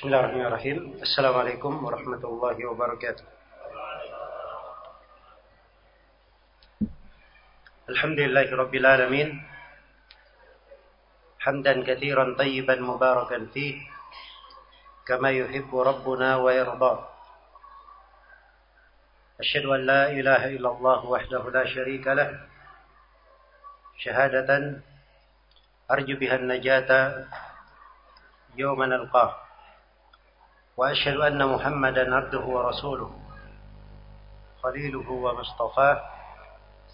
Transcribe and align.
بسم 0.00 0.08
الله 0.08 0.20
الرحمن 0.20 0.46
الرحيم 0.48 0.78
السلام 1.04 1.34
عليكم 1.36 1.72
ورحمة 1.84 2.22
الله 2.24 2.56
وبركاته 2.72 3.24
الحمد 7.92 8.18
لله 8.24 8.48
رب 8.48 8.74
العالمين 8.74 9.28
حمدا 11.44 11.84
كثيرا 11.84 12.24
طيبا 12.40 12.76
مباركا 12.80 13.38
فيه 13.52 13.76
كما 15.04 15.30
يحب 15.36 15.68
ربنا 15.68 16.36
ويرضى 16.36 16.92
أشهد 19.40 19.64
أن 19.64 19.80
لا 19.84 20.02
إله 20.08 20.42
إلا 20.56 20.68
الله 20.80 21.00
وحده 21.06 21.42
لا 21.50 21.64
شريك 21.68 22.06
له 22.08 22.40
شهادة 24.00 24.80
أرجو 25.92 26.16
بها 26.16 26.36
النجاة 26.40 26.90
يوم 28.56 28.80
نلقاه 28.84 29.49
وأشهد 30.80 31.16
أن 31.16 31.40
محمدا 31.54 32.14
عبده 32.16 32.40
ورسوله 32.40 33.10
خليله 34.62 35.08
ومصطفاه 35.10 35.96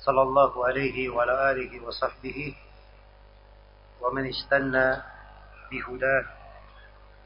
صلى 0.02 0.22
الله 0.22 0.66
عليه 0.66 1.08
وعلى 1.08 1.34
آله 1.50 1.72
وصحبه 1.86 2.54
ومن 4.02 4.24
استنى 4.28 4.86
بهداه 5.70 6.24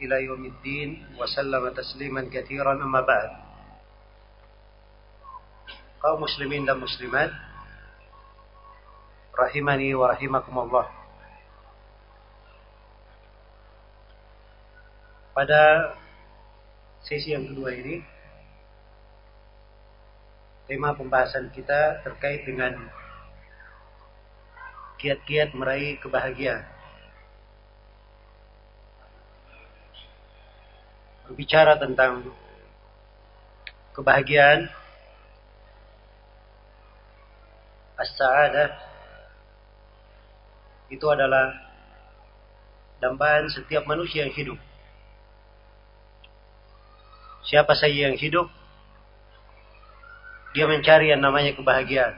إلى 0.03 0.17
يوم 0.25 0.45
الدين 0.45 1.17
وسلم 1.19 1.65
تسليما 1.73 2.29
كثيرا 2.33 2.73
أما 2.73 3.01
بعد. 3.01 3.31
kaum 6.01 6.25
muslimin 6.25 6.65
dan 6.65 6.81
muslimat 6.81 7.29
rahimani 9.37 9.93
wa 9.93 10.09
rahimakumullah 10.09 10.89
pada 15.37 15.93
sesi 17.05 17.33
yang 17.33 17.49
kedua 17.49 17.73
ini 17.75 18.05
tema 20.71 20.95
pembahasan 20.95 21.51
kita 21.51 22.05
terkait 22.07 22.47
dengan 22.47 22.77
kiat-kiat 25.01 25.57
meraih 25.57 25.97
kebahagiaan 25.99 26.63
berbicara 31.31 31.79
tentang 31.79 32.27
kebahagiaan 33.95 34.67
as-sa'adah 38.01 38.71
itu 40.91 41.07
adalah 41.07 41.55
dambaan 42.99 43.47
setiap 43.47 43.87
manusia 43.87 44.27
yang 44.27 44.35
hidup. 44.35 44.59
Siapa 47.51 47.75
saja 47.75 48.07
yang 48.07 48.15
hidup, 48.15 48.47
dia 50.55 50.71
mencari 50.71 51.11
yang 51.11 51.19
namanya 51.19 51.51
kebahagiaan. 51.59 52.15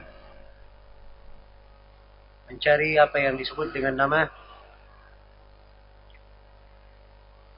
Mencari 2.53 3.01
apa 3.01 3.17
yang 3.17 3.33
disebut 3.41 3.73
dengan 3.73 3.97
nama 3.97 4.29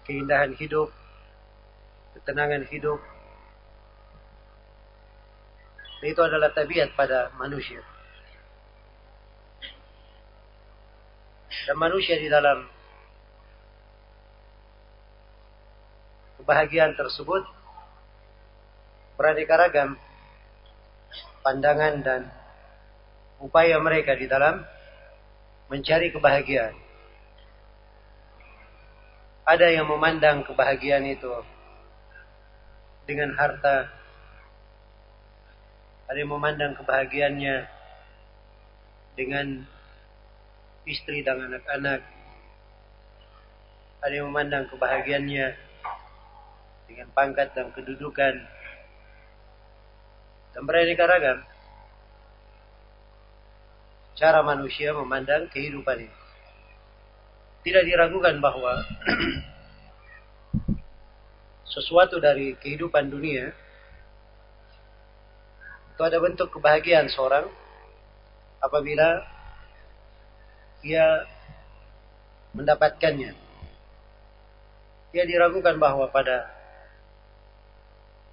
keindahan 0.07 0.55
hidup, 0.55 0.87
ketenangan 2.15 2.63
hidup. 2.71 3.03
Itu 5.99 6.21
adalah 6.21 6.53
tabiat 6.55 6.95
pada 6.95 7.33
manusia. 7.35 7.83
dan 11.65 11.77
manusia 11.81 12.21
di 12.21 12.29
dalam 12.29 12.69
kebahagiaan 16.37 16.93
tersebut 16.93 17.64
beraneka 19.15 19.55
ragam 19.55 19.95
pandangan 21.45 21.95
dan 22.03 22.21
upaya 23.39 23.77
mereka 23.77 24.17
di 24.17 24.25
dalam 24.25 24.65
mencari 25.69 26.09
kebahagiaan. 26.09 26.75
Ada 29.45 29.77
yang 29.77 29.85
memandang 29.85 30.41
kebahagiaan 30.41 31.05
itu 31.05 31.29
dengan 33.05 33.37
harta. 33.37 33.93
Ada 36.09 36.17
yang 36.17 36.33
memandang 36.33 36.73
kebahagiaannya 36.81 37.57
dengan 39.13 39.65
istri 40.89 41.21
dan 41.21 41.45
anak-anak. 41.45 42.01
Ada 44.01 44.13
yang 44.17 44.33
memandang 44.33 44.65
kebahagiaannya 44.69 45.47
dengan 46.89 47.07
pangkat 47.13 47.53
dan 47.53 47.69
kedudukan 47.73 48.37
dan 50.55 50.63
beraneka 50.63 51.03
ragam. 51.03 51.43
Cara 54.15 54.39
manusia 54.39 54.95
memandang 54.95 55.51
kehidupan 55.51 56.07
ini. 56.07 56.17
Tidak 57.67 57.83
diragukan 57.83 58.39
bahwa 58.39 58.79
sesuatu 61.75 62.23
dari 62.23 62.55
kehidupan 62.55 63.11
dunia 63.11 63.51
itu 65.91 66.01
ada 66.03 66.15
bentuk 66.23 66.47
kebahagiaan 66.55 67.11
seorang 67.11 67.51
apabila 68.63 69.27
dia 70.79 71.27
mendapatkannya. 72.55 73.35
Dia 75.11 75.23
diragukan 75.27 75.75
bahwa 75.75 76.07
pada 76.07 76.54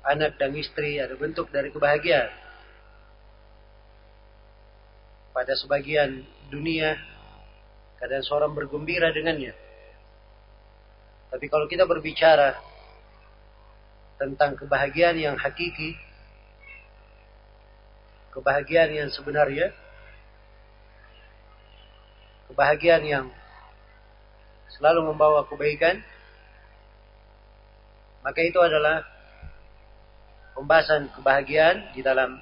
anak 0.02 0.34
dan 0.38 0.50
istri 0.58 0.98
ada 0.98 1.14
bentuk 1.14 1.50
dari 1.54 1.70
kebahagiaan. 1.70 2.30
Pada 5.32 5.54
sebagian 5.56 6.26
dunia, 6.52 6.98
kadang 7.96 8.20
seorang 8.26 8.52
bergembira 8.52 9.14
dengannya. 9.14 9.54
Tapi 11.32 11.46
kalau 11.48 11.64
kita 11.64 11.88
berbicara 11.88 12.60
tentang 14.20 14.58
kebahagiaan 14.58 15.16
yang 15.16 15.36
hakiki, 15.40 15.96
kebahagiaan 18.36 18.92
yang 18.92 19.08
sebenarnya, 19.08 19.72
kebahagiaan 22.52 23.04
yang 23.08 23.26
selalu 24.76 25.08
membawa 25.08 25.48
kebaikan, 25.48 26.04
maka 28.20 28.40
itu 28.44 28.60
adalah 28.60 29.11
pembahasan 30.56 31.08
kebahagiaan 31.16 31.92
di 31.96 32.00
dalam 32.04 32.38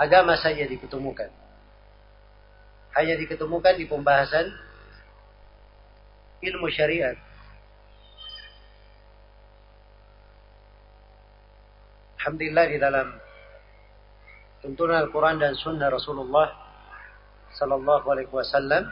agama 0.00 0.36
saja 0.40 0.64
diketemukan. 0.64 1.28
Hanya 2.96 3.14
diketemukan 3.20 3.74
di 3.78 3.86
pembahasan 3.86 4.50
ilmu 6.40 6.68
syariat. 6.72 7.14
Alhamdulillah 12.20 12.66
di 12.68 12.76
dalam 12.76 13.06
tuntunan 14.60 15.08
Al-Quran 15.08 15.40
dan 15.40 15.56
Sunnah 15.56 15.88
Rasulullah 15.88 16.52
Sallallahu 17.56 18.06
Alaihi 18.12 18.28
Wasallam 18.28 18.84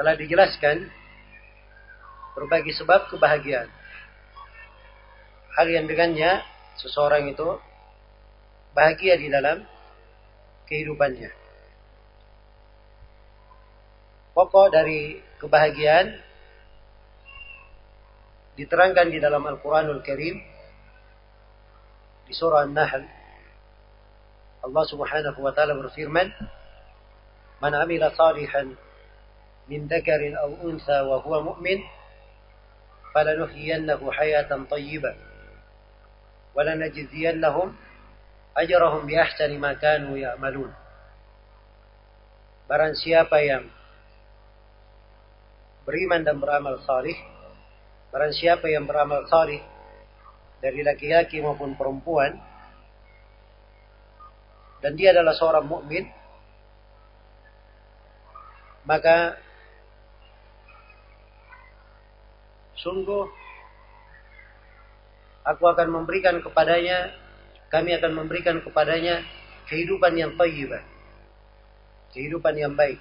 telah 0.00 0.16
dijelaskan 0.16 0.88
berbagai 2.32 2.72
sebab 2.80 3.12
kebahagiaan 3.12 3.68
hal 5.56 5.66
yang 5.66 5.86
dengannya 5.90 6.42
seseorang 6.78 7.30
itu 7.30 7.58
bahagia 8.74 9.18
di 9.18 9.26
dalam 9.26 9.66
kehidupannya. 10.70 11.30
Pokok 14.30 14.70
dari 14.70 15.18
kebahagiaan 15.42 16.14
diterangkan 18.54 19.08
di 19.10 19.18
dalam 19.18 19.42
Al-Quranul 19.42 20.04
Karim 20.06 20.38
di 22.30 22.32
surah 22.36 22.68
An-Nahl 22.68 23.02
Allah 24.60 24.84
Subhanahu 24.86 25.38
wa 25.40 25.52
taala 25.56 25.74
berfirman 25.74 26.28
Man 27.60 27.76
amila 27.76 28.08
salihan 28.16 28.72
min 29.68 29.84
dzakarin 29.88 30.36
aw 30.36 30.48
untha 30.64 31.04
wa 31.04 31.20
huwa 31.20 31.52
mu'min 31.52 31.80
falanuhyiyannahu 33.12 34.08
hayatan 34.08 34.64
thayyibah 34.64 35.29
ولنجزينهم 36.55 37.67
أجرهم 38.57 39.01
بأحسن 39.05 39.51
ما 39.59 39.73
كانوا 39.73 40.15
يعملون 40.17 40.71
Barang 42.65 42.97
siapa 42.97 43.45
yang 43.45 43.69
beriman 45.85 46.25
dan 46.25 46.41
beramal 46.41 46.81
salih, 46.81 47.13
barang 48.09 48.33
siapa 48.33 48.65
yang 48.65 48.89
beramal 48.89 49.21
salih 49.29 49.61
dari 50.65 50.81
laki-laki 50.81 51.45
maupun 51.45 51.77
perempuan, 51.77 52.33
dan 54.81 54.97
dia 54.97 55.13
adalah 55.13 55.37
seorang 55.37 55.69
mukmin, 55.69 56.09
maka 58.89 59.37
Sungguh 62.85 63.25
aku 65.44 65.64
akan 65.68 65.88
memberikan 65.88 66.38
kepadanya, 66.44 67.14
kami 67.72 67.96
akan 67.96 68.12
memberikan 68.24 68.60
kepadanya 68.60 69.24
kehidupan 69.70 70.18
yang 70.18 70.34
thayyibah. 70.34 70.82
Kehidupan 72.10 72.54
yang 72.58 72.74
baik. 72.74 72.98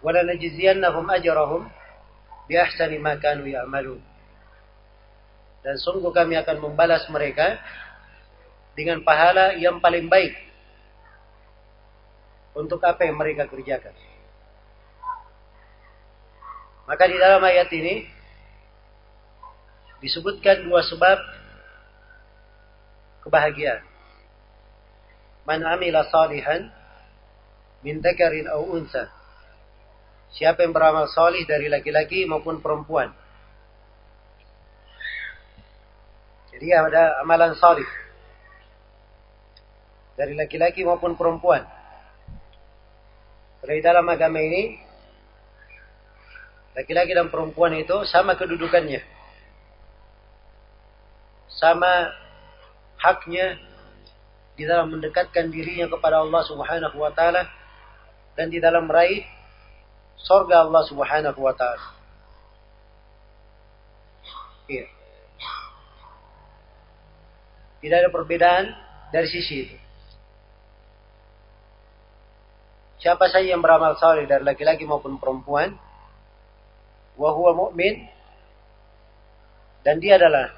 Walanajziyannahum 0.00 1.04
ajrahum 1.12 1.68
bi 2.48 2.56
ahsani 2.56 2.96
ma 2.96 3.20
kanu 3.20 3.44
ya'malun. 3.44 4.00
Dan 5.60 5.76
sungguh 5.76 6.08
kami 6.08 6.40
akan 6.40 6.56
membalas 6.56 7.04
mereka 7.12 7.60
dengan 8.72 9.04
pahala 9.04 9.60
yang 9.60 9.76
paling 9.76 10.08
baik 10.08 10.32
untuk 12.56 12.80
apa 12.80 13.04
yang 13.04 13.20
mereka 13.20 13.44
kerjakan. 13.44 13.92
Maka 16.90 17.06
di 17.06 17.14
dalam 17.22 17.38
ayat 17.38 17.70
ini 17.70 18.02
disebutkan 20.02 20.66
dua 20.66 20.82
sebab 20.82 21.18
kebahagiaan. 23.22 23.86
Man 25.46 25.62
amila 25.62 26.02
salihan 26.10 26.66
min 27.86 28.02
dzakarin 28.02 28.50
aw 28.50 28.66
unsa. 28.74 29.06
Siapa 30.34 30.66
yang 30.66 30.74
beramal 30.74 31.06
salih 31.14 31.46
dari 31.46 31.70
laki-laki 31.70 32.26
maupun 32.26 32.58
perempuan. 32.58 33.14
Jadi 36.50 36.74
ada 36.74 37.22
amalan 37.22 37.54
salih 37.54 37.86
dari 40.18 40.34
laki-laki 40.34 40.82
maupun 40.82 41.14
perempuan. 41.14 41.62
Dari 43.62 43.78
dalam 43.78 44.10
agama 44.10 44.42
ini 44.42 44.89
laki-laki 46.80 47.12
dan 47.12 47.28
perempuan 47.28 47.76
itu 47.76 47.92
sama 48.08 48.40
kedudukannya. 48.40 49.04
Sama 51.52 52.08
haknya 52.96 53.60
di 54.56 54.64
dalam 54.64 54.96
mendekatkan 54.96 55.52
dirinya 55.52 55.92
kepada 55.92 56.24
Allah 56.24 56.40
Subhanahu 56.48 56.96
wa 56.96 57.12
taala 57.12 57.44
dan 58.32 58.48
di 58.48 58.56
dalam 58.56 58.88
meraih 58.88 59.28
surga 60.16 60.64
Allah 60.64 60.82
Subhanahu 60.88 61.40
wa 61.40 61.52
taala. 61.52 61.84
Iya. 64.64 64.88
Tidak 67.80 67.96
ada 67.96 68.08
perbedaan 68.12 68.72
dari 69.12 69.28
sisi 69.28 69.68
itu. 69.68 69.76
Siapa 73.00 73.32
saja 73.32 73.48
yang 73.48 73.64
beramal 73.64 73.96
saleh 73.96 74.28
dari 74.28 74.44
laki-laki 74.44 74.84
maupun 74.84 75.16
perempuan, 75.16 75.72
wahwa 77.18 77.50
mu'min, 77.54 78.06
dan 79.86 79.98
dia 79.98 80.18
adalah 80.20 80.52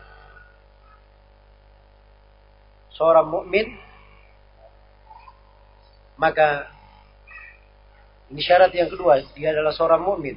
seorang 2.92 3.28
mukmin 3.30 3.66
maka 6.20 6.68
ini 8.28 8.42
syarat 8.44 8.70
yang 8.76 8.92
kedua 8.92 9.24
dia 9.32 9.50
adalah 9.56 9.72
seorang 9.72 10.04
mukmin 10.04 10.36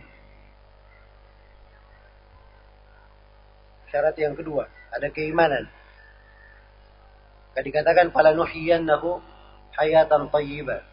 syarat 3.91 4.15
yang 4.15 4.33
kedua 4.33 4.71
ada 4.95 5.12
keimanan. 5.12 5.67
Dikatakan 7.56 8.12
fala 8.15 8.31
nuhyiyannahu 8.35 9.19
hayatan 9.75 10.31
thayyibah. 10.31 10.83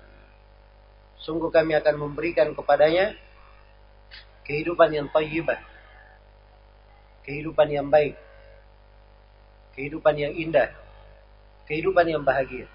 Sungguh 1.23 1.55
kami 1.55 1.79
akan 1.79 1.95
memberikan 1.99 2.51
kepadanya 2.55 3.15
kehidupan 4.45 4.91
yang 4.91 5.07
thayyibah 5.11 5.61
kehidupan 7.23 7.69
yang 7.71 7.87
baik 7.89 8.19
kehidupan 9.73 10.15
yang 10.19 10.35
indah 10.35 10.83
kehidupan 11.67 12.05
yang 12.05 12.21
bahagia. 12.21 12.67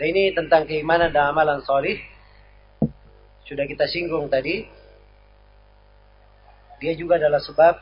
Dan 0.00 0.16
ini 0.16 0.32
tentang 0.32 0.64
keimanan 0.64 1.12
dan 1.12 1.36
amalan 1.36 1.60
solih. 1.60 2.00
Sudah 3.44 3.68
kita 3.68 3.84
singgung 3.84 4.32
tadi. 4.32 4.64
Dia 6.80 6.96
juga 6.96 7.20
adalah 7.20 7.44
sebab 7.44 7.76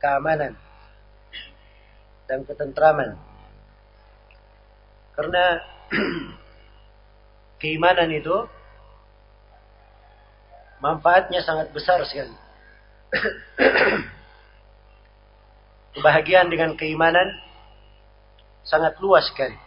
keamanan 0.00 0.56
dan 2.24 2.40
ketentraman. 2.48 3.20
Karena 5.12 5.44
keimanan 7.58 8.10
itu 8.14 8.46
manfaatnya 10.78 11.42
sangat 11.42 11.70
besar 11.74 12.02
sekali. 12.06 12.34
Kebahagiaan 15.98 16.48
dengan 16.50 16.78
keimanan 16.78 17.26
sangat 18.62 18.94
luas 19.02 19.26
sekali. 19.30 19.58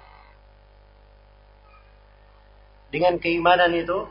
Dengan 2.92 3.16
keimanan 3.24 3.72
itu, 3.72 4.04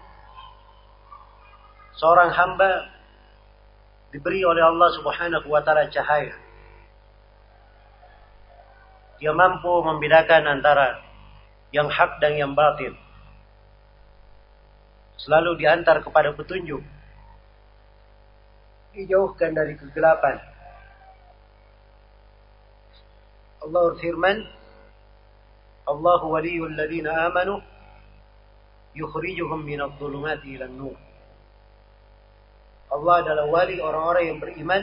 seorang 2.00 2.32
hamba 2.32 2.88
diberi 4.08 4.40
oleh 4.40 4.64
Allah 4.64 4.88
Subhanahu 4.96 5.46
wa 5.52 5.60
taala 5.60 5.88
cahaya. 5.92 6.32
Dia 9.20 9.36
mampu 9.36 9.84
membedakan 9.84 10.48
antara 10.48 10.96
yang 11.76 11.92
hak 11.92 12.24
dan 12.24 12.40
yang 12.40 12.56
batil. 12.56 12.96
Selalu 15.20 15.60
diantar 15.60 16.00
kepada 16.00 16.32
petunjuk. 16.32 16.80
Dijauhkan 18.96 19.52
dari 19.52 19.76
kegelapan. 19.76 20.40
Allah 23.60 23.80
berfirman, 23.92 24.36
Allah 25.84 26.20
waliyul 26.24 26.72
ladina 26.72 27.28
amanu 27.28 27.60
yukhrijuhum 28.96 29.60
minadh 29.62 29.94
dhulumati 30.00 30.56
ilan 30.56 30.72
nur. 30.72 30.96
Allah 32.90 33.14
adalah 33.22 33.46
wali 33.46 33.78
orang-orang 33.78 34.24
yang 34.34 34.38
beriman 34.42 34.82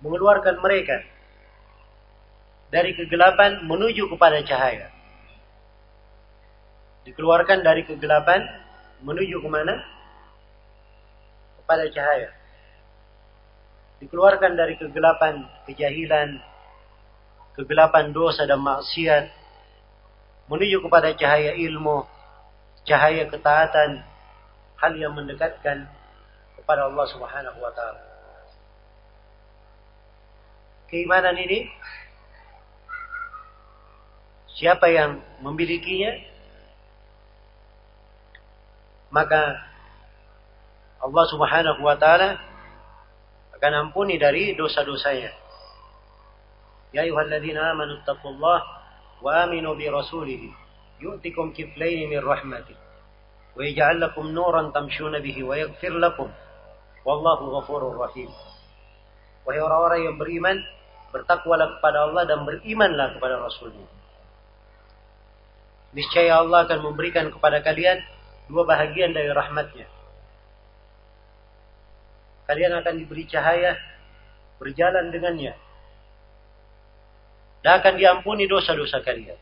mengeluarkan 0.00 0.56
mereka 0.64 1.04
dari 2.72 2.96
kegelapan 2.96 3.68
menuju 3.68 4.08
kepada 4.08 4.40
cahaya. 4.48 4.95
Dikeluarkan 7.06 7.62
dari 7.62 7.86
kegelapan 7.86 8.42
menuju 9.06 9.38
ke 9.38 9.48
mana? 9.48 9.78
Kepada 11.62 11.86
cahaya. 11.94 12.30
Dikeluarkan 14.02 14.58
dari 14.58 14.74
kegelapan 14.74 15.46
kejahilan, 15.70 16.42
kegelapan 17.54 18.10
dosa 18.10 18.44
dan 18.44 18.58
maksiat 18.58 19.30
menuju 20.50 20.82
kepada 20.82 21.14
cahaya 21.14 21.54
ilmu, 21.54 22.06
cahaya 22.86 23.26
ketaatan, 23.30 24.02
hal 24.78 24.92
yang 24.98 25.14
mendekatkan 25.14 25.86
kepada 26.58 26.90
Allah 26.90 27.06
Subhanahu 27.10 27.58
wa 27.62 27.72
taala. 27.72 28.02
Keimanan 30.86 31.34
ini 31.34 31.66
siapa 34.54 34.86
yang 34.86 35.18
memilikinya 35.42 36.14
maka 39.10 39.60
Allah 41.02 41.24
Subhanahu 41.30 41.80
wa 41.84 41.96
taala 42.00 42.40
akan 43.56 43.72
ampuni 43.88 44.18
dari 44.18 44.52
dosa-dosanya. 44.58 45.32
Ya 46.92 47.04
ayyuhalladzina 47.04 47.76
amanu 47.76 48.00
taqullaha 48.04 48.64
wa 49.22 49.30
aminu 49.44 49.76
bi 49.76 49.88
rasulih 49.88 50.52
yu'tikum 51.00 51.52
kiflayn 51.52 52.08
min 52.08 52.20
rahmati. 52.20 52.74
wa 53.56 53.64
yaj'al 53.64 53.96
lakum 53.96 54.36
nuran 54.36 54.68
tamshuna 54.68 55.16
bihi 55.24 55.40
wa 55.40 55.56
yaghfir 55.56 55.96
lakum 55.96 56.28
wallahu 57.08 57.56
ghafurur 57.56 57.96
rahim. 57.96 58.28
Wahai 59.46 59.62
orang-orang 59.62 60.00
yang 60.10 60.16
beriman, 60.18 60.58
bertakwalah 61.14 61.78
kepada 61.78 62.10
Allah 62.10 62.26
dan 62.26 62.42
berimanlah 62.42 63.14
kepada 63.14 63.38
Rasulnya. 63.38 63.86
Niscaya 65.94 66.42
Allah 66.42 66.66
akan 66.66 66.92
memberikan 66.92 67.30
kepada 67.30 67.62
kalian 67.62 68.02
dua 68.46 68.62
bahagian 68.66 69.14
dari 69.14 69.30
rahmatnya. 69.30 69.86
Kalian 72.46 72.78
akan 72.78 72.94
diberi 73.02 73.26
cahaya, 73.26 73.74
berjalan 74.62 75.10
dengannya, 75.10 75.58
dan 77.66 77.82
akan 77.82 77.94
diampuni 77.98 78.46
dosa-dosa 78.46 79.02
kalian. 79.02 79.38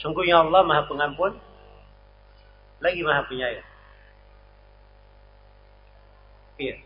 Sungguhnya 0.00 0.40
Allah 0.40 0.64
Maha 0.64 0.88
Pengampun, 0.88 1.36
lagi 2.80 3.00
Maha 3.04 3.28
Penyayang. 3.28 3.68
Iya. 6.56 6.76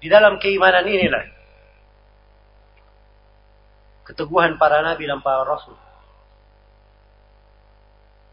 Di 0.00 0.08
dalam 0.08 0.40
keimanan 0.40 0.88
inilah 0.88 1.24
keteguhan 4.10 4.58
para 4.58 4.82
nabi 4.82 5.06
dan 5.06 5.22
para 5.22 5.46
rasul. 5.46 5.76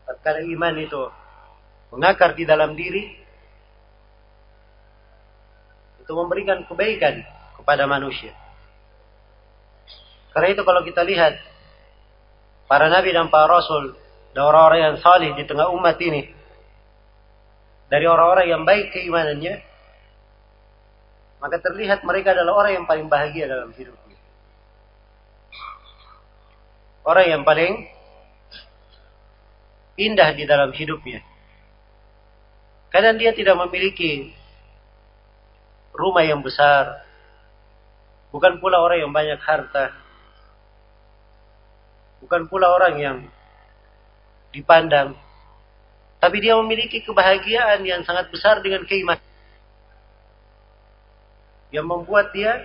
Tatkala 0.08 0.42
iman 0.42 0.76
itu 0.80 1.02
mengakar 1.92 2.34
di 2.34 2.48
dalam 2.48 2.74
diri, 2.80 3.04
itu 6.00 6.12
memberikan 6.16 6.64
kebaikan 6.64 7.22
kepada 7.60 7.84
manusia. 7.84 8.32
Karena 10.32 10.56
itu 10.56 10.64
kalau 10.64 10.82
kita 10.88 11.04
lihat 11.04 11.36
para 12.72 12.88
nabi 12.88 13.12
dan 13.12 13.28
para 13.28 13.52
rasul 13.52 14.00
dan 14.32 14.44
orang-orang 14.48 14.80
yang 14.80 14.98
salih 15.04 15.32
di 15.36 15.44
tengah 15.44 15.68
umat 15.76 15.98
ini 16.00 16.30
dari 17.88 18.06
orang-orang 18.06 18.48
yang 18.48 18.64
baik 18.68 18.94
keimanannya 18.94 19.68
maka 21.38 21.62
terlihat 21.62 22.02
mereka 22.02 22.34
adalah 22.34 22.66
orang 22.66 22.82
yang 22.82 22.86
paling 22.90 23.08
bahagia 23.08 23.46
dalam 23.46 23.70
hidupnya. 23.74 24.18
Orang 27.06 27.26
yang 27.30 27.44
paling 27.48 27.88
indah 29.98 30.32
di 30.38 30.46
dalam 30.46 30.70
hidupnya. 30.72 31.26
Kadang 32.94 33.20
dia 33.20 33.36
tidak 33.36 33.58
memiliki 33.68 34.32
rumah 35.92 36.24
yang 36.24 36.40
besar. 36.46 37.04
Bukan 38.32 38.62
pula 38.62 38.80
orang 38.80 39.04
yang 39.04 39.12
banyak 39.12 39.42
harta. 39.42 39.92
Bukan 42.24 42.48
pula 42.48 42.72
orang 42.72 42.96
yang 43.02 43.18
dipandang. 44.54 45.18
Tapi 46.18 46.38
dia 46.42 46.58
memiliki 46.58 47.02
kebahagiaan 47.02 47.82
yang 47.84 48.02
sangat 48.06 48.30
besar 48.34 48.62
dengan 48.62 48.86
keimanan 48.86 49.28
yang 51.72 51.84
membuat 51.84 52.32
dia 52.32 52.64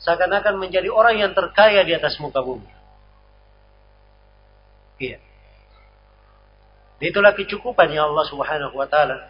seakan-akan 0.00 0.58
menjadi 0.58 0.88
orang 0.90 1.20
yang 1.20 1.32
terkaya 1.36 1.84
di 1.84 1.92
atas 1.94 2.16
muka 2.18 2.40
bumi. 2.42 2.66
Iya. 4.98 5.31
Itulah 7.02 7.34
kecukupan 7.34 7.90
yang 7.90 8.14
Allah 8.14 8.26
Subhanahu 8.30 8.78
wa 8.78 8.86
taala 8.86 9.26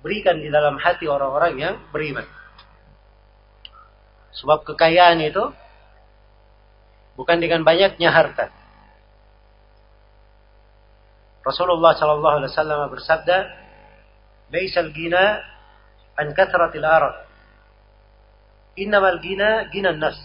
berikan 0.00 0.40
di 0.40 0.48
dalam 0.48 0.80
hati 0.80 1.04
orang-orang 1.04 1.52
yang 1.60 1.74
beriman. 1.92 2.24
Sebab 4.32 4.64
kekayaan 4.64 5.20
itu 5.20 5.44
bukan 7.20 7.36
dengan 7.36 7.60
banyaknya 7.68 8.08
harta. 8.08 8.48
Rasulullah 11.44 11.92
sallallahu 11.92 12.36
alaihi 12.40 12.52
wasallam 12.52 12.80
bersabda, 12.88 13.36
"Laisal 14.56 14.96
ghina 14.96 15.44
an 16.16 16.32
kathratil 16.32 16.84
arad. 16.84 17.28
Innamal 18.76 19.20
gina 19.20 19.68
gina 19.68 19.92
nas. 19.92 20.16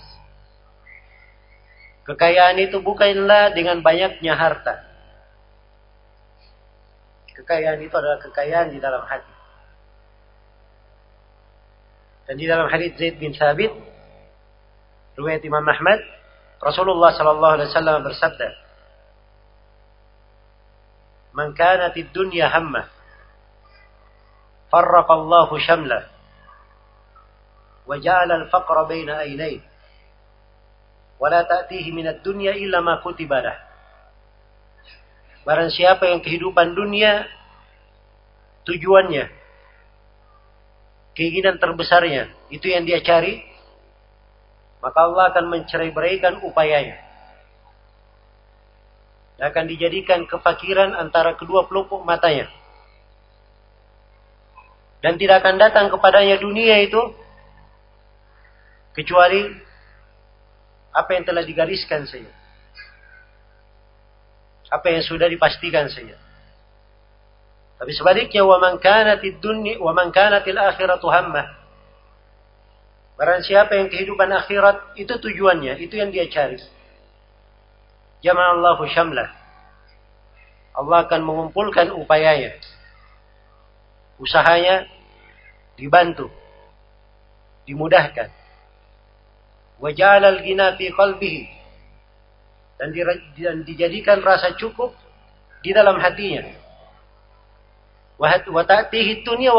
Kekayaan 2.07 2.59
itu 2.63 2.79
bukanlah 2.79 3.51
dengan 3.55 3.83
banyaknya 3.83 4.35
harta 4.39 4.90
kekayaan 7.41 7.81
itu 7.81 7.93
adalah 7.97 8.21
kekayaan 8.21 8.69
di 8.69 8.77
dalam 8.77 9.01
hati. 9.01 9.33
Dan 12.29 12.37
di 12.37 12.45
dalam 12.45 12.69
hadis 12.69 12.93
Zaid 12.95 13.17
bin 13.17 13.33
Thabit, 13.33 13.73
riwayat 15.17 15.41
Imam 15.41 15.65
Ahmad, 15.65 15.99
Rasulullah 16.61 17.09
Sallallahu 17.17 17.53
Alaihi 17.57 17.69
Wasallam 17.73 18.05
bersabda, 18.05 18.49
"Man 21.33 21.57
kanat 21.57 21.97
dunia 22.13 22.53
hamma, 22.53 22.85
farraqa 24.69 25.11
Allah 25.17 25.49
shamla, 25.57 25.99
wa 27.89 27.95
ja'ala 27.97 28.45
al-faqra 28.45 28.85
baina 28.85 29.25
aynayhi, 29.25 29.65
wa 31.17 31.27
la 31.27 31.41
ta'tihi 31.43 31.89
min 31.89 32.05
ad-dunya. 32.05 32.53
Barang 35.41 35.73
siapa 35.73 36.05
yang 36.05 36.21
kehidupan 36.21 36.77
dunia 36.77 37.25
tujuannya, 38.65 39.25
keinginan 41.17 41.57
terbesarnya, 41.57 42.29
itu 42.53 42.69
yang 42.69 42.85
dia 42.85 43.01
cari, 43.01 43.41
maka 44.85 44.99
Allah 45.01 45.33
akan 45.33 45.45
mencerai 45.49 45.89
beraikan 45.89 46.41
upayanya. 46.45 46.97
Dan 49.41 49.49
akan 49.49 49.65
dijadikan 49.65 50.29
kefakiran 50.29 50.93
antara 50.93 51.33
kedua 51.33 51.65
pelupuk 51.65 52.05
matanya. 52.05 52.45
Dan 55.01 55.17
tidak 55.17 55.41
akan 55.41 55.57
datang 55.57 55.89
kepadanya 55.89 56.37
dunia 56.37 56.77
itu 56.85 57.01
kecuali 58.93 59.49
apa 60.93 61.09
yang 61.17 61.25
telah 61.25 61.41
digariskan 61.41 62.05
saja. 62.05 62.40
Apa 64.71 64.87
yang 64.87 65.03
sudah 65.03 65.27
dipastikan 65.27 65.91
saja. 65.91 66.15
Tapi 67.75 67.91
sebaliknya 67.91 68.47
wa 68.47 68.55
man 68.61 68.79
kanatid 68.79 69.43
dunya 69.43 69.75
wa 69.81 69.91
man 69.91 70.15
kanatil 70.15 70.55
akhiratu 70.55 71.11
hammah. 71.11 71.59
Barang 73.19 73.43
siapa 73.43 73.77
yang 73.77 73.91
kehidupan 73.91 74.31
akhirat 74.31 74.97
itu 74.97 75.11
tujuannya, 75.11 75.77
itu 75.77 75.93
yang 75.93 76.09
dia 76.09 76.25
cari. 76.31 76.57
Jama'allahu 78.25 78.87
syamlah. 78.89 79.29
Allah 80.71 81.05
akan 81.05 81.21
mengumpulkan 81.21 81.91
upayanya 81.91 82.55
usahanya 84.21 84.85
dibantu, 85.75 86.29
dimudahkan. 87.65 88.29
Wajal 89.81 90.21
al-ghina 90.21 90.77
fi 90.77 90.93
qalbihi 90.93 91.60
dan, 92.81 93.61
dijadikan 93.61 94.25
rasa 94.25 94.57
cukup 94.57 94.97
di 95.61 95.69
dalam 95.69 96.01
hatinya. 96.01 96.49
Wa 98.17 98.65
ta'tihi 98.65 99.21
dunya 99.21 99.53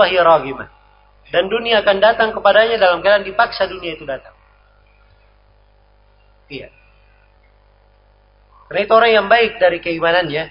Dan 1.30 1.46
dunia 1.46 1.86
akan 1.86 1.96
datang 2.02 2.34
kepadanya 2.34 2.82
dalam 2.82 2.98
keadaan 2.98 3.22
dipaksa 3.22 3.70
dunia 3.70 3.94
itu 3.94 4.02
datang. 4.02 4.34
Iya. 6.50 6.68
Karena 8.66 8.80
itu 8.82 8.92
orang 8.92 9.12
yang 9.14 9.26
baik 9.30 9.62
dari 9.62 9.78
keimanannya 9.78 10.44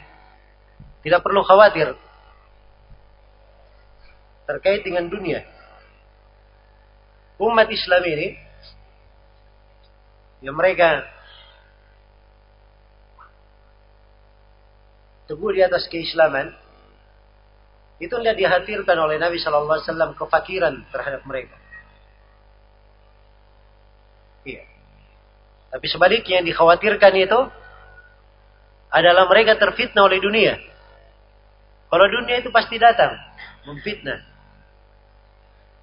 tidak 1.03 1.21
perlu 1.25 1.43
khawatir 1.43 1.93
terkait 4.47 4.81
dengan 4.87 5.11
dunia. 5.11 5.43
Umat 7.41 7.67
Islam 7.67 8.03
ini 8.05 8.27
yang 10.41 10.57
mereka 10.57 11.05
teguh 15.31 15.55
di 15.55 15.63
atas 15.63 15.87
keislaman 15.87 16.51
itu 18.03 18.11
tidak 18.11 18.35
dihatirkan 18.35 18.97
oleh 18.99 19.15
Nabi 19.15 19.39
Shallallahu 19.39 19.79
Alaihi 19.79 19.87
Wasallam 19.87 20.11
kefakiran 20.19 20.75
terhadap 20.91 21.23
mereka. 21.23 21.55
Iya. 24.43 24.67
Tapi 25.71 25.85
sebaliknya 25.87 26.43
yang 26.43 26.47
dikhawatirkan 26.51 27.13
itu 27.15 27.39
adalah 28.91 29.23
mereka 29.31 29.55
terfitnah 29.55 30.03
oleh 30.03 30.19
dunia. 30.19 30.59
Kalau 31.87 32.05
dunia 32.11 32.43
itu 32.43 32.51
pasti 32.51 32.75
datang 32.75 33.15
memfitnah 33.69 34.19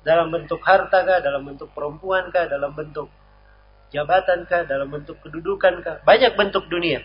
dalam 0.05 0.29
bentuk 0.29 0.61
harta 0.61 1.07
kah, 1.07 1.25
dalam 1.25 1.47
bentuk 1.47 1.73
perempuan 1.73 2.29
kah, 2.29 2.51
dalam 2.51 2.77
bentuk 2.77 3.09
jabatan 3.95 4.45
kah, 4.45 4.69
dalam 4.69 4.93
bentuk 4.93 5.17
kedudukan 5.25 5.81
kah, 5.81 5.97
banyak 6.05 6.37
bentuk 6.37 6.67
dunia, 6.69 7.01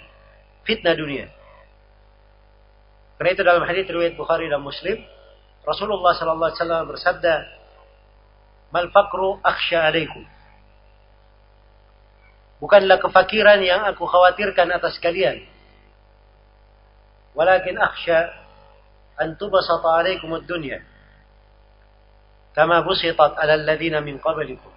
fitnah 0.67 0.97
dunia. 0.97 1.42
Karena 3.23 3.39
itu 3.39 3.47
dalam 3.47 3.63
hadis 3.63 3.87
riwayat 3.87 4.19
Bukhari 4.19 4.51
dan 4.51 4.59
Muslim, 4.59 4.99
Rasulullah 5.63 6.11
sallallahu 6.11 6.43
alaihi 6.43 6.59
wasallam 6.59 6.83
bersabda, 6.91 7.35
"Mal 8.75 8.91
faqru 8.91 9.39
akhsha 9.39 9.79
alaikum." 9.79 10.27
Bukanlah 12.59 12.99
kefakiran 12.99 13.63
yang 13.63 13.87
aku 13.87 14.03
khawatirkan 14.03 14.67
atas 14.75 14.99
kalian. 14.99 15.39
Walakin 17.31 17.79
akhsha 17.79 18.27
an 19.15 19.39
tubasata 19.39 20.03
alaikum 20.03 20.27
ad-dunya 20.35 20.83
كما 22.59 22.83
بسطت 22.83 23.39
على 23.39 23.53
الذين 23.65 24.03
من 24.03 24.19
قبلكم 24.19 24.71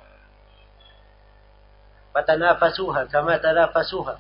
فتنافسوها 2.15 3.03
كما 3.05 3.37
تنافسوها 3.37 4.17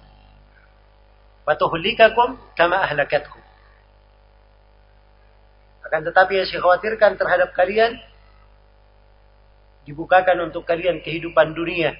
فتهلككم 1.46 2.28
كما 2.58 2.76
أهلكتكم 2.82 3.45
akan 5.86 6.00
tetapi 6.10 6.32
yang 6.42 6.46
saya 6.50 6.60
khawatirkan 6.62 7.14
terhadap 7.14 7.54
kalian 7.54 7.96
dibukakan 9.86 10.50
untuk 10.50 10.66
kalian 10.66 10.98
kehidupan 11.00 11.54
dunia 11.54 11.94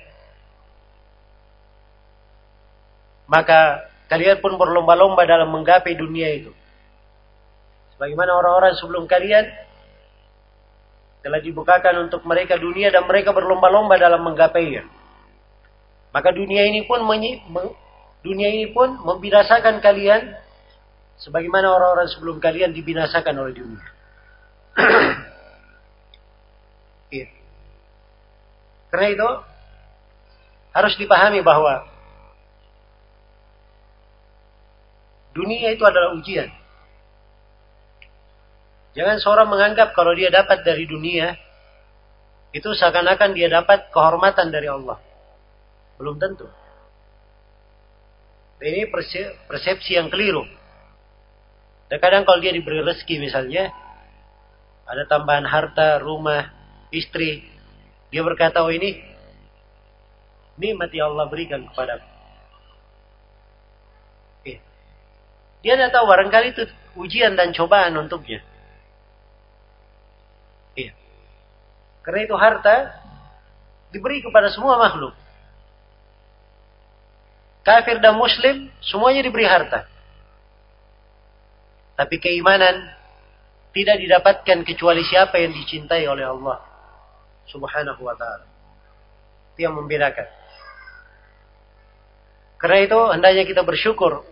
maka 3.31 3.87
kalian 4.11 4.43
pun 4.43 4.59
berlomba-lomba 4.59 5.23
dalam 5.27 5.55
menggapai 5.55 5.95
dunia 5.95 6.29
itu 6.35 6.51
sebagaimana 7.95 8.37
orang-orang 8.37 8.75
sebelum 8.77 9.07
kalian 9.07 9.47
telah 11.27 11.43
dibukakan 11.43 12.07
untuk 12.07 12.23
mereka 12.23 12.55
dunia 12.55 12.95
dan 12.95 13.03
mereka 13.03 13.35
berlomba-lomba 13.35 13.99
dalam 13.99 14.23
menggapainya. 14.23 14.87
Maka 16.15 16.31
dunia 16.31 16.71
ini 16.71 16.87
pun 16.87 17.03
dunia 18.23 18.47
ini 18.47 18.71
pun 18.71 18.95
membinasakan 19.03 19.83
kalian 19.83 20.39
Sebagaimana 21.17 21.73
orang-orang 21.73 22.13
sebelum 22.13 22.37
kalian 22.37 22.77
dibinasakan 22.77 23.37
oleh 23.41 23.55
dunia. 23.57 23.85
iya. 27.17 27.29
Karena 28.93 29.09
itu 29.13 29.29
harus 30.77 30.95
dipahami 31.01 31.41
bahwa 31.41 31.89
dunia 35.33 35.73
itu 35.73 35.85
adalah 35.89 36.13
ujian. 36.17 36.53
Jangan 38.97 39.21
seorang 39.21 39.49
menganggap 39.53 39.93
kalau 39.93 40.17
dia 40.17 40.33
dapat 40.33 40.65
dari 40.65 40.89
dunia, 40.89 41.37
itu 42.57 42.73
seakan-akan 42.73 43.37
dia 43.37 43.53
dapat 43.53 43.93
kehormatan 43.93 44.49
dari 44.49 44.73
Allah. 44.73 44.97
Belum 46.01 46.17
tentu. 46.17 46.49
Ini 48.57 48.89
persepsi 49.49 50.01
yang 50.01 50.09
keliru. 50.09 50.49
Dan 51.87 51.99
kadang 52.03 52.27
kalau 52.27 52.43
dia 52.43 52.51
diberi 52.51 52.83
rezeki 52.83 53.23
misalnya, 53.23 53.71
ada 54.87 55.07
tambahan 55.07 55.47
harta, 55.47 56.03
rumah, 56.03 56.51
istri, 56.91 57.47
dia 58.11 58.23
berkata, 58.27 58.63
oh 58.63 58.71
ini 58.71 59.03
nikmat 60.59 60.91
yang 60.91 61.15
Allah 61.15 61.27
berikan 61.31 61.67
kepada 61.71 62.03
Dia 65.67 65.75
tidak 65.75 65.99
tahu 65.99 66.07
barangkali 66.07 66.55
itu 66.55 66.63
ujian 66.95 67.35
dan 67.35 67.51
cobaan 67.51 67.99
untuknya. 67.99 68.39
Karena 72.07 72.23
itu 72.23 72.39
harta 72.39 73.03
diberi 73.91 74.23
kepada 74.23 74.47
semua 74.55 74.79
makhluk. 74.79 75.11
Kafir 77.67 77.99
dan 77.99 78.15
muslim 78.15 78.71
semuanya 78.79 79.27
diberi 79.27 79.43
harta. 79.43 79.91
Tapi 81.97 82.17
keimanan 82.21 82.93
tidak 83.73 83.97
didapatkan 84.01 84.59
kecuali 84.65 85.05
siapa 85.05 85.41
yang 85.41 85.53
dicintai 85.53 86.05
oleh 86.09 86.29
Allah 86.29 86.61
subhanahu 87.49 88.01
wa 88.05 88.17
ta'ala. 88.17 88.47
Itu 89.57 89.69
yang 89.69 89.77
membedakan. 89.77 90.29
Karena 92.57 92.79
itu 92.85 93.01
hendaknya 93.13 93.45
kita 93.45 93.65
bersyukur. 93.65 94.25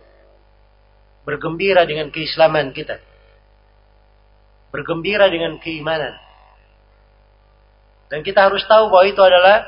Bergembira 1.25 1.89
dengan 1.89 2.13
keislaman 2.13 2.69
kita. 2.73 3.01
Bergembira 4.69 5.29
dengan 5.29 5.57
keimanan. 5.57 6.13
Dan 8.09 8.21
kita 8.21 8.45
harus 8.45 8.61
tahu 8.69 8.93
bahwa 8.93 9.05
itu 9.09 9.21
adalah 9.21 9.65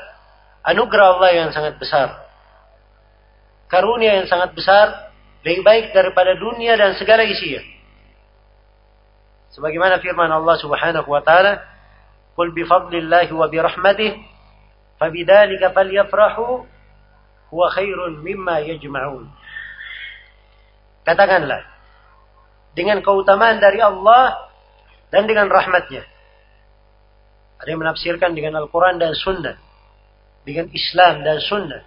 anugerah 0.62 1.06
Allah 1.18 1.30
yang 1.34 1.50
sangat 1.50 1.78
besar. 1.78 2.26
Karunia 3.66 4.22
yang 4.22 4.28
sangat 4.30 4.54
besar, 4.54 5.10
lebih 5.42 5.66
baik 5.66 5.90
daripada 5.90 6.38
dunia 6.38 6.78
dan 6.78 6.94
segala 6.94 7.26
isinya. 7.26 7.77
Sebagaimana 9.58 9.98
firman 9.98 10.30
Allah 10.30 10.54
Subhanahu 10.62 11.10
wa 11.10 11.18
taala, 11.18 11.58
"Qul 12.38 12.54
bi 12.54 12.62
fadlillahi 12.62 13.34
wa 13.34 13.50
bi 13.50 13.58
rahmatih, 13.58 14.14
fabidzalika 15.02 15.74
falyafrahu 15.74 16.62
huwa 17.50 17.66
khairun 17.74 18.22
mimma 18.22 18.62
yajma'un." 18.62 19.26
Katakanlah, 21.02 21.66
dengan 22.78 23.02
keutamaan 23.02 23.58
dari 23.58 23.82
Allah 23.82 24.46
dan 25.10 25.26
dengan 25.26 25.50
rahmatnya. 25.50 26.06
Ada 27.58 27.74
yang 27.74 27.82
menafsirkan 27.82 28.38
dengan 28.38 28.62
Al-Quran 28.62 29.02
dan 29.02 29.18
Sunnah. 29.18 29.58
Dengan 30.46 30.70
Islam 30.70 31.26
dan 31.26 31.42
Sunnah. 31.42 31.82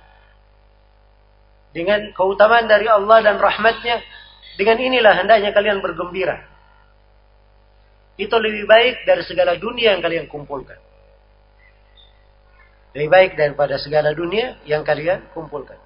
Dengan 1.72 2.12
keutamaan 2.12 2.68
dari 2.68 2.92
Allah 2.92 3.24
dan 3.24 3.40
rahmatnya. 3.40 4.04
Dengan 4.60 4.76
inilah 4.76 5.24
hendaknya 5.24 5.56
kalian 5.56 5.80
bergembira. 5.80 6.51
Itu 8.20 8.36
lebih 8.38 8.68
baik 8.68 9.08
dari 9.08 9.24
segala 9.24 9.56
dunia 9.56 9.96
yang 9.96 10.04
kalian 10.04 10.28
kumpulkan. 10.28 10.78
Lebih 12.92 13.10
baik 13.10 13.32
daripada 13.40 13.80
segala 13.80 14.12
dunia 14.12 14.60
yang 14.68 14.84
kalian 14.84 15.32
kumpulkan. 15.32 15.80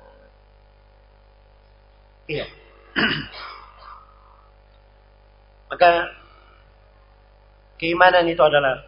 Iya. 2.25 2.49
Maka 5.69 6.09
keimanan 7.77 8.25
itu 8.25 8.41
adalah 8.41 8.81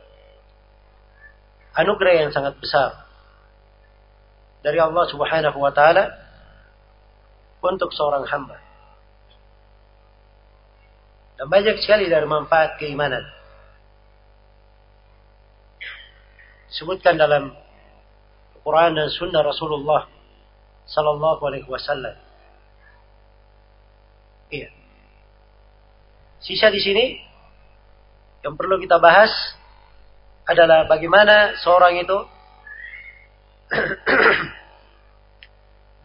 anugerah 1.78 2.26
yang 2.26 2.32
sangat 2.34 2.58
besar 2.58 3.06
dari 4.66 4.82
Allah 4.82 5.06
Subhanahu 5.06 5.62
wa 5.62 5.70
taala 5.70 6.10
untuk 7.62 7.94
seorang 7.94 8.26
hamba. 8.26 8.67
Dan 11.38 11.48
banyak 11.54 11.78
sekali 11.86 12.10
dari 12.10 12.26
manfaat 12.26 12.82
keimanan. 12.82 13.22
Disebutkan 16.74 17.16
dalam 17.16 17.54
Quran 18.66 18.98
dan 18.98 19.08
Sunnah 19.14 19.46
Rasulullah 19.46 20.10
Sallallahu 20.90 21.42
Alaihi 21.46 21.70
Wasallam. 21.70 22.18
Iya. 24.50 24.70
Sisa 26.42 26.74
di 26.74 26.82
sini 26.82 27.06
yang 28.42 28.58
perlu 28.58 28.82
kita 28.82 28.98
bahas 28.98 29.30
adalah 30.48 30.88
bagaimana 30.88 31.60
seorang 31.60 32.00
itu 32.00 32.18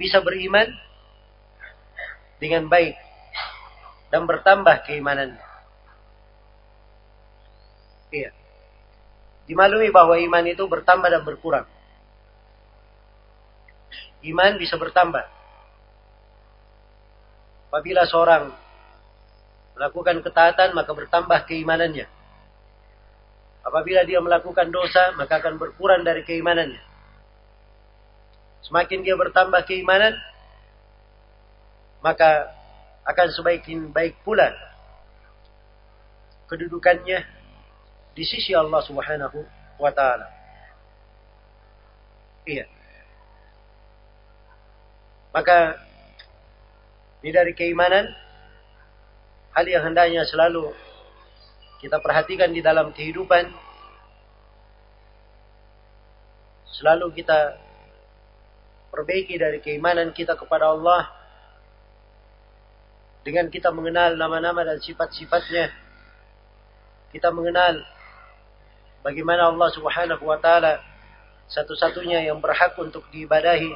bisa 0.03 0.19
beriman 0.19 0.67
dengan 2.43 2.67
baik 2.67 2.99
dan 4.13 4.29
bertambah 4.29 4.85
keimanannya. 4.85 5.41
Iya. 8.13 8.31
Dimaklumi 9.49 9.89
bahwa 9.89 10.21
iman 10.21 10.45
itu 10.45 10.69
bertambah 10.69 11.09
dan 11.09 11.25
berkurang. 11.25 11.65
Iman 14.23 14.61
bisa 14.61 14.77
bertambah. 14.77 15.25
Apabila 17.73 18.05
seorang 18.05 18.53
melakukan 19.73 20.21
ketaatan 20.21 20.77
maka 20.77 20.93
bertambah 20.93 21.49
keimanannya. 21.49 22.05
Apabila 23.65 24.05
dia 24.05 24.21
melakukan 24.21 24.69
dosa, 24.69 25.17
maka 25.17 25.41
akan 25.41 25.57
berkurang 25.57 26.05
dari 26.05 26.27
keimanannya. 26.27 26.83
Semakin 28.67 29.07
dia 29.07 29.15
bertambah 29.15 29.63
keimanan, 29.67 30.19
maka 32.03 32.51
akan 33.03 33.29
sebaiknya 33.35 33.91
baik 33.91 34.23
pula 34.23 34.55
kedudukannya 36.47 37.19
di 38.13 38.25
sisi 38.29 38.53
Allah 38.53 38.81
Subhanahu 38.85 39.41
wa 39.81 39.91
taala. 39.91 40.29
Iya. 42.45 42.69
Maka 45.33 45.81
ini 47.25 47.31
dari 47.33 47.57
keimanan 47.57 48.05
hal 49.57 49.65
yang 49.65 49.89
hendaknya 49.89 50.29
selalu 50.29 50.75
kita 51.81 51.99
perhatikan 52.05 52.53
di 52.53 52.61
dalam 52.61 52.93
kehidupan 52.93 53.49
selalu 56.73 57.15
kita 57.17 57.57
perbaiki 58.93 59.41
dari 59.41 59.63
keimanan 59.65 60.13
kita 60.13 60.37
kepada 60.37 60.75
Allah 60.75 61.22
dengan 63.23 63.47
kita 63.51 63.71
mengenal 63.71 64.19
nama-nama 64.19 64.67
dan 64.67 64.79
sifat-sifatnya 64.83 65.71
kita 67.15 67.31
mengenal 67.31 67.83
bagaimana 69.07 69.51
Allah 69.51 69.69
Subhanahu 69.71 70.25
wa 70.27 70.39
taala 70.43 70.83
satu-satunya 71.47 72.27
yang 72.27 72.43
berhak 72.43 72.75
untuk 72.79 73.07
diibadahi 73.15 73.71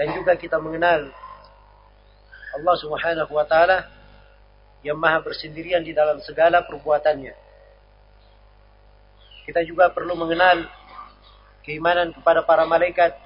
dan 0.00 0.06
juga 0.14 0.34
kita 0.34 0.56
mengenal 0.58 1.10
Allah 2.54 2.76
Subhanahu 2.78 3.32
wa 3.34 3.46
taala 3.46 3.90
yang 4.84 5.00
maha 5.00 5.18
bersendirian 5.24 5.80
di 5.80 5.96
dalam 5.96 6.20
segala 6.22 6.62
perbuatannya. 6.62 7.34
Kita 9.48 9.60
juga 9.64 9.90
perlu 9.90 10.12
mengenal 10.14 10.68
keimanan 11.64 12.12
kepada 12.12 12.44
para 12.44 12.68
malaikat, 12.68 13.16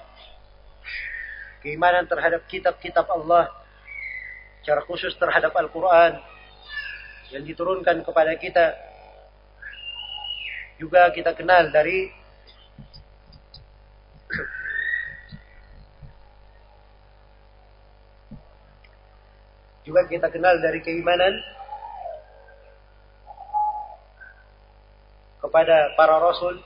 keimanan 1.60 2.06
terhadap 2.06 2.46
kitab-kitab 2.46 3.04
Allah, 3.10 3.50
secara 4.68 4.84
khusus 4.84 5.16
terhadap 5.16 5.48
Al-Quran 5.56 6.20
yang 7.32 7.40
diturunkan 7.40 8.04
kepada 8.04 8.36
kita. 8.36 8.76
Juga 10.76 11.08
kita 11.08 11.32
kenal 11.32 11.72
dari 11.72 12.12
juga 19.88 20.04
kita 20.04 20.28
kenal 20.28 20.60
dari 20.60 20.84
keimanan 20.84 21.32
kepada 25.40 25.96
para 25.96 26.20
rasul 26.20 26.60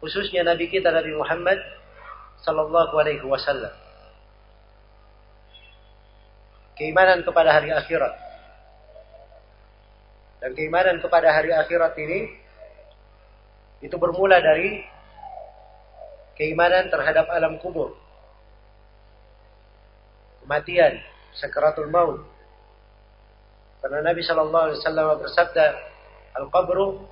khususnya 0.00 0.48
nabi 0.48 0.72
kita 0.72 0.88
Nabi 0.88 1.12
Muhammad 1.12 1.60
sallallahu 2.40 2.96
alaihi 2.96 3.20
wasallam 3.20 3.83
keimanan 6.78 7.22
kepada 7.22 7.50
hari 7.54 7.70
akhirat. 7.70 8.14
Dan 10.42 10.52
keimanan 10.52 11.00
kepada 11.00 11.32
hari 11.32 11.50
akhirat 11.56 11.96
ini 11.96 12.28
itu 13.80 13.96
bermula 13.96 14.40
dari 14.40 14.84
keimanan 16.36 16.90
terhadap 16.92 17.30
alam 17.30 17.56
kubur. 17.62 17.96
Kematian, 20.44 21.00
sakaratul 21.40 21.88
maut. 21.88 22.20
Karena 23.80 24.04
Nabi 24.04 24.20
Shallallahu 24.24 24.64
Alaihi 24.68 24.80
Wasallam 24.80 25.06
bersabda, 25.20 25.66
al-qabru 26.36 27.04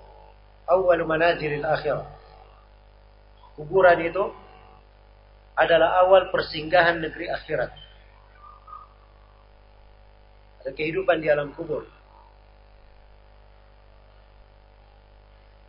awal 0.69 1.05
manazilil 1.05 1.65
akhirah. 1.65 2.09
Kuburan 3.57 4.01
itu 4.01 4.25
adalah 5.57 6.05
awal 6.05 6.33
persinggahan 6.33 7.01
negeri 7.05 7.29
akhirat. 7.29 7.92
Ada 10.63 10.71
kehidupan 10.79 11.19
di 11.19 11.27
alam 11.27 11.51
kubur. 11.59 11.83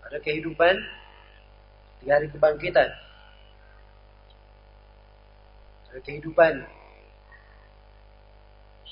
Ada 0.06 0.22
kehidupan 0.22 0.78
di 2.06 2.08
hari 2.14 2.30
kebangkitan. 2.30 2.94
Ada 5.90 6.00
kehidupan 6.06 6.62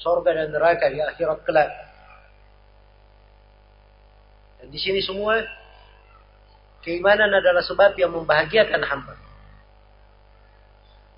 sorga 0.02 0.34
dan 0.34 0.50
neraka 0.50 0.90
di 0.90 0.98
akhirat 0.98 1.46
kelak. 1.46 1.70
Dan 4.58 4.74
di 4.74 4.80
sini 4.82 5.06
semua 5.06 5.46
keimanan 6.82 7.30
adalah 7.30 7.62
sebab 7.62 7.94
yang 7.94 8.10
membahagiakan 8.10 8.82
hamba. 8.82 9.14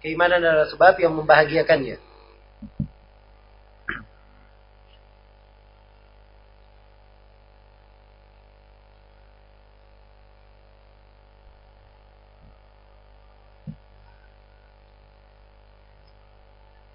Keimanan 0.04 0.43
adalah 0.43 0.67
sebab 0.67 1.00
yang 1.00 1.15
membahagiakannya. 1.15 2.12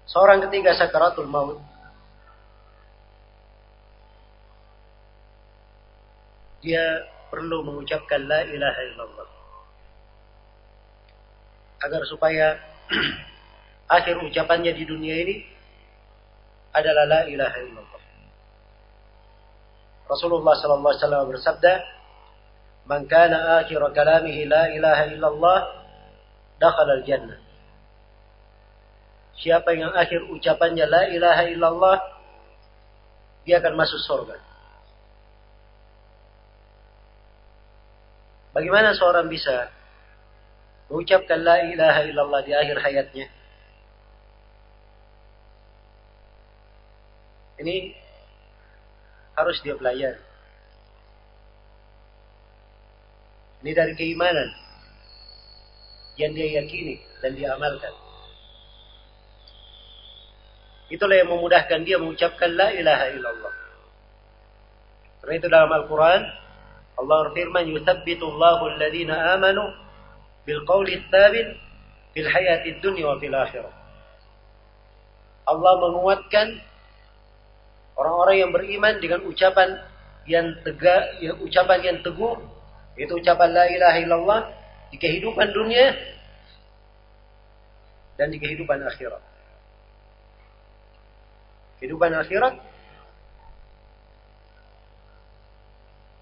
Seorang 0.09 0.41
ketiga 0.49 0.73
sakaratul 0.73 1.29
maut. 1.29 1.61
Dia 6.65 7.05
perlu 7.29 7.61
mengucapkan 7.61 8.25
la 8.25 8.41
ilaha 8.41 8.81
illallah. 8.89 9.27
Agar 11.85 12.01
supaya 12.09 12.57
akhir 13.95 14.17
ucapannya 14.25 14.73
di 14.75 14.83
dunia 14.83 15.15
ini 15.23 15.45
adalah 16.73 17.05
la 17.05 17.21
ilaha 17.29 17.57
illallah. 17.63 18.03
Rasulullah 20.09 20.57
sallallahu 20.57 20.89
alaihi 20.89 21.03
wasallam 21.05 21.31
bersabda, 21.37 21.73
"Man 22.89 23.05
kana 23.05 23.61
akhir 23.61 23.77
kalamihi 23.93 24.49
la 24.49 24.73
ilaha 24.73 25.03
illallah, 25.13 25.59
dakhala 26.57 26.97
al-jannah." 26.97 27.48
Siapa 29.39 29.71
yang 29.71 29.95
akhir 29.95 30.27
ucapannya 30.27 30.83
la 30.83 31.03
ilaha 31.15 31.43
illallah, 31.47 31.97
dia 33.47 33.63
akan 33.63 33.73
masuk 33.79 33.99
surga. 34.03 34.35
Bagaimana 38.51 38.91
seorang 38.91 39.31
bisa 39.31 39.71
mengucapkan 40.91 41.39
la 41.39 41.63
ilaha 41.71 42.03
illallah 42.03 42.41
di 42.43 42.51
akhir 42.51 42.77
hayatnya? 42.83 43.27
Ini 47.63 47.95
harus 49.39 49.59
dia 49.63 49.75
pelajari. 49.79 50.23
Ini 53.63 53.71
dari 53.75 53.93
keimanan 53.95 54.49
yang 56.19 56.35
dia 56.35 56.59
yakini 56.59 56.99
dan 57.23 57.35
dia 57.35 57.55
amalkan. 57.55 58.08
Itulah 60.89 61.15
yang 61.21 61.29
memudahkan 61.29 61.85
dia 61.85 62.01
mengucapkan 62.01 62.49
la 62.57 62.73
ilaha 62.73 63.05
illallah. 63.13 63.53
Karena 65.21 65.33
itu 65.37 65.47
dalam 65.47 65.69
Al-Quran, 65.69 66.21
Allah 66.97 67.17
berfirman, 67.29 67.63
Yuthabbitu 67.69 68.25
Allahu 68.25 68.73
alladhina 68.73 69.37
amanu 69.37 69.63
bilqawli 70.49 70.97
thabit 71.13 71.47
fil 72.17 72.25
hayati 72.25 72.81
dunia 72.81 73.13
wa 73.13 73.17
fil 73.21 73.35
akhirah. 73.37 73.73
Allah 75.45 75.73
menguatkan 75.77 76.47
orang-orang 77.93 78.35
yang 78.41 78.51
beriman 78.53 78.93
dengan 78.97 79.21
ucapan 79.29 79.69
yang 80.25 80.57
tegak, 80.65 81.21
ya, 81.21 81.37
ucapan 81.37 81.79
yang 81.85 81.97
teguh, 82.01 82.37
itu 82.97 83.13
ucapan 83.13 83.49
la 83.53 83.65
ilaha 83.69 83.97
illallah 84.01 84.41
di 84.89 84.97
kehidupan 84.97 85.53
dunia 85.53 85.93
dan 88.17 88.33
di 88.33 88.37
kehidupan 88.41 88.81
akhirat 88.83 89.28
kehidupan 91.79 92.13
akhirat 92.13 92.59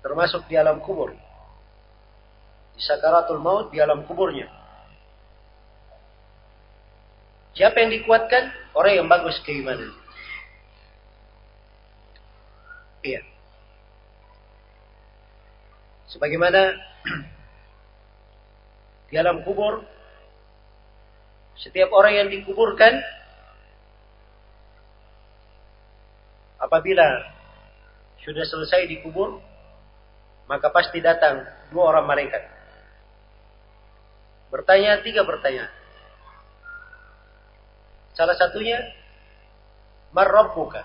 termasuk 0.06 0.46
di 0.48 0.56
alam 0.56 0.80
kubur. 0.80 1.12
Di 2.78 2.82
sakaratul 2.86 3.42
maut 3.42 3.74
di 3.74 3.82
alam 3.82 4.06
kuburnya. 4.06 4.46
Siapa 7.58 7.82
yang 7.82 7.90
dikuatkan? 7.90 8.54
Orang 8.78 8.94
yang 8.94 9.10
bagus 9.10 9.42
keimanan 9.42 9.90
iya. 13.08 13.22
Sebagaimana 16.12 16.76
di 19.12 19.16
alam 19.16 19.44
kubur 19.48 19.84
setiap 21.58 21.90
orang 21.96 22.26
yang 22.26 22.30
dikuburkan 22.30 23.00
apabila 26.68 27.08
sudah 28.28 28.44
selesai 28.44 28.92
dikubur, 28.92 29.40
maka 30.52 30.68
pasti 30.68 31.00
datang 31.00 31.48
dua 31.72 31.96
orang 31.96 32.04
malaikat. 32.04 32.44
Bertanya 34.52 35.00
tiga 35.00 35.24
pertanyaan. 35.24 35.72
Salah 38.20 38.36
satunya, 38.36 38.84
Marrabbuka. 40.12 40.84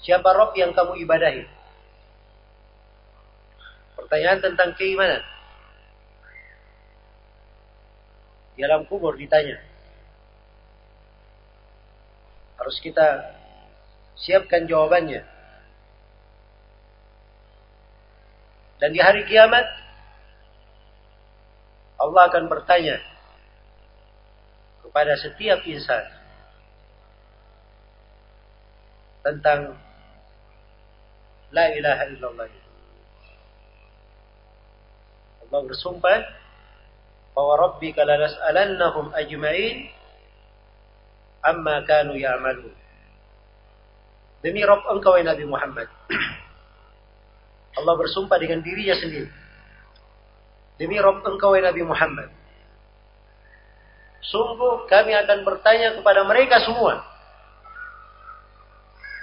Siapa 0.00 0.30
Rob 0.30 0.54
yang 0.54 0.72
kamu 0.72 1.04
ibadahi? 1.04 1.42
Pertanyaan 3.98 4.40
tentang 4.40 4.78
keimanan. 4.78 5.20
Di 8.54 8.62
alam 8.62 8.86
kubur 8.86 9.18
ditanya. 9.18 9.58
Harus 12.62 12.78
kita 12.78 13.37
Siapkan 14.18 14.66
jawabannya. 14.66 15.22
Dan 18.78 18.90
di 18.94 19.00
hari 19.02 19.26
kiamat, 19.26 19.66
Allah 21.98 22.22
akan 22.30 22.46
bertanya 22.46 23.02
kepada 24.86 25.18
setiap 25.18 25.62
insan 25.66 26.06
tentang 29.26 29.74
La 31.48 31.72
ilaha 31.72 32.04
illallah. 32.12 32.48
Allah 35.48 35.60
bersumpah 35.64 36.20
bahwa 37.32 37.54
Rabbika 37.56 38.04
lanas'alannahum 38.04 39.16
ajma'in 39.16 39.88
amma 41.40 41.88
kanu 41.88 42.20
ya'malun. 42.20 42.87
Demi 44.38 44.62
Rob 44.62 44.86
engkau 44.86 45.18
ya 45.18 45.26
Nabi 45.26 45.44
Muhammad. 45.46 45.90
Allah 47.78 47.94
bersumpah 47.98 48.38
dengan 48.38 48.62
dirinya 48.62 48.94
sendiri. 48.94 49.30
Demi 50.78 50.94
Rob 51.02 51.26
engkau 51.26 51.58
ya 51.58 51.66
Nabi 51.66 51.82
Muhammad. 51.82 52.30
Sungguh 54.22 54.86
kami 54.86 55.14
akan 55.14 55.42
bertanya 55.42 55.98
kepada 55.98 56.22
mereka 56.22 56.62
semua. 56.62 57.02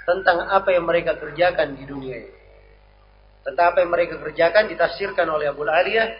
Tentang 0.04 0.52
apa 0.52 0.68
yang 0.70 0.84
mereka 0.84 1.16
kerjakan 1.16 1.80
di 1.80 1.84
dunia 1.88 2.16
ini. 2.20 2.32
Tentang 3.40 3.72
apa 3.72 3.80
yang 3.80 3.90
mereka 3.90 4.20
kerjakan 4.20 4.68
ditafsirkan 4.68 5.26
oleh 5.32 5.48
Abu 5.48 5.64
Aliyah. 5.64 6.12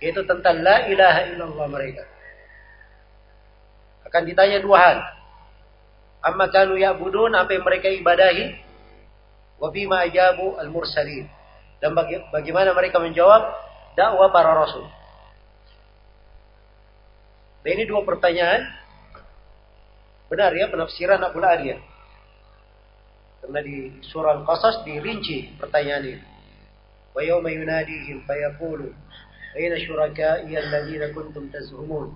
Yaitu 0.00 0.24
tentang 0.24 0.64
la 0.64 0.88
ilaha 0.88 1.28
illallah 1.28 1.68
mereka. 1.68 2.08
Akan 4.08 4.24
ditanya 4.24 4.64
dua 4.64 4.78
hal 4.80 5.19
amma 6.20 6.52
kanu 6.52 6.76
ya'budun 6.76 7.32
apa 7.32 7.56
yang 7.56 7.64
mereka 7.64 7.88
ibadahi 7.88 8.56
wa 9.60 9.68
bima 9.72 10.04
ajabu 10.04 10.56
al-mursalin 10.60 11.28
dan 11.80 11.96
bagaimana 12.32 12.76
mereka 12.76 13.00
menjawab 13.00 13.56
dakwah 13.96 14.28
para 14.28 14.52
rasul. 14.52 14.84
Dan 17.60 17.76
ini 17.76 17.84
dua 17.88 18.04
pertanyaan 18.04 18.68
benar 20.32 20.52
ya 20.56 20.68
penafsiran 20.68 21.20
Abu 21.20 21.40
Aliyah. 21.40 21.80
Karena 23.40 23.60
di 23.64 24.04
surah 24.04 24.36
Al-Qasas 24.40 24.84
dirinci 24.84 25.56
pertanyaan 25.56 26.04
ini. 26.04 26.22
Wa 27.16 27.24
yawma 27.24 27.48
yunadihim 27.50 28.22
fayaqulu 28.28 28.92
Aina 29.50 29.74
syuraka'i 29.82 30.54
alladhina 30.54 31.10
kuntum 31.10 31.50
tazhumun. 31.50 32.14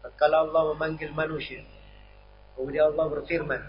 Tatkala 0.00 0.48
Allah 0.48 0.72
memanggil 0.72 1.12
manusia. 1.12 1.60
Kemudian 2.60 2.92
Allah 2.92 3.08
berfirman. 3.08 3.62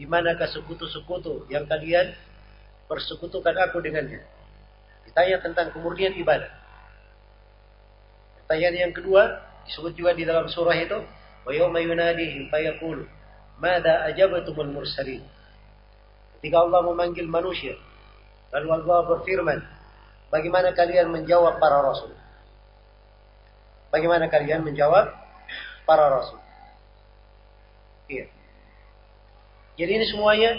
Di 0.00 0.08
manakah 0.08 0.48
sekutu-sekutu 0.48 1.44
yang 1.52 1.68
kalian 1.68 2.16
persekutukan 2.88 3.52
aku 3.68 3.84
dengannya? 3.84 4.24
Ditanya 5.04 5.44
tentang 5.44 5.68
kemurnian 5.76 6.16
ibadah. 6.16 6.48
Pertanyaan 8.40 8.88
yang 8.88 8.92
kedua 8.96 9.44
disebut 9.68 9.92
juga 10.00 10.16
di 10.16 10.24
dalam 10.24 10.48
surah 10.48 10.72
itu. 10.80 10.96
Wa 11.44 11.52
yawma 11.52 11.84
yunadihim 11.84 12.48
fayaqulu. 12.48 13.04
Mada 13.60 14.08
ajabatumul 14.08 14.80
mursalin. 14.80 15.20
Ketika 16.40 16.56
Allah 16.56 16.80
memanggil 16.80 17.28
manusia. 17.28 17.76
Lalu 18.56 18.80
Allah 18.80 18.98
berfirman. 19.12 19.60
Bagaimana 20.32 20.72
kalian 20.72 21.12
menjawab 21.12 21.60
para 21.60 21.84
rasul? 21.84 22.16
Bagaimana 23.92 24.32
kalian 24.32 24.64
menjawab 24.64 25.12
para 25.84 26.08
rasul? 26.08 26.39
Iya. 28.10 28.26
Jadi 29.78 29.90
ini 29.94 30.06
semuanya 30.10 30.58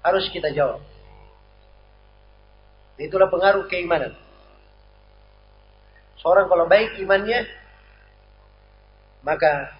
harus 0.00 0.24
kita 0.32 0.48
jawab. 0.56 0.80
Itulah 2.96 3.28
pengaruh 3.28 3.68
keimanan. 3.68 4.16
Seorang 6.24 6.48
kalau 6.48 6.64
baik 6.64 6.96
imannya, 6.96 7.44
maka 9.20 9.76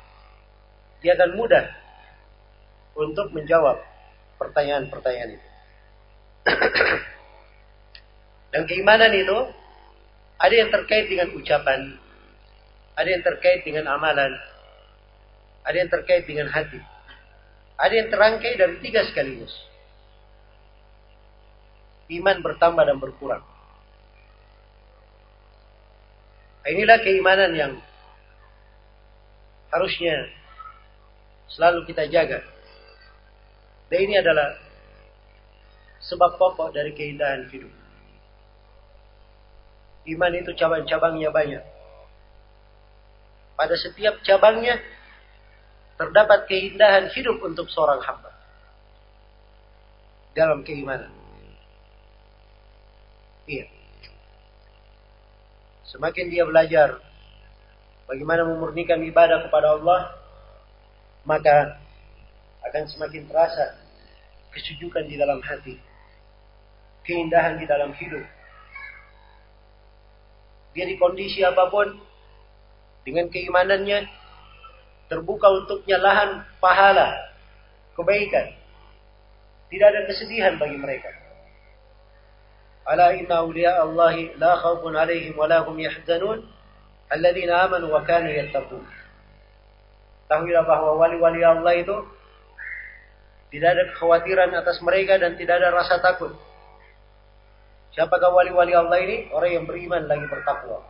dia 1.01 1.17
akan 1.17 1.33
mudah 1.33 1.65
untuk 2.93 3.33
menjawab 3.33 3.81
pertanyaan-pertanyaan 4.37 5.41
itu. 5.41 5.49
Dan 8.53 8.69
keimanan 8.69 9.17
itu 9.17 9.39
ada 10.37 10.55
yang 10.55 10.69
terkait 10.69 11.09
dengan 11.09 11.33
ucapan, 11.33 11.97
ada 13.01 13.09
yang 13.09 13.25
terkait 13.25 13.65
dengan 13.65 13.97
amalan, 13.97 14.37
ada 15.67 15.77
yang 15.77 15.91
terkait 15.91 16.23
dengan 16.31 16.47
hati. 16.47 16.79
Ada 17.77 17.95
yang 17.95 18.09
terangkai 18.09 18.53
dari 18.55 18.77
tiga 18.81 19.03
sekaligus. 19.03 19.51
Iman 22.07 22.39
bertambah 22.39 22.87
dan 22.87 23.03
berkurang. 23.03 23.43
Inilah 26.67 26.99
keimanan 27.03 27.53
yang 27.55 27.73
harusnya 29.75 30.31
selalu 31.51 31.83
kita 31.91 32.07
jaga. 32.11 32.43
Dan 33.91 33.99
ini 34.07 34.19
adalah 34.19 34.55
sebab 36.03 36.39
pokok 36.39 36.75
dari 36.75 36.95
keindahan 36.95 37.51
hidup. 37.51 37.71
Iman 40.07 40.33
itu 40.39 40.55
cabang-cabangnya 40.55 41.31
banyak. 41.35 41.65
Pada 43.59 43.75
setiap 43.75 44.23
cabangnya 44.23 44.79
terdapat 45.97 46.45
keindahan 46.49 47.09
hidup 47.13 47.41
untuk 47.41 47.69
seorang 47.73 48.01
hamba. 48.05 48.33
Dalam 50.37 50.61
keimanan. 50.65 51.13
Iya. 53.49 53.65
Semakin 55.89 56.29
dia 56.29 56.45
belajar 56.45 57.01
bagaimana 58.05 58.45
memurnikan 58.45 59.01
ibadah 59.01 59.49
kepada 59.49 59.81
Allah, 59.81 60.13
maka 61.25 61.81
akan 62.69 62.85
semakin 62.91 63.25
terasa 63.31 63.79
kesujukan 64.53 65.07
di 65.07 65.17
dalam 65.17 65.39
hati, 65.41 65.79
keindahan 67.07 67.57
di 67.57 67.65
dalam 67.65 67.95
hidup, 67.95 68.25
dia 70.77 70.85
di 70.85 71.01
kondisi 71.01 71.41
apa 71.41 71.73
pun, 71.73 71.89
dengan 73.07 73.33
keimanannya, 73.33 74.05
terbuka 75.07 75.47
untuknya 75.51 75.99
lahan 76.03 76.43
pahala, 76.59 77.15
kebaikan. 77.95 78.55
Tidak 79.67 79.87
ada 79.87 80.07
kesedihan 80.07 80.55
bagi 80.59 80.79
mereka. 80.79 81.11
Ala 82.87 83.19
inna 83.19 83.43
awliya 83.43 83.83
Allahi 83.83 84.39
la 84.39 84.55
khawfun 84.63 84.95
alaihim 84.95 85.35
wa 85.35 85.51
hum 85.67 85.75
yahzanun 85.75 86.47
alladzina 87.11 87.67
amanu 87.67 87.91
wa 87.91 88.07
kanu 88.07 88.31
yattaqun. 88.31 88.83
Tahuilah 90.31 90.63
bahwa 90.67 90.99
wali-wali 90.99 91.43
Allah 91.43 91.75
itu 91.75 91.97
tidak 93.51 93.69
ada 93.79 93.83
kekhawatiran 93.95 94.51
atas 94.59 94.83
mereka 94.83 95.19
dan 95.19 95.39
tidak 95.39 95.63
ada 95.63 95.71
rasa 95.71 96.03
takut. 96.03 96.35
Siapakah 97.95 98.35
wali-wali 98.35 98.75
Allah 98.75 98.99
ini? 99.03 99.31
Orang 99.31 99.51
yang 99.51 99.65
beriman 99.65 100.05
lagi 100.05 100.27
bertakwa. 100.27 100.83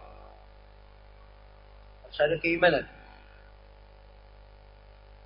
Harus 2.02 2.18
ada 2.18 2.36
keimanan. 2.40 2.95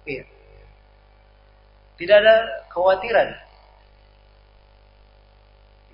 Iya. 0.08 0.24
Tidak 2.00 2.16
ada 2.16 2.36
kekhawatiran. 2.72 3.28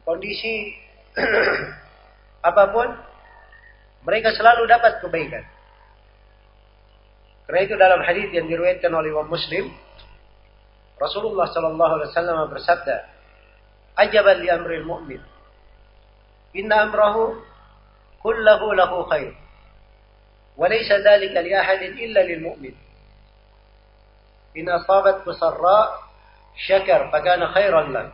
Kondisi 0.07 0.71
apa 2.49 2.65
pun, 2.71 2.89
mereka 4.07 4.31
selalu 4.39 4.71
dapat 4.71 5.03
kebaikan. 5.03 5.43
Karena 7.51 7.61
itu 7.67 7.75
dalam 7.75 8.01
hadis 8.07 8.31
yang 8.31 8.47
diriwayatkan 8.47 8.91
oleh 8.91 9.11
Imam 9.11 9.27
Muslim, 9.27 9.71
Rasulullah 10.99 11.51
Shallallahu 11.51 11.93
Alaihi 11.99 12.11
Wasallam 12.15 12.39
bersabda, 12.55 12.97
"Ajaban 13.99 14.47
li 14.47 14.49
amril 14.51 14.87
mu'min, 14.87 15.23
inna 16.55 16.87
amrahu 16.87 17.35
kullahu 18.23 18.67
lahu 18.79 19.07
khair, 19.11 19.35
wa 20.55 20.71
laysa 20.71 21.03
dzalika 21.03 21.43
li 21.43 21.51
ahadin 21.51 21.93
illa 21.99 22.23
lil 22.23 22.47
mu'min." 22.47 22.86
إن 24.58 24.70
أصابتك 24.70 25.32
سراء 25.32 25.88
شكر 26.68 27.00
فكان 27.12 27.42
خيرا 27.48 27.82
له 27.82 28.12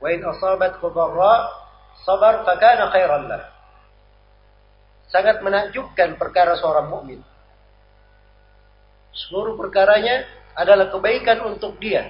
وإن 0.00 0.24
أصابتك 0.24 0.82
ضراء 0.82 1.40
صبر 2.06 2.34
فكان 2.44 2.80
خيرا 2.90 3.18
له 3.18 3.42
sangat 5.12 5.44
menakjubkan 5.44 6.16
perkara 6.16 6.56
seorang 6.56 6.88
mukmin. 6.88 7.20
Seluruh 9.12 9.60
perkaranya 9.60 10.24
adalah 10.56 10.88
kebaikan 10.88 11.44
untuk 11.44 11.76
dia. 11.76 12.08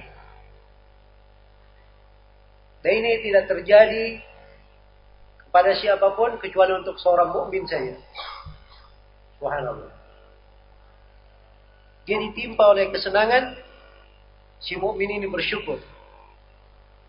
Dan 2.79 3.03
ini 3.03 3.19
tidak 3.27 3.51
terjadi 3.51 4.23
pada 5.51 5.75
siapapun 5.75 6.39
kecuali 6.39 6.79
untuk 6.79 6.95
seorang 6.95 7.35
mukmin 7.35 7.67
saja. 7.67 7.99
Subhanallah. 9.35 9.96
Dia 12.08 12.16
ditimpa 12.16 12.64
oleh 12.72 12.88
kesenangan, 12.88 13.52
si 14.64 14.80
mukmin 14.80 15.12
ini 15.12 15.28
bersyukur. 15.28 15.76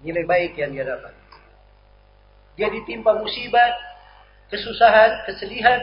Nilai 0.04 0.28
baik 0.28 0.60
yang 0.60 0.76
dia 0.76 0.84
dapat. 0.84 1.16
Dia 2.60 2.68
ditimpa 2.68 3.16
musibah, 3.16 3.80
kesusahan, 4.52 5.24
kesedihan, 5.24 5.80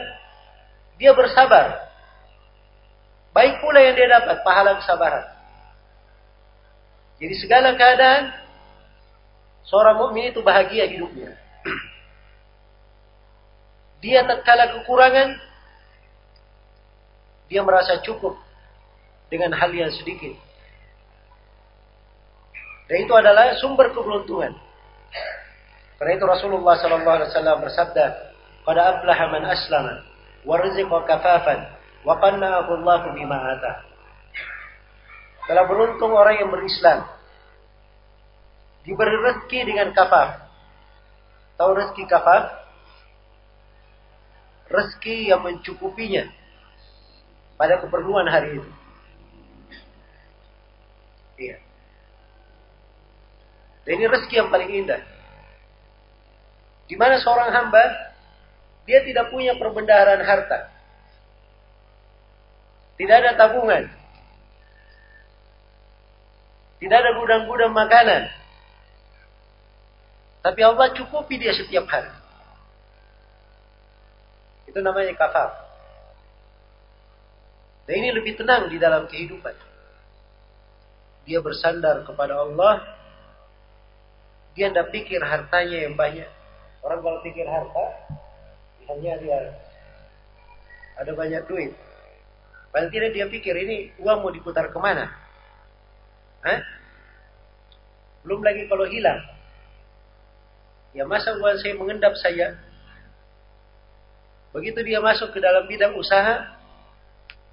dia 1.01 1.17
bersabar. 1.17 1.89
Baik 3.33 3.57
pula 3.57 3.81
yang 3.81 3.97
dia 3.97 4.05
dapat, 4.05 4.37
pahala 4.45 4.77
kesabaran. 4.85 5.25
Jadi 7.17 7.35
segala 7.41 7.73
keadaan, 7.73 8.37
seorang 9.65 9.97
mukmin 9.97 10.29
itu 10.29 10.45
bahagia 10.45 10.85
hidupnya. 10.85 11.33
Dia 13.97 14.29
tatkala 14.29 14.77
kekurangan, 14.77 15.41
dia 17.49 17.65
merasa 17.65 17.97
cukup 18.05 18.45
dengan 19.27 19.51
hal 19.55 19.71
yang 19.73 19.91
sedikit. 19.91 20.35
Dan 22.87 23.03
itu 23.03 23.13
adalah 23.15 23.51
sumber 23.59 23.91
keberuntungan. 23.91 24.55
Karena 25.97 26.11
itu 26.15 26.25
Rasulullah 26.29 26.79
sallallahu 26.79 27.15
alaihi 27.19 27.29
wasallam 27.33 27.57
bersabda, 27.63 28.05
"Qad 28.63 28.77
aflaha 28.77 29.25
man 29.33 29.43
aslama 29.49 29.95
wa 30.47 30.55
rizqa 30.63 30.97
kafafan 31.03 31.59
wa 32.07 32.13
qanna'ahu 32.21 32.71
Allah 32.83 33.01
bima 33.11 33.37
ata." 33.57 33.73
Telah 35.51 35.63
beruntung 35.67 36.11
orang 36.15 36.39
yang 36.39 36.49
berislam. 36.51 37.07
Diberi 38.87 39.15
rezeki 39.19 39.59
dengan 39.67 39.91
kafaf. 39.91 40.47
Tahu 41.59 41.71
rezeki 41.75 42.03
kafaf? 42.07 42.67
rezeki 44.67 45.31
yang 45.31 45.41
mencukupinya 45.43 46.27
pada 47.55 47.81
keperluan 47.81 48.27
hari 48.27 48.59
itu. 48.61 48.71
Iya. 51.37 51.57
Dan 53.85 53.91
ini 54.01 54.05
rezeki 54.09 54.35
yang 54.35 54.49
paling 54.51 54.71
indah. 54.73 55.01
Di 56.91 56.95
mana 56.99 57.21
seorang 57.21 57.53
hamba 57.53 57.83
dia 58.83 59.03
tidak 59.03 59.31
punya 59.31 59.55
perbendaharaan 59.55 60.23
harta. 60.23 60.71
Tidak 62.97 63.15
ada 63.15 63.37
tabungan. 63.37 63.85
Tidak 66.81 66.97
ada 66.97 67.11
gudang-gudang 67.15 67.73
makanan. 67.73 68.23
Tapi 70.41 70.61
Allah 70.63 70.95
cukupi 70.95 71.35
dia 71.37 71.53
setiap 71.53 71.85
hari. 71.91 72.09
Itu 74.71 74.79
namanya 74.79 75.13
kafaf. 75.19 75.51
Dan 77.87 78.03
ini 78.03 78.09
lebih 78.15 78.39
tenang 78.39 78.71
di 78.71 78.79
dalam 78.79 79.07
kehidupan. 79.07 79.66
Dia 81.27 81.43
bersandar 81.43 82.07
kepada 82.07 82.39
Allah. 82.39 82.81
Dia 84.55 84.71
tidak 84.71 84.89
pikir 84.95 85.19
hartanya 85.19 85.85
yang 85.85 85.93
banyak. 85.93 86.25
Orang 86.81 87.03
kalau 87.03 87.19
pikir 87.21 87.43
harta, 87.45 87.85
hanya 88.87 89.13
dia 89.19 89.37
ada 90.97 91.11
banyak 91.13 91.43
duit. 91.45 91.75
Paling 92.71 92.89
tidak 92.89 93.13
dia 93.13 93.27
pikir 93.27 93.53
ini 93.53 93.91
uang 94.01 94.23
mau 94.23 94.31
diputar 94.33 94.71
ke 94.71 94.79
mana? 94.79 95.11
Hah? 96.41 96.59
Belum 98.25 98.41
lagi 98.41 98.65
kalau 98.65 98.87
hilang. 98.87 99.19
Ya 100.95 101.05
masa 101.05 101.37
uang 101.37 101.59
saya 101.61 101.77
mengendap 101.77 102.15
saya 102.17 102.57
Begitu 104.57 104.81
dia 104.81 104.97
masuk 104.97 105.35
ke 105.35 105.39
dalam 105.43 105.69
bidang 105.69 105.93
usaha, 105.93 106.57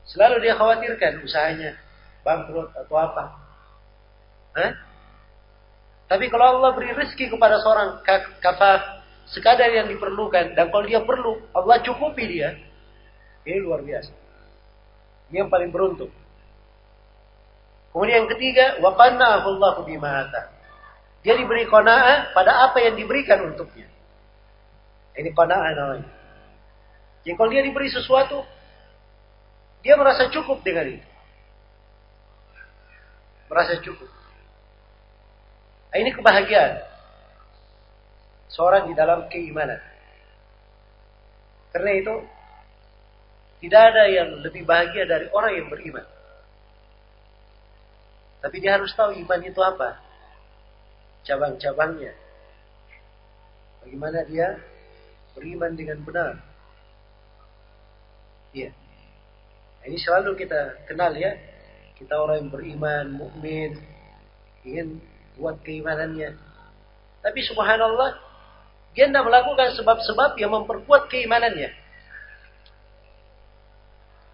selalu 0.09 0.41
dia 0.41 0.57
khawatirkan 0.57 1.21
usahanya 1.21 1.77
bangkrut 2.25 2.73
atau 2.73 2.97
apa. 2.97 3.44
Hah? 4.55 4.73
Tapi 6.07 6.31
kalau 6.31 6.59
Allah 6.59 6.71
beri 6.79 6.95
rezeki 6.95 7.33
kepada 7.33 7.59
seorang 7.59 8.05
kafah 8.39 9.03
sekadar 9.27 9.73
yang 9.73 9.89
diperlukan 9.89 10.53
dan 10.55 10.69
kalau 10.69 10.85
dia 10.85 11.01
perlu 11.03 11.43
Allah 11.57 11.81
cukupi 11.81 12.29
dia, 12.29 12.55
ini 13.49 13.59
luar 13.61 13.83
biasa. 13.83 14.13
Ini 15.33 15.43
yang 15.45 15.51
paling 15.51 15.73
beruntung. 15.73 16.13
Kemudian 17.95 18.27
yang 18.27 18.31
ketiga, 18.35 18.83
wa 18.83 18.91
qanna'ahu 18.99 19.87
bima 19.87 20.27
Dia 21.23 21.35
diberi 21.39 21.65
qanaah 21.71 22.35
pada 22.35 22.69
apa 22.69 22.83
yang 22.83 22.99
diberikan 22.99 23.55
untuknya. 23.55 23.87
Ini 25.15 25.31
qanaah 25.31 25.71
namanya. 25.73 26.11
Jadi 27.23 27.35
kalau 27.39 27.51
dia 27.55 27.63
diberi 27.65 27.89
sesuatu, 27.89 28.45
dia 29.81 29.95
merasa 29.95 30.29
cukup 30.29 30.61
dengan 30.67 31.01
itu. 31.01 31.09
Merasa 33.49 33.79
cukup. 33.81 34.24
Nah, 35.95 36.03
ini 36.03 36.11
kebahagiaan 36.11 36.83
seorang 38.51 38.91
di 38.91 38.99
dalam 38.99 39.31
keimanan. 39.31 39.79
Karena 41.71 41.91
itu 41.95 42.15
tidak 43.63 43.95
ada 43.95 44.11
yang 44.11 44.43
lebih 44.43 44.67
bahagia 44.67 45.07
dari 45.07 45.31
orang 45.31 45.55
yang 45.55 45.71
beriman. 45.71 46.03
Tapi 48.43 48.57
dia 48.59 48.75
harus 48.75 48.91
tahu 48.99 49.15
iman 49.23 49.41
itu 49.47 49.61
apa. 49.63 50.03
Cabang-cabangnya. 51.23 52.11
Bagaimana 53.87 54.27
dia 54.27 54.59
beriman 55.39 55.79
dengan 55.79 56.03
benar. 56.03 56.43
Iya. 58.51 58.75
Nah, 59.79 59.85
ini 59.87 59.99
selalu 60.03 60.35
kita 60.43 60.91
kenal 60.91 61.15
ya. 61.15 61.39
Kita 61.95 62.19
orang 62.19 62.43
yang 62.43 62.51
beriman, 62.51 63.07
mukmin, 63.15 63.79
ingin 64.67 65.14
buat 65.39 65.59
keimanannya. 65.67 66.35
Tapi 67.25 67.41
subhanallah, 67.49 68.21
dia 68.95 69.11
tidak 69.11 69.27
melakukan 69.27 69.75
sebab-sebab 69.75 70.39
yang 70.39 70.55
memperkuat 70.55 71.11
keimanannya. 71.11 71.71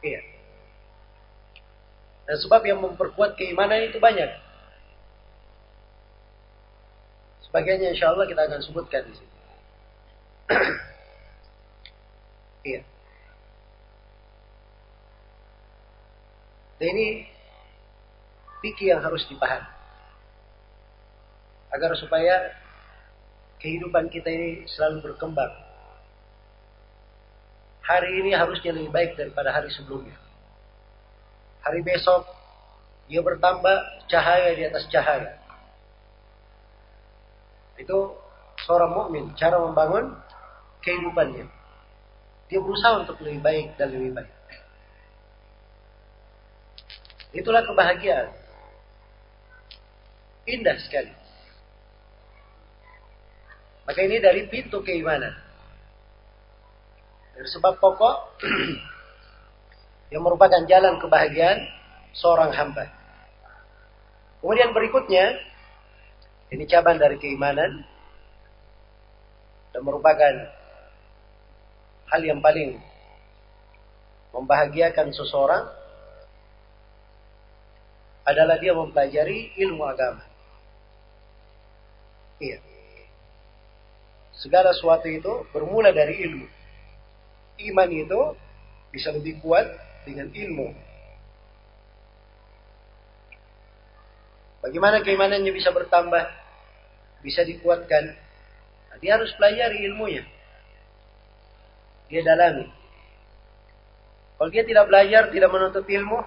Iya. 0.04 0.20
Dan 2.28 2.36
sebab 2.46 2.62
yang 2.68 2.78
memperkuat 2.84 3.36
keimanan 3.40 3.88
itu 3.88 3.96
banyak. 3.96 4.28
Sebagainya 7.48 7.90
insya 7.96 8.14
Allah 8.14 8.28
kita 8.30 8.46
akan 8.46 8.60
sebutkan 8.62 9.02
di 9.10 9.14
sini. 9.16 9.36
iya. 12.70 12.80
Dan 16.78 16.86
ini 16.96 17.26
fikih 18.62 18.94
yang 18.96 19.02
harus 19.02 19.26
dipahami. 19.26 19.79
Agar 21.70 21.94
supaya 21.94 22.50
kehidupan 23.62 24.10
kita 24.10 24.26
ini 24.26 24.66
selalu 24.66 25.12
berkembang. 25.12 25.52
Hari 27.84 28.22
ini 28.22 28.34
harusnya 28.34 28.74
lebih 28.74 28.90
baik 28.90 29.18
daripada 29.18 29.50
hari 29.54 29.70
sebelumnya. 29.70 30.14
Hari 31.62 31.82
besok 31.82 32.26
dia 33.10 33.20
bertambah 33.20 34.06
cahaya 34.06 34.54
di 34.54 34.62
atas 34.66 34.86
cahaya. 34.86 35.34
Itu 37.76 38.14
seorang 38.66 38.94
mukmin 38.94 39.34
cara 39.34 39.58
membangun 39.58 40.14
kehidupannya. 40.84 41.46
Dia 42.50 42.58
berusaha 42.58 43.06
untuk 43.06 43.18
lebih 43.22 43.40
baik 43.42 43.66
dan 43.78 43.94
lebih 43.94 44.10
baik. 44.14 44.34
Itulah 47.30 47.62
kebahagiaan. 47.62 48.30
Indah 50.50 50.78
sekali. 50.82 51.19
Maka 53.90 54.06
ini 54.06 54.22
dari 54.22 54.46
pintu 54.46 54.86
keimanan. 54.86 55.34
Dari 57.34 57.48
sebab 57.50 57.82
pokok 57.82 58.38
yang 60.14 60.22
merupakan 60.22 60.62
jalan 60.62 61.02
kebahagiaan 61.02 61.58
seorang 62.14 62.54
hamba. 62.54 62.86
Kemudian 64.38 64.70
berikutnya, 64.70 65.42
ini 66.54 66.70
cabang 66.70 67.02
dari 67.02 67.18
keimanan 67.18 67.82
dan 69.74 69.82
merupakan 69.82 70.54
hal 72.14 72.22
yang 72.22 72.38
paling 72.38 72.78
membahagiakan 74.30 75.10
seseorang 75.10 75.66
adalah 78.22 78.54
dia 78.54 78.70
mempelajari 78.70 79.58
ilmu 79.58 79.82
agama. 79.82 80.22
Iya. 82.38 82.69
Segala 84.40 84.72
sesuatu 84.72 85.06
itu 85.06 85.44
bermula 85.52 85.92
dari 85.92 86.24
ilmu. 86.24 86.46
Iman 87.60 87.90
itu 87.92 88.20
bisa 88.88 89.12
lebih 89.12 89.38
kuat 89.44 89.68
dengan 90.08 90.32
ilmu. 90.32 90.72
Bagaimana 94.64 95.04
keimanannya 95.04 95.52
bisa 95.52 95.72
bertambah? 95.72 96.24
Bisa 97.20 97.44
dikuatkan? 97.44 98.16
Nah, 98.88 98.96
dia 99.00 99.20
harus 99.20 99.28
pelajari 99.36 99.84
ilmunya. 99.92 100.24
Dia 102.08 102.24
dalami. 102.24 102.64
Kalau 104.40 104.48
dia 104.48 104.64
tidak 104.64 104.88
belajar, 104.88 105.28
tidak 105.28 105.52
menuntut 105.52 105.84
ilmu, 105.84 106.24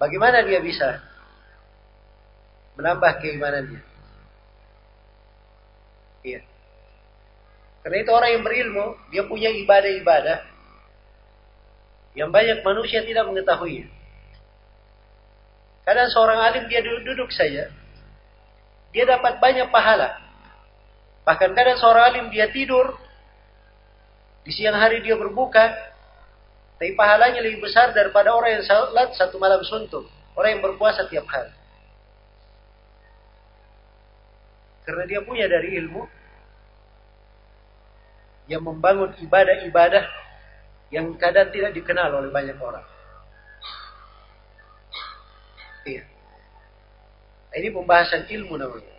Bagaimana 0.00 0.40
dia 0.48 0.64
bisa 0.64 0.96
menambah 2.80 3.20
keimanannya? 3.20 3.84
Iya. 6.24 6.40
Karena 7.80 7.96
itu 8.04 8.10
orang 8.12 8.30
yang 8.36 8.44
berilmu, 8.44 8.86
dia 9.08 9.24
punya 9.24 9.48
ibadah-ibadah 9.48 10.38
yang 12.12 12.28
banyak 12.28 12.60
manusia 12.60 13.00
tidak 13.06 13.24
mengetahuinya. 13.24 13.88
Kadang 15.88 16.08
seorang 16.12 16.38
alim 16.44 16.64
dia 16.68 16.84
duduk-duduk 16.84 17.32
saja, 17.32 17.72
dia 18.92 19.04
dapat 19.08 19.40
banyak 19.40 19.72
pahala. 19.72 20.20
Bahkan 21.24 21.50
kadang 21.56 21.78
seorang 21.80 22.04
alim 22.12 22.26
dia 22.28 22.52
tidur, 22.52 23.00
di 24.44 24.52
siang 24.52 24.76
hari 24.76 25.00
dia 25.00 25.16
berbuka, 25.16 25.72
tapi 26.76 26.92
pahalanya 26.96 27.40
lebih 27.44 27.64
besar 27.64 27.92
daripada 27.96 28.32
orang 28.32 28.60
yang 28.60 28.64
salat 28.64 29.12
satu 29.16 29.40
malam 29.40 29.60
suntuk. 29.64 30.04
Orang 30.36 30.56
yang 30.56 30.62
berpuasa 30.64 31.04
tiap 31.08 31.28
hari. 31.28 31.52
Karena 34.88 35.04
dia 35.04 35.20
punya 35.20 35.44
dari 35.44 35.76
ilmu 35.76 36.19
yang 38.50 38.66
membangun 38.66 39.14
ibadah-ibadah 39.22 40.04
yang 40.90 41.14
kadang 41.22 41.54
tidak 41.54 41.70
dikenal 41.70 42.10
oleh 42.18 42.34
banyak 42.34 42.58
orang. 42.58 42.82
Iya. 45.86 46.02
Ini 47.54 47.68
pembahasan 47.70 48.26
ilmu 48.26 48.58
namanya. 48.58 48.94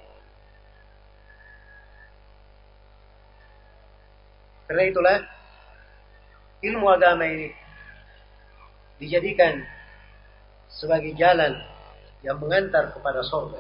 Karena 4.72 4.84
itulah 4.88 5.18
ilmu 6.64 6.88
agama 6.88 7.28
ini 7.28 7.52
dijadikan 9.04 9.68
sebagai 10.72 11.12
jalan 11.20 11.60
yang 12.24 12.40
mengantar 12.40 12.96
kepada 12.96 13.20
surga. 13.20 13.60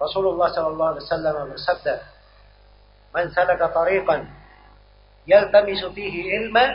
Rasulullah 0.00 0.48
sallallahu 0.48 0.90
alaihi 0.96 1.04
wasallam 1.04 1.34
bersabda, 1.52 1.94
"Man 3.12 3.28
salaka 3.36 3.68
tariqan 3.70 4.28
yaltamisu 5.28 5.92
fihi 5.92 6.32
ilma, 6.42 6.72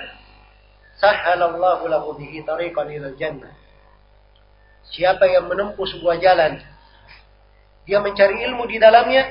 sahhalallahu 1.02 1.90
lahu 1.90 2.16
bihi 2.18 2.46
tariqan 2.46 2.88
ila 2.94 3.14
jannah." 3.18 3.54
Siapa 4.88 5.28
yang 5.28 5.52
menempuh 5.52 5.84
sebuah 5.84 6.16
jalan, 6.24 6.64
dia 7.84 8.00
mencari 8.00 8.40
ilmu 8.48 8.64
di 8.72 8.80
dalamnya, 8.80 9.28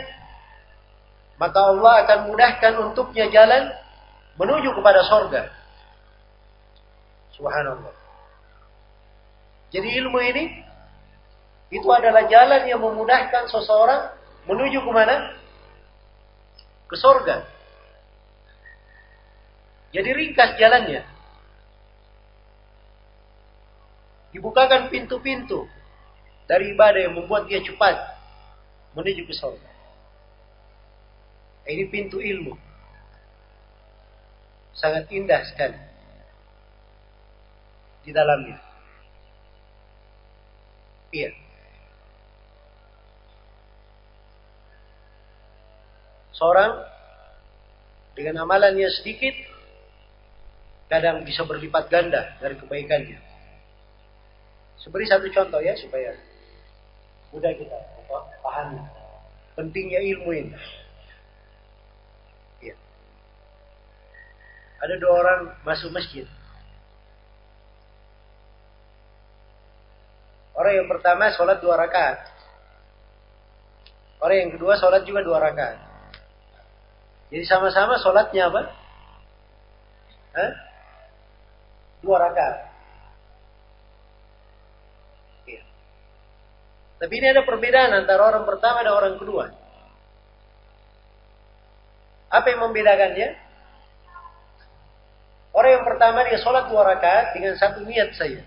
maka 1.41 1.61
Allah 1.61 2.05
akan 2.05 2.19
mudahkan 2.29 2.73
untuknya 2.77 3.29
jalan 3.33 3.73
menuju 4.37 4.73
kepada 4.77 5.01
sorga. 5.09 5.43
Subhanallah. 7.37 7.93
Jadi 9.73 9.89
ilmu 10.01 10.19
ini 10.25 10.45
itu 11.69 11.89
adalah 11.91 12.25
jalan 12.31 12.65
yang 12.65 12.81
memudahkan 12.81 13.51
seseorang 13.51 14.15
menuju 14.49 14.81
ke 14.81 14.91
mana? 14.95 15.37
Ke 16.87 16.97
sorga. 16.99 17.47
Jadi 19.91 20.11
ringkas 20.13 20.55
jalannya. 20.61 21.03
Dibukakan 24.35 24.93
pintu-pintu 24.93 25.65
dari 26.45 26.77
ibadah 26.77 27.01
yang 27.09 27.17
membuat 27.17 27.49
dia 27.49 27.65
cepat 27.65 27.97
menuju 28.93 29.25
ke 29.25 29.35
sorga. 29.35 29.71
Ini 31.67 31.91
pintu 31.91 32.23
ilmu. 32.23 32.55
Sangat 34.77 35.09
indah 35.11 35.43
sekali. 35.49 35.81
Di 38.07 38.15
dalamnya. 38.15 38.61
Iya. 41.11 41.46
Seorang 46.37 46.85
dengan 48.13 48.45
amalannya 48.45 48.89
sedikit, 48.93 49.33
kadang 50.93 51.25
bisa 51.25 51.49
berlipat 51.49 51.89
ganda 51.89 52.37
dari 52.41 52.57
kebaikannya. 52.61 53.19
Seberi 54.85 55.05
satu 55.09 55.27
contoh 55.33 55.61
ya 55.65 55.75
supaya 55.81 56.15
mudah 57.33 57.51
kita 57.57 57.77
pahami 58.45 58.81
pentingnya 59.57 60.01
ilmu 60.15 60.31
ini. 60.37 60.53
Ya. 62.61 62.77
Ada 64.85 64.95
dua 65.01 65.13
orang 65.17 65.41
masuk 65.65 65.91
masjid. 65.91 66.29
Orang 70.57 70.73
yang 70.73 70.89
pertama 70.89 71.33
sholat 71.33 71.61
dua 71.65 71.81
rakaat. 71.81 72.33
Orang 74.21 74.37
yang 74.37 74.53
kedua 74.57 74.77
sholat 74.81 75.05
juga 75.05 75.21
dua 75.25 75.41
rakaat. 75.41 75.86
Jadi 77.27 77.45
sama-sama 77.47 77.99
sholatnya 77.99 78.47
apa? 78.47 78.63
Hah? 80.37 80.53
Dua 82.05 82.17
rakaat. 82.23 82.57
Ya. 85.51 85.63
Tapi 87.03 87.13
ini 87.19 87.27
ada 87.35 87.43
perbedaan 87.43 87.91
antara 87.99 88.23
orang 88.31 88.47
pertama 88.47 88.87
dan 88.87 88.95
orang 88.95 89.17
kedua. 89.19 89.51
Apa 92.31 92.47
yang 92.47 92.71
membedakannya? 92.71 93.29
Orang 95.57 95.71
yang 95.73 95.87
pertama 95.89 96.21
dia 96.29 96.39
sholat 96.39 96.69
dua 96.69 96.85
rakaat 96.85 97.33
dengan 97.33 97.57
satu 97.57 97.81
niat 97.83 98.13
saja. 98.15 98.45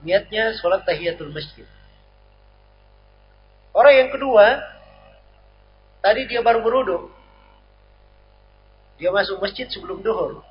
Niatnya 0.00 0.56
sholat 0.62 0.86
tahiyatul 0.86 1.34
masjid. 1.34 1.66
Orang 3.72 3.92
yang 3.96 4.10
kedua, 4.12 4.62
tadi 6.00 6.28
dia 6.28 6.40
baru 6.44 6.62
beruduk. 6.62 7.21
Dia 9.00 9.10
masuk 9.12 9.40
masjid 9.40 9.68
sebelum 9.68 10.00
duhur. 10.00 10.42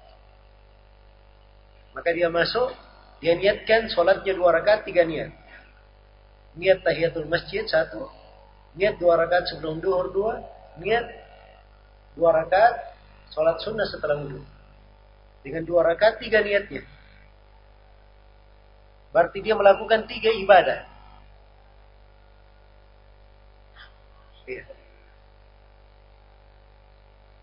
Maka 1.92 2.10
dia 2.16 2.32
masuk, 2.32 2.72
dia 3.20 3.36
niatkan 3.36 3.92
sholatnya 3.92 4.34
dua 4.34 4.56
rakaat, 4.56 4.88
tiga 4.88 5.04
niat. 5.04 5.36
Niat 6.56 6.84
tahiyatul 6.84 7.28
masjid 7.28 7.64
satu, 7.68 8.08
niat 8.76 8.96
dua 9.00 9.20
rakaat 9.20 9.52
sebelum 9.52 9.80
duhur 9.84 10.12
dua, 10.12 10.34
niat 10.80 11.06
dua 12.16 12.32
rakaat 12.32 12.96
sholat 13.32 13.60
sunnah 13.64 13.88
setelah 13.88 14.20
wudhu. 14.20 14.44
Dengan 15.42 15.64
dua 15.68 15.84
rakaat 15.88 16.20
tiga 16.22 16.44
niatnya. 16.44 16.84
Berarti 19.12 19.44
dia 19.44 19.56
melakukan 19.60 20.08
tiga 20.08 20.32
ibadah. 20.32 20.88
Iya. 24.48 24.64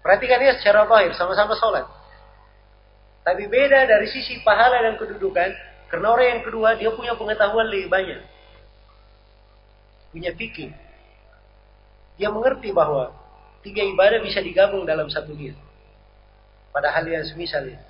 Perhatikan 0.08 0.40
ya 0.40 0.56
secara 0.56 0.88
lahir, 0.88 1.12
sama-sama 1.12 1.52
sholat. 1.60 1.84
Tapi 3.28 3.44
beda 3.44 3.84
dari 3.84 4.08
sisi 4.08 4.40
pahala 4.40 4.80
dan 4.80 4.96
kedudukan, 4.96 5.52
karena 5.92 6.08
orang 6.08 6.26
yang 6.32 6.42
kedua 6.48 6.80
dia 6.80 6.88
punya 6.96 7.12
pengetahuan 7.12 7.68
lebih 7.68 7.92
banyak. 7.92 8.16
Punya 10.08 10.32
pikir. 10.32 10.72
Dia 12.16 12.32
mengerti 12.32 12.72
bahwa 12.72 13.12
tiga 13.60 13.84
ibadah 13.84 14.24
bisa 14.24 14.40
digabung 14.40 14.88
dalam 14.88 15.12
satu 15.12 15.36
niat. 15.36 15.60
Pada 16.72 16.88
hal 16.88 17.04
yang 17.04 17.28
semisal 17.28 17.68
ini. 17.68 17.84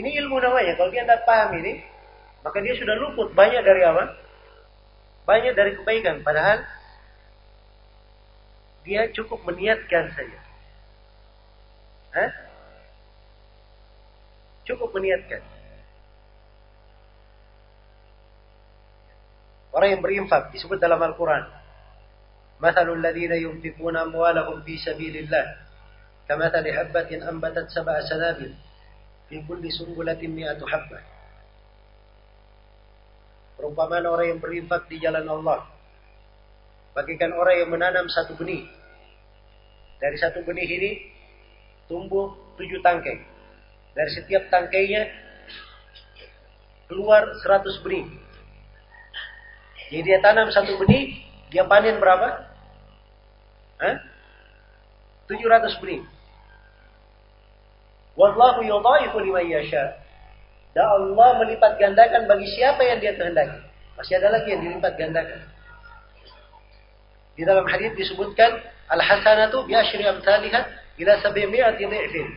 Ini 0.00 0.16
ilmu 0.24 0.40
namanya. 0.40 0.80
Kalau 0.80 0.88
dia 0.88 1.04
tidak 1.04 1.28
paham 1.28 1.60
ini, 1.60 1.84
maka 2.40 2.64
dia 2.64 2.72
sudah 2.72 2.96
luput 2.96 3.36
banyak 3.36 3.60
dari 3.60 3.84
apa? 3.84 4.16
Banyak 5.28 5.52
dari 5.52 5.76
kebaikan. 5.76 6.24
Padahal 6.24 6.64
dia 8.88 9.12
cukup 9.12 9.44
meniatkan 9.44 10.08
saja. 10.16 10.40
Hah? 12.16 12.32
Cukup 14.64 14.96
meniatkan. 14.96 15.44
Orang 19.76 19.92
yang 19.92 20.00
berinfak 20.00 20.56
disebut 20.56 20.80
dalam 20.80 20.96
Al-Quran. 21.04 21.44
Mathalul 22.64 23.04
ladhina 23.04 23.36
yunfikuna 23.36 24.08
amwalahum 24.08 24.64
fi 24.64 24.80
sabilillah. 24.80 25.68
Kamathali 26.24 26.72
habbatin 26.72 27.20
ambatat 27.28 27.68
sab'a 27.68 28.00
sanabil. 28.08 28.56
Fi 29.28 29.36
kulli 29.44 29.68
sumbulatin 29.68 30.32
mi'atu 30.32 30.64
habbah. 30.64 31.04
Perumpamaan 33.60 34.08
orang 34.08 34.32
yang 34.32 34.40
berinfak 34.40 34.88
di 34.88 34.96
jalan 34.96 35.28
Allah. 35.28 35.68
Bagikan 36.96 37.36
orang 37.36 37.62
yang 37.62 37.68
menanam 37.68 38.08
satu 38.08 38.32
benih. 38.32 38.77
Dari 39.98 40.16
satu 40.18 40.46
benih 40.46 40.66
ini 40.66 40.90
tumbuh 41.90 42.34
tujuh 42.54 42.78
tangkai. 42.82 43.18
Dari 43.98 44.10
setiap 44.14 44.46
tangkainya 44.50 45.10
keluar 46.86 47.34
seratus 47.42 47.82
benih. 47.82 48.06
Jadi 49.88 50.04
dia 50.04 50.18
tanam 50.20 50.52
satu 50.52 50.76
benih, 50.78 51.16
dia 51.48 51.64
panen 51.64 51.96
berapa? 51.98 52.44
Hah? 53.80 53.96
700 55.28 55.80
benih. 55.80 56.02
Wallahu 58.18 58.64
yudhaifu 58.64 59.16
liman 59.22 59.46
yasha. 59.46 60.02
Dan 60.74 60.84
Allah 60.84 61.30
melipat 61.40 61.80
gandakan 61.80 62.28
bagi 62.28 62.48
siapa 62.52 62.82
yang 62.84 62.98
dia 62.98 63.16
kehendaki. 63.16 63.60
Masih 63.96 64.14
ada 64.18 64.28
lagi 64.34 64.48
yang 64.52 64.62
dilipat 64.62 64.94
gandakan. 64.98 65.40
Di 67.38 67.42
dalam 67.46 67.64
hadis 67.70 67.94
disebutkan 67.94 68.62
al-hasanatu 68.88 69.68
bi 69.68 69.76
asyri 69.76 70.08
amsalihah 70.08 70.64
ila 70.98 71.12
sab'imi'ati 71.22 71.84
dhi'fin. 71.84 72.28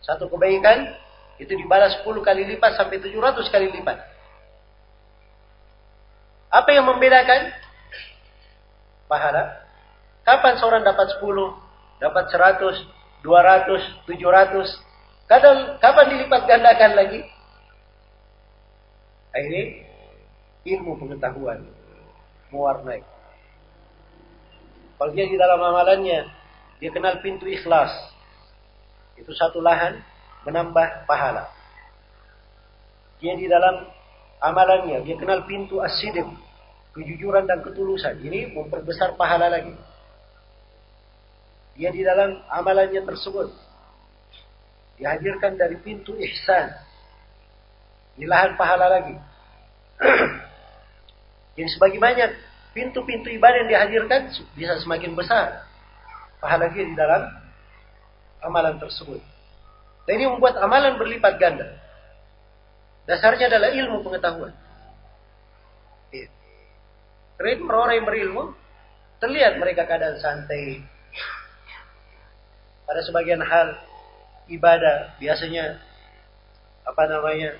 Satu 0.00 0.30
kebaikan 0.32 0.96
itu 1.36 1.52
dibalas 1.56 2.00
10 2.02 2.20
kali 2.24 2.42
lipat 2.56 2.76
sampai 2.76 3.00
700 3.00 3.52
kali 3.52 3.68
lipat. 3.74 3.98
Apa 6.50 6.68
yang 6.74 6.88
membedakan? 6.88 7.54
Pahala. 9.06 9.66
Kapan 10.26 10.54
seorang 10.58 10.82
dapat 10.82 11.16
10, 11.18 11.22
dapat 12.02 12.24
100, 12.28 12.86
200, 13.22 14.06
700? 14.06 15.30
Kadang 15.30 15.78
kapan 15.78 16.06
dilipat 16.10 16.42
gandakan 16.46 16.92
lagi? 16.98 17.20
Ini 19.30 19.62
ilmu 20.66 20.98
pengetahuan 20.98 21.62
mewarnai. 22.50 23.06
Kalau 25.00 25.16
dia 25.16 25.24
di 25.24 25.40
dalam 25.40 25.56
amalannya, 25.56 26.28
dia 26.76 26.92
kenal 26.92 27.24
pintu 27.24 27.48
ikhlas. 27.48 27.88
Itu 29.16 29.32
satu 29.32 29.64
lahan 29.64 29.96
menambah 30.44 31.08
pahala. 31.08 31.48
Dia 33.16 33.32
di 33.32 33.48
dalam 33.48 33.88
amalannya, 34.44 35.00
dia 35.00 35.16
kenal 35.16 35.48
pintu 35.48 35.80
as 35.80 35.96
kejujuran 36.92 37.48
dan 37.48 37.64
ketulusan. 37.64 38.20
Ini 38.20 38.52
memperbesar 38.52 39.16
pahala 39.16 39.48
lagi. 39.48 39.72
Dia 41.80 41.88
di 41.88 42.04
dalam 42.04 42.36
amalannya 42.52 43.00
tersebut 43.00 43.48
dihadirkan 45.00 45.56
dari 45.56 45.80
pintu 45.80 46.12
ihsan. 46.12 46.76
Di 48.20 48.28
lahan 48.28 48.52
pahala 48.60 49.00
lagi. 49.00 49.16
Jadi 51.56 51.68
sebagai 51.72 51.96
banyak 51.96 52.49
pintu-pintu 52.70 53.28
ibadah 53.34 53.66
yang 53.66 53.70
dihadirkan 53.70 54.30
bisa 54.54 54.78
semakin 54.82 55.14
besar 55.18 55.66
pahala 56.40 56.72
dia 56.72 56.88
di 56.88 56.96
dalam 56.96 57.28
amalan 58.40 58.80
tersebut. 58.80 59.20
Dan 60.08 60.12
ini 60.16 60.26
membuat 60.32 60.56
amalan 60.58 60.96
berlipat 60.96 61.36
ganda. 61.36 61.76
Dasarnya 63.04 63.52
adalah 63.52 63.70
ilmu 63.70 64.00
pengetahuan. 64.00 64.54
Karena 67.36 67.56
itu 67.56 67.64
orang-orang 67.64 67.96
yang 67.96 68.08
berilmu, 68.08 68.42
terlihat 69.20 69.56
mereka 69.56 69.88
keadaan 69.88 70.20
santai. 70.20 70.84
Pada 72.84 73.00
sebagian 73.00 73.40
hal 73.40 73.80
ibadah 74.50 75.16
biasanya 75.16 75.78
apa 76.84 77.02
namanya 77.06 77.56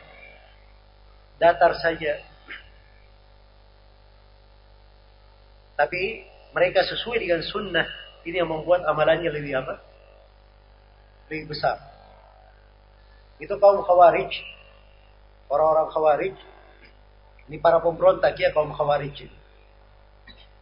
datar 1.41 1.77
saja. 1.81 2.21
Tapi 5.81 6.29
mereka 6.53 6.85
sesuai 6.85 7.25
dengan 7.25 7.41
sunnah 7.41 7.89
ini 8.29 8.37
yang 8.37 8.53
membuat 8.53 8.85
amalannya 8.85 9.33
lebih 9.33 9.65
apa? 9.65 9.81
Lebih 11.33 11.57
besar. 11.57 11.81
Itu 13.41 13.57
kaum 13.57 13.81
khawarij. 13.81 14.29
Orang-orang 15.49 15.89
khawarij. 15.89 16.37
Ini 17.49 17.57
para 17.65 17.81
pemberontak 17.81 18.37
ya 18.37 18.53
kaum 18.53 18.77
khawarij. 18.77 19.25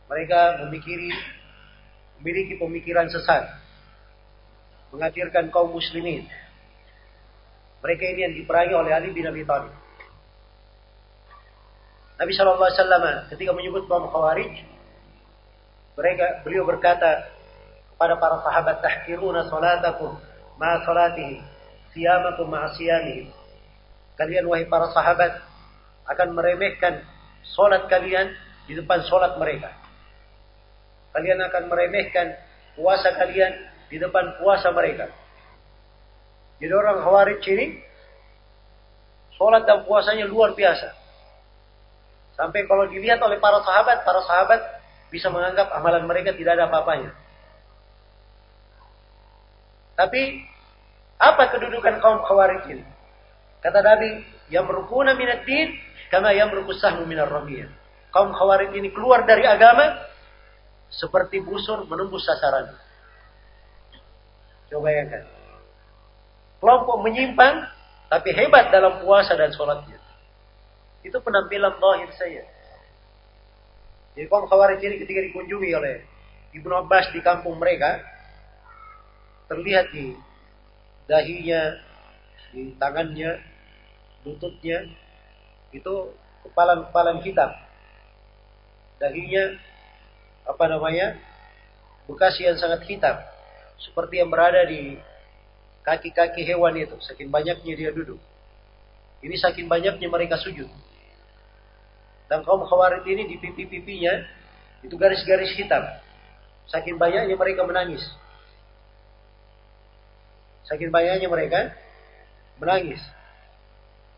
Mereka 0.06 0.62
memikiri, 0.62 1.10
memiliki 2.22 2.54
pemikiran 2.62 3.10
sesat. 3.10 3.58
Mengajarkan 4.94 5.50
kaum 5.50 5.74
muslimin. 5.74 6.30
Mereka 7.82 8.04
ini 8.06 8.20
yang 8.22 8.34
diperangi 8.38 8.74
oleh 8.78 8.94
Ali 8.94 9.10
bin 9.10 9.26
Abi 9.26 9.42
Thalib. 9.42 9.74
Nabi 12.18 12.32
SAW 12.34 13.30
ketika 13.34 13.50
menyebut 13.50 13.90
kaum 13.90 14.06
khawarij, 14.10 14.77
mereka 15.98 16.46
beliau 16.46 16.62
berkata 16.62 17.26
kepada 17.90 18.14
para 18.22 18.38
sahabat 18.46 18.78
tahkiruna 18.78 19.50
salatakum 19.50 20.14
ma 20.54 20.78
salatihi 20.86 21.42
siyamakum 21.90 22.46
ma 22.46 22.70
siyamihi. 22.78 23.34
Kalian 24.14 24.46
wahai 24.46 24.70
para 24.70 24.94
sahabat 24.94 25.42
akan 26.06 26.38
meremehkan 26.38 27.02
solat 27.42 27.90
kalian 27.90 28.30
di 28.70 28.78
depan 28.78 29.02
solat 29.10 29.34
mereka. 29.42 29.74
Kalian 31.18 31.42
akan 31.50 31.66
meremehkan 31.66 32.38
puasa 32.78 33.18
kalian 33.18 33.58
di 33.90 33.98
depan 33.98 34.38
puasa 34.38 34.70
mereka. 34.70 35.10
Jadi 36.62 36.70
orang 36.70 37.02
Khawarij 37.02 37.42
ini 37.42 37.66
sholat 39.34 39.66
dan 39.66 39.82
puasanya 39.82 40.30
luar 40.30 40.54
biasa. 40.54 40.94
Sampai 42.38 42.70
kalau 42.70 42.86
dilihat 42.86 43.18
oleh 43.18 43.42
para 43.42 43.58
sahabat, 43.66 44.06
para 44.06 44.22
sahabat 44.22 44.77
bisa 45.08 45.32
menganggap 45.32 45.72
amalan 45.72 46.04
mereka 46.04 46.36
tidak 46.36 46.56
ada 46.56 46.68
apa-apanya. 46.68 47.12
Tapi 49.98 50.46
apa 51.18 51.42
kedudukan 51.50 51.98
kaum 51.98 52.22
Khawarij 52.22 52.70
ini? 52.70 52.84
Kata 53.58 53.82
Nabi, 53.82 54.22
yang 54.54 54.70
minat 55.18 55.42
din, 55.42 55.74
karena 56.14 56.30
yang 56.30 56.54
merukusahmu 56.54 57.02
minar 57.04 57.26
ramiyah. 57.26 57.66
Kaum 58.14 58.30
Khawarij 58.30 58.70
ini 58.78 58.94
keluar 58.94 59.26
dari 59.26 59.42
agama 59.42 59.98
seperti 60.88 61.42
busur 61.42 61.84
menembus 61.90 62.24
sasaran. 62.24 62.72
Coba 64.70 64.88
bayangkan. 64.88 65.24
Kelompok 66.62 66.96
menyimpang, 67.02 67.66
tapi 68.08 68.30
hebat 68.32 68.70
dalam 68.70 69.02
puasa 69.02 69.34
dan 69.34 69.50
sholatnya. 69.50 69.98
Itu 71.02 71.18
penampilan 71.22 71.78
zahir 71.78 72.10
saya. 72.14 72.44
Jadi 74.16 74.26
kaum 74.26 74.48
khawarij 74.48 74.80
ini 74.80 74.96
ketika 75.02 75.20
dikunjungi 75.24 75.70
oleh 75.74 76.04
Ibnu 76.56 76.72
Abbas 76.74 77.12
di 77.12 77.20
kampung 77.20 77.60
mereka, 77.60 78.00
terlihat 79.52 79.92
di 79.92 80.16
dahinya, 81.08 81.76
di 82.52 82.72
tangannya, 82.80 83.40
lututnya, 84.24 84.88
itu 85.72 85.94
kepalan-kepalan 86.48 87.20
hitam. 87.20 87.50
Dahinya 88.98 89.54
apa 90.48 90.64
namanya 90.66 91.14
bekas 92.08 92.40
yang 92.40 92.56
sangat 92.56 92.88
hitam. 92.88 93.16
Seperti 93.78 94.18
yang 94.18 94.32
berada 94.32 94.64
di 94.66 94.98
kaki-kaki 95.86 96.42
hewan 96.42 96.74
itu 96.74 96.96
saking 97.04 97.30
banyaknya 97.30 97.74
dia 97.76 97.90
duduk. 97.94 98.18
Ini 99.22 99.36
saking 99.38 99.70
banyaknya 99.70 100.08
mereka 100.10 100.40
sujud 100.40 100.66
dan 102.28 102.44
kaum 102.44 102.62
khawarid 102.64 103.04
ini 103.08 103.26
di 103.26 103.36
pipi-pipinya 103.40 104.12
itu 104.84 104.94
garis-garis 104.94 105.52
hitam 105.56 105.82
saking 106.68 107.00
banyaknya 107.00 107.34
mereka 107.34 107.64
menangis 107.64 108.04
saking 110.68 110.92
banyaknya 110.92 111.28
mereka 111.28 111.72
menangis 112.60 113.00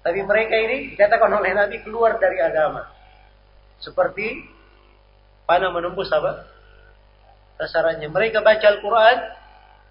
tapi 0.03 0.21
mereka 0.27 0.55
ini 0.59 0.93
dikatakan 0.95 1.31
oleh 1.31 1.55
Nabi 1.55 1.81
keluar 1.87 2.19
dari 2.19 2.43
agama 2.43 2.91
seperti 3.81 4.59
Panah 5.51 5.75
menembus 5.75 6.07
apa? 6.15 6.47
Sasarannya. 7.59 8.07
Mereka 8.07 8.39
baca 8.39 8.63
Al-Quran, 8.71 9.19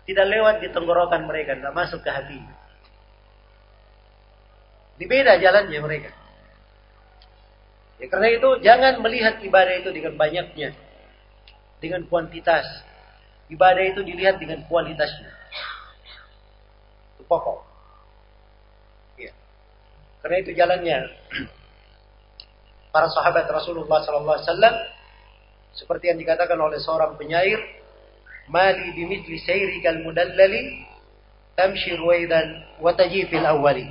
tidak 0.07 0.25
lewat 0.31 0.55
di 0.63 0.71
tenggorokan 0.71 1.27
mereka, 1.27 1.59
tidak 1.59 1.75
masuk 1.75 1.99
ke 1.99 2.07
hati. 2.07 2.39
Ini 4.95 5.03
beda 5.03 5.35
jalannya 5.35 5.79
mereka. 5.83 6.15
Ya, 7.99 8.07
karena 8.07 8.27
itu 8.31 8.49
jangan 8.63 9.03
melihat 9.03 9.43
ibadah 9.43 9.75
itu 9.83 9.91
dengan 9.91 10.15
banyaknya, 10.15 10.71
dengan 11.83 12.07
kuantitas. 12.07 12.63
Ibadah 13.51 13.83
itu 13.91 14.01
dilihat 14.07 14.39
dengan 14.39 14.63
kualitasnya. 14.71 15.35
Itu 17.17 17.27
pokok. 17.27 17.59
Ya. 19.19 19.35
Karena 20.23 20.37
itu 20.39 20.51
jalannya 20.55 20.97
para 22.95 23.11
sahabat 23.11 23.51
Rasulullah 23.51 23.99
Sallallahu 24.05 24.37
Alaihi 24.37 24.47
Wasallam 24.47 24.75
seperti 25.75 26.11
yang 26.11 26.19
dikatakan 26.19 26.57
oleh 26.59 26.79
seorang 26.79 27.19
penyair, 27.19 27.59
Mali 28.49 28.97
bimithli 28.97 29.37
sayrikal 29.45 30.01
mudallali 30.01 30.81
tamshi 31.53 31.93
ruwaidan 31.93 32.81
wa 32.81 32.89
tajifil 32.97 33.45
awwali. 33.45 33.85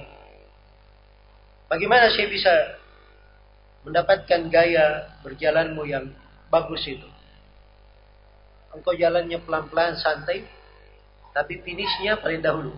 Bagaimana 1.71 2.11
saya 2.11 2.27
bisa 2.27 2.78
mendapatkan 3.89 4.41
gaya 4.53 5.19
berjalanmu 5.25 5.83
yang 5.89 6.13
bagus 6.53 6.85
itu? 6.85 7.09
Engkau 8.73 8.93
jalannya 8.93 9.41
pelan-pelan 9.43 9.97
santai, 9.97 10.45
tapi 11.33 11.65
finishnya 11.65 12.21
paling 12.21 12.45
dahulu. 12.45 12.77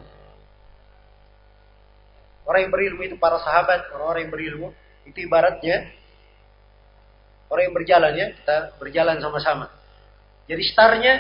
Orang 2.47 2.67
yang 2.67 2.73
berilmu 2.73 3.03
itu 3.07 3.17
para 3.19 3.43
sahabat, 3.43 3.91
orang-orang 3.95 4.27
yang 4.27 4.33
berilmu 4.33 4.69
itu 5.07 5.19
ibaratnya 5.27 6.01
Orang 7.51 7.67
yang 7.67 7.75
berjalan 7.75 8.13
ya, 8.15 8.27
kita 8.31 8.57
berjalan 8.79 9.19
sama-sama. 9.19 9.67
Jadi 10.47 10.63
startnya, 10.71 11.19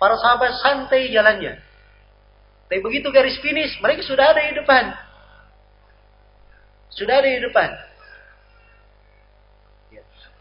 para 0.00 0.16
sahabat 0.16 0.56
santai 0.56 1.12
jalannya. 1.12 1.60
Tapi 2.64 2.80
begitu 2.80 3.12
garis 3.12 3.36
finish, 3.44 3.76
mereka 3.84 4.00
sudah 4.08 4.32
ada 4.32 4.40
di 4.40 4.56
depan. 4.56 4.84
Sudah 6.96 7.20
ada 7.20 7.28
di 7.28 7.44
depan. 7.44 7.68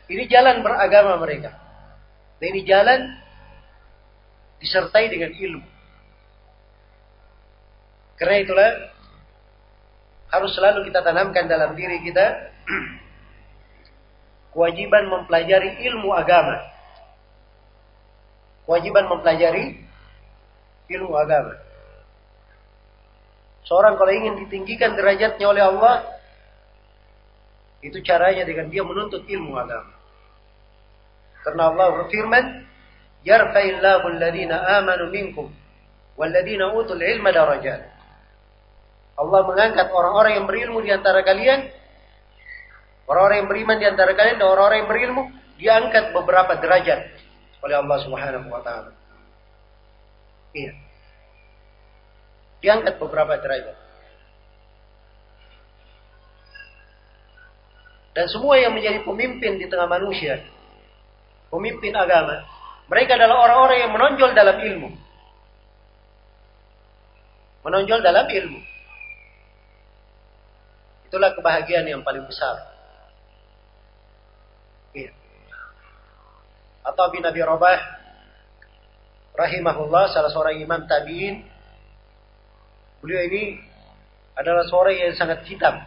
Ini 0.09 0.25
jalan 0.25 0.65
beragama 0.65 1.21
mereka. 1.21 1.53
Dan 2.41 2.57
ini 2.57 2.61
jalan 2.65 2.99
disertai 4.57 5.05
dengan 5.07 5.29
ilmu. 5.37 5.67
Karena 8.17 8.35
itulah 8.41 8.69
harus 10.33 10.51
selalu 10.57 10.89
kita 10.89 11.05
tanamkan 11.05 11.45
dalam 11.45 11.77
diri 11.77 12.01
kita 12.03 12.25
kewajiban 14.53 15.07
mempelajari 15.13 15.77
ilmu 15.87 16.09
agama. 16.11 16.57
Kewajiban 18.65 19.05
mempelajari 19.13 19.77
ilmu 20.89 21.13
agama. 21.15 21.53
Seorang 23.69 23.93
kalau 23.93 24.09
ingin 24.09 24.41
ditinggikan 24.45 24.97
derajatnya 24.97 25.45
oleh 25.45 25.61
Allah, 25.61 26.01
itu 27.85 28.01
caranya 28.01 28.41
dengan 28.41 28.73
dia 28.73 28.81
menuntut 28.81 29.21
ilmu 29.29 29.53
agama. 29.53 29.98
Karena 31.49 31.73
Allah 31.73 31.87
berfirman, 31.97 32.43
"Yarfa'illahu 33.25 34.05
alladhina 34.05 34.77
amanu 34.77 35.09
minkum 35.09 35.49
walladhina 36.13 36.77
utul 36.77 37.01
ilma 37.01 37.33
darajat." 37.33 37.89
Allah 39.17 39.41
mengangkat 39.49 39.89
orang-orang 39.89 40.37
yang 40.37 40.45
berilmu 40.45 40.79
di 40.85 40.93
antara 40.93 41.25
kalian 41.25 41.79
Orang-orang 43.09 43.37
yang 43.41 43.49
beriman 43.49 43.77
di 43.81 43.87
antara 43.89 44.13
kalian 44.13 44.37
dan 44.37 44.45
orang-orang 44.45 44.85
yang 44.85 44.89
berilmu 44.93 45.23
diangkat 45.57 46.13
beberapa 46.13 46.53
derajat 46.61 47.09
oleh 47.65 47.75
Allah 47.81 47.97
Subhanahu 48.05 48.47
wa 48.53 48.61
taala. 48.61 48.93
Iya. 50.53 50.77
Diangkat 52.61 53.01
beberapa 53.01 53.33
derajat. 53.41 53.77
Dan 58.13 58.25
semua 58.29 58.61
yang 58.61 58.77
menjadi 58.77 59.01
pemimpin 59.01 59.57
di 59.57 59.65
tengah 59.65 59.89
manusia, 59.89 60.45
pemimpin 61.49 61.93
agama, 61.93 62.45
mereka 62.89 63.17
adalah 63.17 63.45
orang-orang 63.45 63.77
yang 63.85 63.91
menonjol 63.93 64.31
dalam 64.33 64.57
ilmu. 64.57 64.89
Menonjol 67.65 67.99
dalam 68.01 68.25
ilmu. 68.25 68.59
Itulah 71.09 71.33
kebahagiaan 71.33 71.89
yang 71.89 72.01
paling 72.05 72.25
besar. 72.25 72.79
atau 76.89 77.05
bin 77.13 77.23
Abi 77.23 77.39
Rabah 77.45 77.79
rahimahullah 79.37 80.11
salah 80.11 80.31
seorang 80.33 80.59
imam 80.59 80.83
tabi'in 80.89 81.45
beliau 82.99 83.21
ini 83.29 83.61
adalah 84.35 84.65
seorang 84.67 84.97
yang 84.97 85.13
sangat 85.15 85.45
hitam 85.47 85.79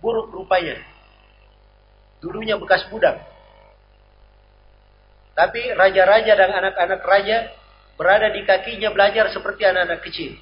buruk 0.00 0.32
rupanya 0.32 0.80
dulunya 2.18 2.58
bekas 2.58 2.82
budak 2.90 3.20
tapi 5.38 5.70
raja-raja 5.70 6.34
dan 6.34 6.50
anak-anak 6.50 7.02
raja 7.06 7.54
berada 7.94 8.34
di 8.34 8.42
kakinya 8.42 8.90
belajar 8.90 9.30
seperti 9.30 9.62
anak-anak 9.62 10.02
kecil 10.02 10.34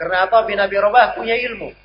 Karena 0.00 0.24
apa? 0.24 0.48
Bin 0.48 0.56
Abi 0.56 0.80
Rabah 0.80 1.12
punya 1.12 1.36
ilmu. 1.36 1.76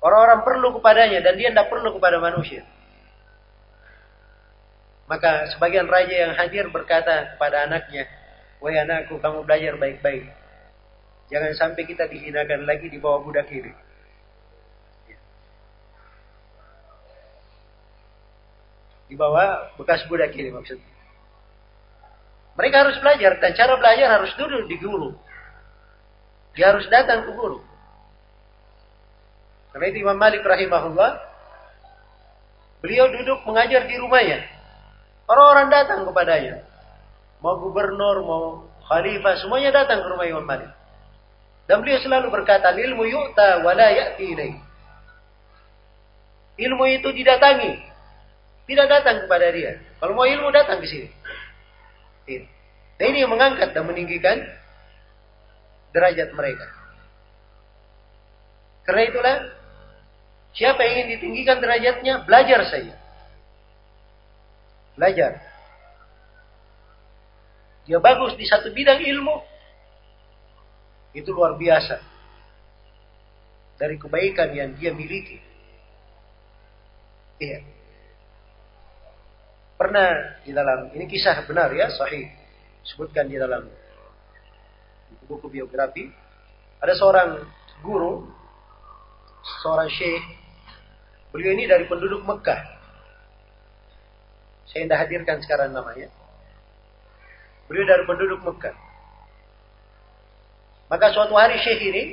Orang-orang 0.00 0.40
perlu 0.48 0.80
kepadanya 0.80 1.20
dan 1.20 1.36
dia 1.36 1.52
tidak 1.52 1.68
perlu 1.68 1.92
kepada 1.92 2.16
manusia. 2.24 2.64
Maka 5.04 5.52
sebagian 5.52 5.84
raja 5.84 6.16
yang 6.24 6.32
hadir 6.32 6.72
berkata 6.72 7.36
kepada 7.36 7.68
anaknya, 7.68 8.08
Wahai 8.64 8.80
anakku, 8.80 9.20
kamu 9.20 9.44
belajar 9.44 9.76
baik-baik. 9.76 10.24
Jangan 11.28 11.52
sampai 11.52 11.84
kita 11.84 12.08
dihinakan 12.08 12.64
lagi 12.64 12.88
di 12.88 12.96
bawah 12.96 13.20
budak 13.20 13.52
ini. 13.52 13.68
Di 19.08 19.14
bawah 19.14 19.76
bekas 19.76 20.04
budak 20.08 20.32
ini 20.32 20.48
maksudnya. 20.48 20.94
Mereka 22.54 22.76
harus 22.86 22.96
belajar 23.02 23.42
dan 23.42 23.52
cara 23.58 23.74
belajar 23.74 24.08
harus 24.20 24.32
duduk 24.38 24.70
di 24.70 24.76
guru. 24.78 25.10
Dia 26.54 26.70
harus 26.70 26.86
datang 26.86 27.26
ke 27.26 27.34
guru. 27.34 27.58
Karena 29.74 29.90
itu 29.90 30.06
Imam 30.06 30.14
Malik 30.14 30.46
rahimahullah, 30.46 31.18
beliau 32.78 33.10
duduk 33.10 33.42
mengajar 33.42 33.90
di 33.90 33.98
rumahnya. 33.98 34.46
Orang-orang 35.26 35.66
datang 35.66 36.06
kepadanya. 36.06 36.62
Mau 37.42 37.58
gubernur, 37.58 38.22
mau 38.22 38.44
khalifah, 38.86 39.34
semuanya 39.42 39.74
datang 39.74 40.06
ke 40.06 40.08
rumah 40.14 40.30
Imam 40.30 40.46
Malik. 40.46 40.70
Dan 41.66 41.82
beliau 41.82 41.98
selalu 42.06 42.30
berkata, 42.30 42.70
ilmu 42.70 43.02
yu'ta 43.02 43.66
wa 43.66 43.74
la 43.74 43.88
ya'ti. 43.90 44.30
Ilmu 46.54 46.84
itu 46.86 47.08
didatangi. 47.10 47.93
Tidak 48.64 48.86
datang 48.88 49.24
kepada 49.24 49.52
dia. 49.52 49.76
Kalau 50.00 50.16
mau 50.16 50.24
ilmu 50.24 50.48
datang 50.48 50.80
ke 50.80 50.86
sini. 50.88 51.08
Dan 52.96 53.04
ini 53.12 53.26
yang 53.26 53.32
mengangkat 53.32 53.76
dan 53.76 53.84
meninggikan 53.84 54.40
derajat 55.92 56.32
mereka. 56.32 56.66
Karena 58.88 59.02
itulah 59.08 59.36
siapa 60.56 60.80
yang 60.84 60.94
ingin 60.96 61.08
ditinggikan 61.18 61.58
derajatnya 61.60 62.24
belajar 62.24 62.60
saja. 62.68 62.94
Belajar. 64.96 65.32
Dia 67.84 68.00
bagus 68.00 68.32
di 68.40 68.48
satu 68.48 68.72
bidang 68.72 69.04
ilmu 69.04 69.44
itu 71.12 71.30
luar 71.30 71.54
biasa 71.60 72.00
dari 73.76 74.00
kebaikan 74.00 74.54
yang 74.56 74.70
dia 74.78 74.94
miliki. 74.94 75.38
Iya. 77.42 77.73
Pernah 79.74 80.38
di 80.46 80.54
dalam 80.54 80.94
ini 80.94 81.04
kisah 81.10 81.42
benar 81.46 81.74
ya, 81.74 81.90
sahih. 81.90 82.30
Sebutkan 82.84 83.26
di 83.26 83.40
dalam 83.40 83.66
buku 85.24 85.48
biografi, 85.48 86.06
ada 86.78 86.92
seorang 86.94 87.42
guru, 87.80 88.28
seorang 89.64 89.88
syekh, 89.88 90.20
beliau 91.32 91.56
ini 91.56 91.64
dari 91.64 91.88
penduduk 91.88 92.22
Mekah. 92.28 92.60
Saya 94.68 94.84
tidak 94.84 95.00
hadirkan 95.08 95.38
sekarang 95.40 95.72
namanya. 95.72 96.12
Beliau 97.66 97.88
dari 97.88 98.04
penduduk 98.04 98.44
Mekah. 98.44 98.76
Maka 100.92 101.10
suatu 101.16 101.32
hari 101.34 101.56
syekh 101.64 101.80
ini, 101.88 102.04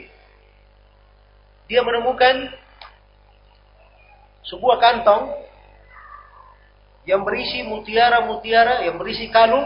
dia 1.67 1.83
menemukan 1.83 2.47
sebuah 4.47 4.79
kantong 4.79 5.50
yang 7.05 7.25
berisi 7.25 7.65
mutiara-mutiara, 7.65 8.85
yang 8.85 9.01
berisi 9.01 9.29
kalung, 9.33 9.65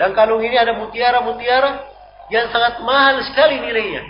dan 0.00 0.16
kalung 0.16 0.40
ini 0.40 0.56
ada 0.56 0.76
mutiara-mutiara 0.76 1.84
yang 2.32 2.48
sangat 2.48 2.80
mahal 2.80 3.20
sekali 3.28 3.60
nilainya. 3.60 4.02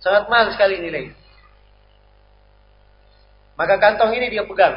Sangat 0.00 0.28
mahal 0.28 0.52
sekali 0.52 0.78
nilainya. 0.80 1.16
Maka 3.56 3.80
kantong 3.80 4.12
ini 4.12 4.28
dia 4.28 4.44
pegang. 4.44 4.76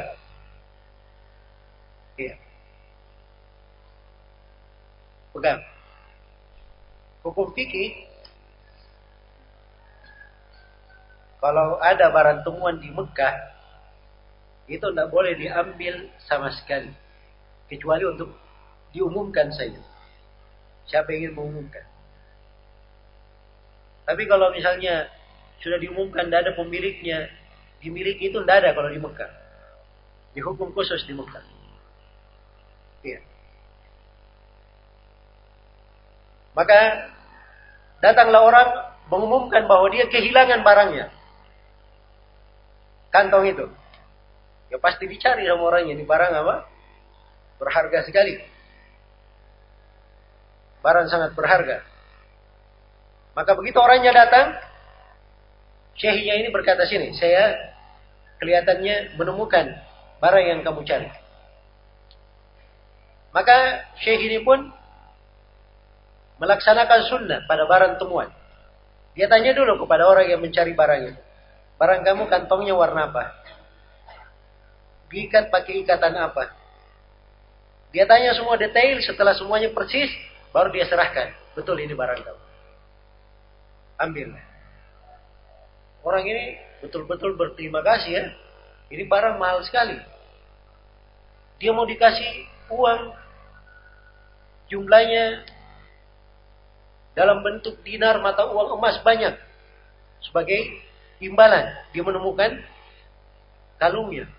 Iya. 2.15 2.35
Pegang. 5.35 5.59
Hukum 7.19 7.51
fikih 7.51 8.07
kalau 11.39 11.79
ada 11.79 12.11
barang 12.11 12.43
temuan 12.43 12.79
di 12.79 12.91
Mekah 12.91 13.58
itu 14.69 14.85
tidak 14.85 15.09
boleh 15.09 15.33
diambil 15.33 16.13
sama 16.29 16.53
sekali 16.53 16.93
kecuali 17.65 18.05
untuk 18.05 18.29
diumumkan 18.93 19.49
saja. 19.49 19.81
Siapa 20.85 21.09
ingin 21.13 21.33
mengumumkan? 21.33 21.85
Tapi 24.05 24.25
kalau 24.25 24.49
misalnya 24.53 25.09
sudah 25.61 25.77
diumumkan 25.77 26.29
tidak 26.29 26.49
ada 26.49 26.53
pemiliknya, 26.57 27.29
dimiliki 27.81 28.33
itu 28.33 28.41
tidak 28.41 28.65
ada 28.65 28.69
kalau 28.73 28.89
di 28.89 28.97
Mekah. 28.97 29.31
Dihukum 30.33 30.73
khusus 30.73 31.05
di 31.05 31.13
Mekah. 31.13 31.45
Iya. 33.05 33.21
Maka 36.57 36.79
datanglah 38.01 38.41
orang 38.45 38.69
mengumumkan 39.13 39.65
bahwa 39.69 39.89
dia 39.93 40.09
kehilangan 40.09 40.61
barangnya. 40.65 41.13
Kantong 43.09 43.45
itu. 43.49 43.65
Ya 44.69 44.77
pasti 44.77 45.09
dicari 45.09 45.49
sama 45.49 45.65
orangnya. 45.69 45.97
Ini 45.97 46.05
barang 46.05 46.33
apa? 46.33 46.55
Berharga 47.59 48.05
sekali 48.05 48.59
barang 50.79 51.07
sangat 51.11 51.31
berharga. 51.35 51.83
Maka 53.35 53.51
begitu 53.55 53.77
orangnya 53.79 54.11
datang, 54.15 54.55
syekhnya 55.95 56.39
ini 56.43 56.49
berkata 56.51 56.87
sini, 56.87 57.15
saya 57.15 57.55
kelihatannya 58.39 59.19
menemukan 59.19 59.79
barang 60.19 60.45
yang 60.45 60.59
kamu 60.63 60.83
cari. 60.83 61.09
Maka 63.29 63.85
syekh 64.01 64.25
ini 64.25 64.41
pun 64.41 64.73
melaksanakan 66.41 66.99
sunnah 67.05 67.39
pada 67.45 67.69
barang 67.69 68.01
temuan. 68.01 68.31
Dia 69.13 69.27
tanya 69.27 69.51
dulu 69.53 69.85
kepada 69.85 70.07
orang 70.07 70.31
yang 70.31 70.41
mencari 70.41 70.73
barang 70.73 71.01
itu. 71.11 71.21
Barang 71.77 72.01
kamu 72.03 72.27
kantongnya 72.31 72.73
warna 72.73 73.11
apa? 73.11 73.23
Diikat 75.09 75.49
pakai 75.49 75.81
ikatan 75.83 76.13
apa? 76.15 76.53
Dia 77.89 78.05
tanya 78.05 78.37
semua 78.37 78.53
detail, 78.55 79.01
setelah 79.01 79.33
semuanya 79.33 79.73
persis, 79.73 80.13
Baru 80.49 80.73
dia 80.73 80.85
serahkan. 80.89 81.33
Betul 81.53 81.77
ini 81.85 81.93
barang 81.93 82.21
kamu. 82.25 82.43
Ambil. 84.01 84.27
Orang 86.01 86.23
ini 86.25 86.57
betul-betul 86.81 87.37
berterima 87.37 87.85
kasih 87.85 88.11
ya. 88.17 88.25
Ini 88.89 89.05
barang 89.05 89.37
mahal 89.37 89.61
sekali. 89.61 89.99
Dia 91.61 91.75
mau 91.75 91.85
dikasih 91.85 92.49
uang 92.71 93.01
jumlahnya 94.71 95.43
dalam 97.13 97.43
bentuk 97.43 97.77
dinar 97.83 98.21
mata 98.23 98.47
uang 98.47 98.79
emas 98.79 99.01
banyak 99.01 99.33
sebagai 100.23 100.61
imbalan 101.19 101.67
dia 101.91 102.05
menemukan 102.05 102.63
kalungnya 103.81 104.29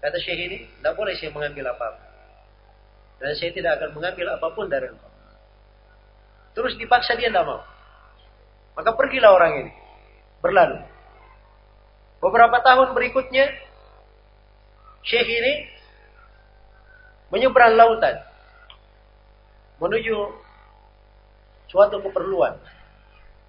kata 0.00 0.16
syekh 0.20 0.40
ini 0.40 0.56
tidak 0.80 0.96
boleh 0.96 1.12
saya 1.16 1.30
mengambil 1.32 1.76
apa-apa 1.76 2.04
dan 3.20 3.36
saya 3.36 3.52
tidak 3.52 3.78
akan 3.80 3.90
mengambil 3.96 4.26
apa 4.32 4.46
pun 4.56 4.66
dari 4.66 4.88
engkau 4.88 5.10
Terus 6.54 6.74
dipaksa 6.78 7.14
dia 7.14 7.30
tidak 7.30 7.46
mau. 7.46 7.62
Maka 8.74 8.90
pergilah 8.94 9.30
orang 9.34 9.66
ini. 9.66 9.72
Berlalu. 10.42 10.78
Beberapa 12.20 12.60
tahun 12.60 12.92
berikutnya, 12.92 13.48
Syekh 15.06 15.28
ini 15.28 15.52
menyeberang 17.32 17.78
lautan. 17.78 18.20
Menuju 19.80 20.16
suatu 21.70 22.02
keperluan. 22.02 22.60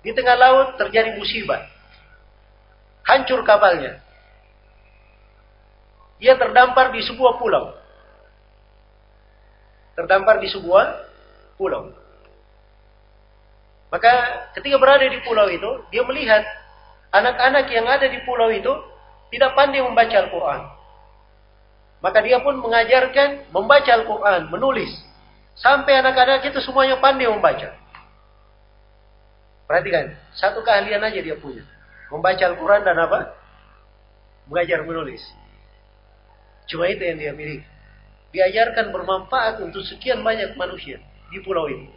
Di 0.02 0.16
tengah 0.16 0.38
laut 0.38 0.80
terjadi 0.80 1.18
musibah. 1.18 1.68
Hancur 3.04 3.44
kapalnya. 3.44 4.00
Dia 6.22 6.38
terdampar 6.38 6.94
di 6.94 7.02
sebuah 7.02 7.42
pulau. 7.42 7.74
Terdampar 9.98 10.38
di 10.38 10.48
sebuah 10.54 10.86
pulau. 11.58 11.90
Maka 13.90 14.14
ketika 14.56 14.78
berada 14.78 15.04
di 15.04 15.20
pulau 15.26 15.50
itu, 15.50 15.84
dia 15.90 16.06
melihat 16.06 16.46
anak-anak 17.12 17.68
yang 17.74 17.90
ada 17.90 18.06
di 18.08 18.22
pulau 18.24 18.48
itu 18.54 18.72
tidak 19.34 19.58
pandai 19.58 19.82
membaca 19.82 20.16
Al-Quran. 20.16 20.62
Maka 22.06 22.20
dia 22.22 22.38
pun 22.40 22.56
mengajarkan 22.62 23.50
membaca 23.50 23.92
Al-Quran, 23.92 24.48
menulis. 24.54 24.94
Sampai 25.58 26.00
anak-anak 26.00 26.46
itu 26.48 26.62
semuanya 26.64 27.02
pandai 27.02 27.28
membaca. 27.28 27.76
Perhatikan, 29.66 30.14
satu 30.38 30.62
keahlian 30.62 31.02
aja 31.02 31.20
dia 31.20 31.36
punya. 31.36 31.66
Membaca 32.14 32.44
Al-Quran 32.46 32.82
dan 32.86 32.98
apa? 33.02 33.34
Mengajar 34.48 34.86
menulis. 34.86 35.41
Cuma 36.72 36.88
itu 36.88 37.04
yang 37.04 37.20
dia 37.20 37.36
miliki. 37.36 37.68
Diajarkan 38.32 38.96
bermanfaat 38.96 39.60
untuk 39.60 39.84
sekian 39.84 40.24
banyak 40.24 40.56
manusia 40.56 41.04
di 41.28 41.44
pulau 41.44 41.68
ini. 41.68 41.92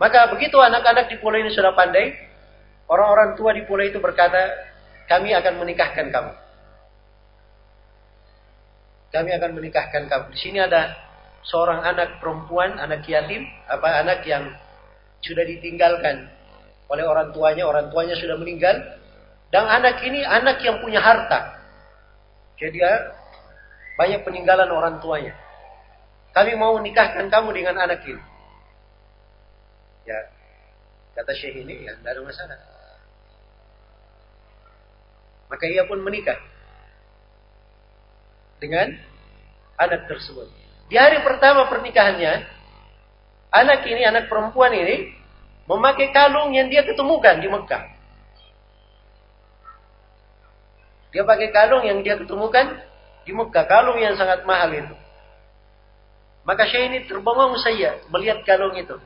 Maka 0.00 0.32
begitu 0.32 0.56
anak-anak 0.56 1.12
di 1.12 1.20
pulau 1.20 1.36
ini 1.36 1.52
sudah 1.52 1.76
pandai, 1.76 2.16
orang-orang 2.88 3.36
tua 3.36 3.52
di 3.52 3.68
pulau 3.68 3.84
itu 3.84 4.00
berkata, 4.00 4.48
kami 5.12 5.36
akan 5.36 5.60
menikahkan 5.60 6.08
kamu. 6.08 6.32
Kami 9.12 9.30
akan 9.36 9.50
menikahkan 9.54 10.02
kamu. 10.08 10.24
Di 10.32 10.38
sini 10.40 10.58
ada 10.58 10.96
seorang 11.44 11.84
anak 11.84 12.18
perempuan, 12.18 12.80
anak 12.80 13.04
yatim, 13.04 13.44
apa 13.68 14.02
anak 14.02 14.24
yang 14.24 14.48
sudah 15.20 15.44
ditinggalkan 15.44 16.32
oleh 16.88 17.04
orang 17.04 17.30
tuanya, 17.30 17.68
orang 17.68 17.92
tuanya 17.92 18.16
sudah 18.16 18.40
meninggal, 18.40 18.74
dan 19.52 19.68
anak 19.68 20.00
ini 20.02 20.24
anak 20.24 20.58
yang 20.64 20.80
punya 20.80 20.98
harta. 20.98 21.63
Jadi 22.58 22.78
dia 22.78 22.92
banyak 23.98 24.22
peninggalan 24.22 24.70
orang 24.70 24.98
tuanya. 25.02 25.34
Kami 26.34 26.58
mau 26.58 26.74
nikahkan 26.82 27.30
kamu 27.30 27.54
dengan 27.54 27.78
anak 27.78 28.02
ini. 28.06 28.22
Ya, 30.04 30.18
kata 31.14 31.32
Syekh 31.32 31.62
ini, 31.62 31.86
ya 31.86 31.94
tidak 31.96 32.18
ada 32.18 32.22
masalah. 32.26 32.58
Maka 35.46 35.64
ia 35.70 35.86
pun 35.86 36.02
menikah 36.02 36.36
dengan 38.58 38.98
anak 39.78 40.10
tersebut. 40.10 40.50
Di 40.90 40.98
hari 40.98 41.22
pertama 41.22 41.70
pernikahannya, 41.70 42.32
anak 43.54 43.80
ini, 43.86 44.02
anak 44.02 44.26
perempuan 44.26 44.74
ini, 44.74 45.14
memakai 45.70 46.10
kalung 46.10 46.50
yang 46.52 46.66
dia 46.68 46.82
ketemukan 46.82 47.38
di 47.38 47.48
Mekah. 47.48 47.93
Dia 51.14 51.22
pakai 51.22 51.54
kalung 51.54 51.86
yang 51.86 52.02
dia 52.02 52.18
ketemukan 52.18 52.74
di 53.22 53.30
Mekah, 53.30 53.64
kalung 53.70 54.02
yang 54.02 54.18
sangat 54.18 54.42
mahal 54.42 54.74
itu. 54.74 54.94
Maka 56.42 56.66
Syekh 56.68 56.90
ini 56.90 56.98
terbengong 57.06 57.54
saya 57.62 58.02
melihat 58.10 58.42
kalung 58.42 58.74
itu. 58.74 58.98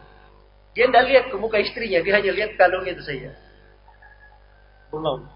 Dia 0.73 0.89
tidak 0.89 1.05
lihat 1.07 1.25
ke 1.29 1.37
muka 1.37 1.61
istrinya, 1.61 2.01
dia 2.01 2.17
hanya 2.17 2.33
lihat 2.33 2.57
kalung 2.57 2.89
itu 2.89 3.05
saja. 3.05 3.37
Bengong. 4.89 5.29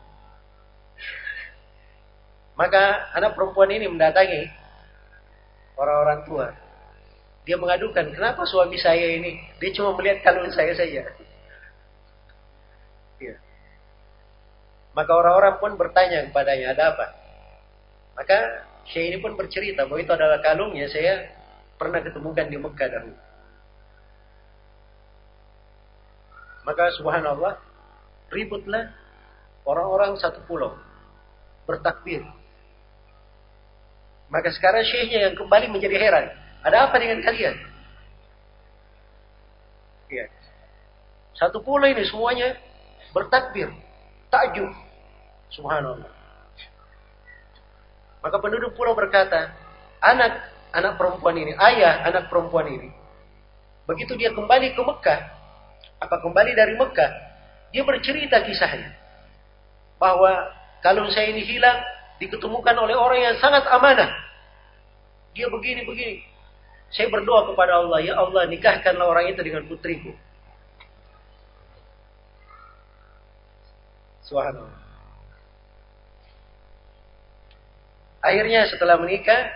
Maka 2.56 3.12
anak 3.20 3.36
perempuan 3.36 3.68
ini 3.68 3.86
mendatangi 3.92 4.48
orang-orang 5.76 6.20
tua. 6.24 6.46
Dia 7.42 7.58
mengadukan, 7.58 8.14
kenapa 8.14 8.46
suami 8.46 8.78
saya 8.78 9.18
ini, 9.18 9.42
dia 9.58 9.70
cuma 9.74 9.92
melihat 9.98 10.22
kalung 10.22 10.46
saya 10.54 10.72
saja. 10.78 11.04
Ya. 13.18 13.34
Maka 14.92 15.12
orang-orang 15.12 15.56
pun 15.56 15.72
bertanya 15.80 16.28
kepadanya, 16.28 16.76
ada 16.76 16.84
apa? 16.92 17.06
Maka 18.12 18.38
Syekh 18.92 19.14
ini 19.14 19.18
pun 19.22 19.38
bercerita 19.38 19.86
bahwa 19.86 20.00
itu 20.02 20.12
adalah 20.12 20.42
kalung 20.42 20.74
yang 20.74 20.90
saya 20.90 21.30
pernah 21.78 22.02
ketemukan 22.02 22.46
di 22.50 22.56
Mekah 22.58 22.88
dahulu. 22.90 23.16
Maka 26.62 26.84
subhanallah, 26.94 27.58
ributlah 28.30 28.94
orang-orang 29.66 30.14
satu 30.18 30.42
pulau. 30.46 30.78
Bertakbir. 31.66 32.22
Maka 34.30 34.48
sekarang 34.50 34.82
syekhnya 34.86 35.30
yang 35.30 35.34
kembali 35.36 35.70
menjadi 35.70 35.96
heran. 35.98 36.26
Ada 36.62 36.88
apa 36.88 36.96
dengan 36.98 37.20
kalian? 37.20 37.54
Ya. 40.10 40.26
Satu 41.36 41.60
pulau 41.60 41.86
ini 41.86 42.02
semuanya 42.06 42.56
bertakbir. 43.12 43.70
Takjub. 44.32 44.72
Subhanallah. 45.52 46.08
Maka 48.24 48.36
penduduk 48.40 48.72
pulau 48.72 48.96
berkata, 48.96 49.52
anak 50.00 50.48
anak 50.72 50.96
perempuan 50.96 51.36
ini, 51.36 51.52
ayah 51.52 52.00
anak 52.08 52.32
perempuan 52.32 52.64
ini, 52.72 52.88
begitu 53.84 54.16
dia 54.16 54.32
kembali 54.32 54.72
ke 54.72 54.80
Mekah, 54.80 55.20
apa 56.00 56.16
kembali 56.24 56.56
dari 56.56 56.74
Mekah, 56.80 57.10
dia 57.76 57.82
bercerita 57.84 58.40
kisahnya. 58.40 58.96
Bahwa 60.00 60.32
kalau 60.80 61.12
saya 61.12 61.28
ini 61.34 61.44
hilang, 61.44 61.76
diketemukan 62.22 62.74
oleh 62.78 62.96
orang 62.96 63.20
yang 63.20 63.36
sangat 63.42 63.66
amanah. 63.68 64.08
Dia 65.36 65.50
begini-begini. 65.50 66.22
Saya 66.94 67.10
berdoa 67.10 67.52
kepada 67.52 67.84
Allah, 67.84 67.98
ya 68.00 68.14
Allah 68.16 68.48
nikahkanlah 68.48 69.06
orang 69.08 69.34
itu 69.34 69.40
dengan 69.44 69.66
putriku. 69.66 70.14
Subhanallah. 74.26 74.82
Akhirnya 78.22 78.70
setelah 78.70 79.02
menikah, 79.02 79.50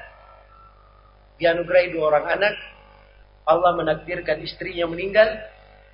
dianugerahi 1.38 1.94
dua 1.94 2.04
orang 2.10 2.26
anak. 2.34 2.54
Allah 3.46 3.78
menakdirkan 3.78 4.42
istrinya 4.42 4.90
meninggal, 4.90 5.38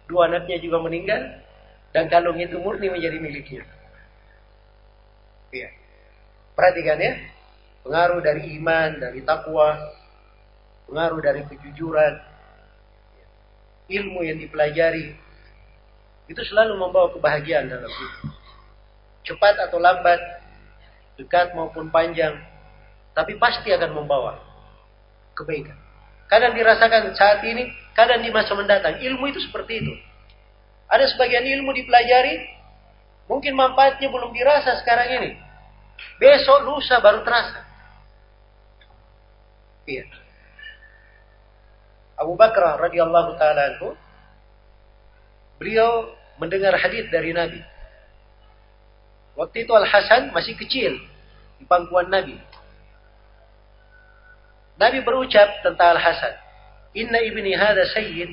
dua 0.08 0.32
anaknya 0.32 0.56
juga 0.56 0.80
meninggal, 0.80 1.20
dan 1.92 2.08
kalung 2.08 2.40
itu 2.40 2.56
murni 2.56 2.88
menjadi 2.88 3.20
miliknya. 3.20 3.68
Iya. 5.52 5.68
Perhatikan 6.56 6.96
ya. 6.96 7.12
Pengaruh 7.84 8.24
dari 8.24 8.56
iman, 8.56 8.96
dari 8.96 9.20
takwa, 9.20 9.76
pengaruh 10.88 11.20
dari 11.20 11.44
kejujuran, 11.44 12.14
ilmu 13.90 14.24
yang 14.24 14.38
dipelajari, 14.40 15.12
itu 16.30 16.42
selalu 16.48 16.80
membawa 16.80 17.12
kebahagiaan 17.12 17.68
dalam 17.68 17.90
hidup. 17.90 18.31
Cepat 19.22 19.54
atau 19.68 19.78
lambat, 19.78 20.18
dekat 21.14 21.54
maupun 21.54 21.88
panjang, 21.94 22.34
tapi 23.14 23.38
pasti 23.38 23.70
akan 23.70 23.92
membawa 23.94 24.40
kebaikan. 25.38 25.78
Kadang 26.26 26.56
dirasakan 26.56 27.12
saat 27.12 27.44
ini, 27.44 27.68
kadang 27.92 28.24
di 28.24 28.32
masa 28.32 28.56
mendatang. 28.56 28.96
Ilmu 28.98 29.24
itu 29.28 29.40
seperti 29.44 29.84
itu. 29.84 29.94
Ada 30.88 31.12
sebagian 31.12 31.44
ilmu 31.44 31.72
dipelajari, 31.76 32.40
mungkin 33.28 33.52
manfaatnya 33.52 34.08
belum 34.08 34.32
dirasa 34.32 34.80
sekarang 34.80 35.08
ini. 35.22 35.30
Besok 36.18 36.66
lusa 36.66 36.98
baru 36.98 37.20
terasa. 37.22 37.62
Iya. 39.86 40.06
Abu 42.16 42.38
Bakar 42.38 42.78
radhiyallahu 42.78 43.34
taala 43.34 43.82
beliau 45.58 46.14
mendengar 46.38 46.74
hadis 46.78 47.10
dari 47.10 47.34
Nabi. 47.34 47.71
Waktu 49.32 49.64
itu 49.64 49.72
Al 49.72 49.88
Hasan 49.88 50.32
masih 50.36 50.54
kecil 50.56 50.96
di 51.56 51.64
pangkuan 51.64 52.12
Nabi. 52.12 52.36
Nabi 54.76 54.98
berucap 55.00 55.62
tentang 55.64 55.96
Al 55.96 56.00
Hasan, 56.00 56.34
Inna 56.92 57.20
ibni 57.24 57.56
hada 57.56 57.88
sayyid 57.92 58.28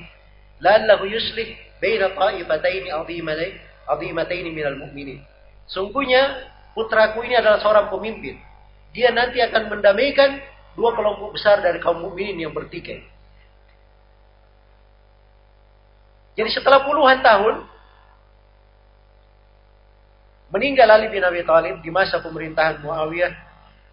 lallahu 0.60 1.08
yuslih 1.08 1.56
baina 1.80 2.12
ta'ifataini 2.12 2.92
azimataini 2.92 3.56
azimataini 3.88 4.50
minal 4.52 4.76
mu'minin. 4.76 5.24
Sungguhnya 5.72 6.52
putraku 6.76 7.24
ini 7.24 7.40
adalah 7.40 7.64
seorang 7.64 7.88
pemimpin. 7.88 8.36
Dia 8.92 9.14
nanti 9.14 9.40
akan 9.40 9.70
mendamaikan 9.70 10.42
dua 10.74 10.92
kelompok 10.98 11.38
besar 11.38 11.62
dari 11.62 11.78
kaum 11.80 12.02
mukminin 12.02 12.38
yang 12.38 12.54
bertikai. 12.54 13.06
Jadi 16.40 16.50
setelah 16.56 16.88
puluhan 16.88 17.20
tahun 17.20 17.68
meninggal 20.50 20.90
Ali 20.90 21.10
bin 21.10 21.22
Abi 21.22 21.46
Thalib 21.46 21.82
di 21.82 21.90
masa 21.94 22.22
pemerintahan 22.22 22.82
Muawiyah 22.82 23.34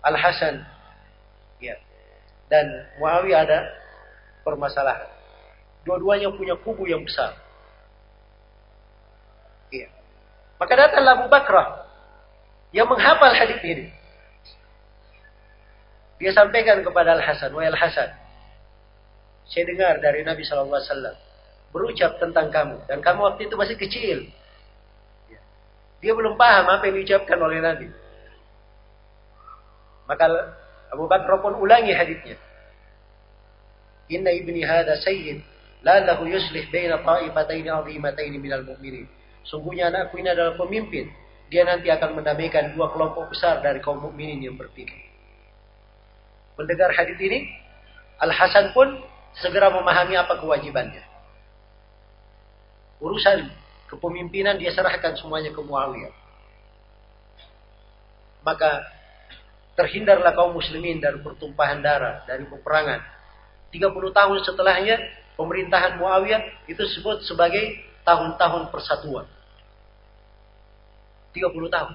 Al 0.04 0.16
Hasan. 0.16 0.64
Ya. 1.61 1.76
Dan 2.48 2.66
Muawiyah 3.00 3.40
ada 3.44 3.59
permasalahan. 4.44 5.09
Dua-duanya 5.86 6.32
punya 6.34 6.59
kubu 6.61 6.88
yang 6.88 7.04
besar. 7.04 7.36
Ya. 9.70 9.90
Maka 10.59 10.72
datanglah 10.74 11.22
Abu 11.22 11.26
Bakrah 11.28 11.86
yang 12.72 12.88
menghafal 12.88 13.32
hadis 13.34 13.61
ini. 13.62 13.86
Dia 16.16 16.32
sampaikan 16.32 16.80
kepada 16.80 17.12
Al 17.12 17.22
Hasan, 17.22 17.52
"Wahai 17.52 17.68
Al 17.68 17.76
Hasan, 17.76 18.09
saya 19.46 19.64
dengar 19.68 20.02
dari 20.02 20.26
Nabi 20.26 20.42
Shallallahu 20.42 20.74
Alaihi 20.74 20.90
Wasallam 20.90 21.16
berucap 21.70 22.12
tentang 22.18 22.50
kamu 22.50 22.76
dan 22.90 22.98
kamu 22.98 23.20
waktu 23.20 23.46
itu 23.46 23.54
masih 23.54 23.76
kecil. 23.78 24.18
Dia 26.07 26.14
belum 26.14 26.38
paham 26.38 26.70
apa 26.70 26.86
yang 26.86 27.02
diucapkan 27.02 27.34
oleh 27.34 27.59
Nabi. 27.59 27.90
Maka 30.07 30.54
Abu 30.94 31.11
Bakar 31.11 31.42
pun 31.42 31.59
ulangi 31.59 31.90
hadisnya. 31.90 32.38
Inna 34.07 34.30
ibni 34.30 34.62
hada 34.62 35.02
sayyid 35.02 35.42
la 35.82 36.07
lahu 36.07 36.30
yuslih 36.30 36.62
baina 36.70 37.02
ta'ifataini 37.02 37.66
'azimataini 37.66 38.38
minal 38.38 38.62
mu'minin. 38.62 39.11
Sungguhnya 39.42 39.90
anakku 39.90 40.22
ini 40.22 40.30
adalah 40.30 40.54
pemimpin. 40.54 41.11
dia 41.50 41.62
nanti 41.62 41.90
akan 41.90 42.22
mendamaikan 42.22 42.74
dua 42.74 42.90
kelompok 42.90 43.30
besar 43.30 43.62
dari 43.62 43.82
kaum 43.82 43.98
mukminin 43.98 44.42
yang 44.42 44.59
berpikir. 44.59 44.98
Mendengar 46.59 46.90
hadis 46.90 47.18
ini, 47.22 47.50
Al 48.18 48.30
Hasan 48.30 48.74
pun 48.74 48.98
segera 49.42 49.70
memahami 49.70 50.18
apa 50.18 50.38
kewajibannya. 50.38 51.02
Urusan 52.98 53.46
kepemimpinan 53.87 54.59
dia 54.59 54.74
serahkan 54.74 55.14
semuanya 55.18 55.55
ke 55.55 55.61
Muawiyah. 55.62 56.14
Maka 58.47 58.87
terhindarlah 59.74 60.32
kaum 60.32 60.55
muslimin 60.55 61.03
dari 61.03 61.18
pertumpahan 61.20 61.82
darah, 61.82 62.22
dari 62.24 62.47
peperangan. 62.47 63.03
30 63.70 63.93
tahun 63.93 64.37
setelahnya 64.47 64.97
pemerintahan 65.37 65.99
Muawiyah 66.01 66.70
itu 66.70 66.80
disebut 66.80 67.26
sebagai 67.26 67.76
tahun-tahun 68.07 68.72
persatuan. 68.72 69.26
30 71.34 71.53
tahun. 71.68 71.95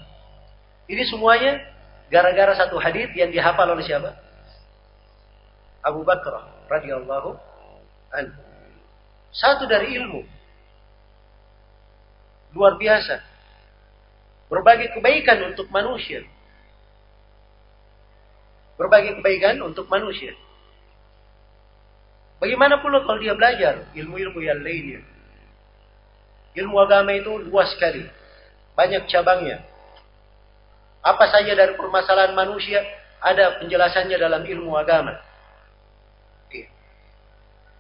Ini 0.91 1.03
semuanya 1.07 1.57
gara-gara 2.11 2.53
satu 2.53 2.77
hadis 2.77 3.09
yang 3.15 3.31
dihafal 3.31 3.65
oleh 3.65 3.81
siapa? 3.81 4.13
Abu 5.81 6.05
Bakar 6.05 6.67
radhiyallahu 6.69 7.33
anhu. 8.13 8.41
Satu 9.33 9.65
dari 9.65 9.97
ilmu. 9.97 10.21
Luar 12.51 12.75
biasa. 12.75 13.23
Berbagai 14.51 14.91
kebaikan 14.97 15.39
untuk 15.51 15.71
manusia. 15.71 16.27
Berbagai 18.75 19.19
kebaikan 19.19 19.63
untuk 19.63 19.87
manusia. 19.87 20.35
Bagaimana 22.41 22.81
pula 22.81 23.05
kalau 23.05 23.21
dia 23.21 23.37
belajar 23.37 23.85
ilmu-ilmu 23.93 24.39
yang 24.41 24.59
lainnya? 24.59 25.01
Ilmu 26.57 26.75
agama 26.83 27.15
itu 27.15 27.31
luas 27.47 27.71
sekali. 27.77 28.03
Banyak 28.75 29.07
cabangnya. 29.07 29.63
Apa 31.05 31.29
saja 31.31 31.53
dari 31.55 31.77
permasalahan 31.77 32.35
manusia 32.35 32.81
ada 33.21 33.61
penjelasannya 33.61 34.17
dalam 34.17 34.43
ilmu 34.43 34.73
agama. 34.75 35.15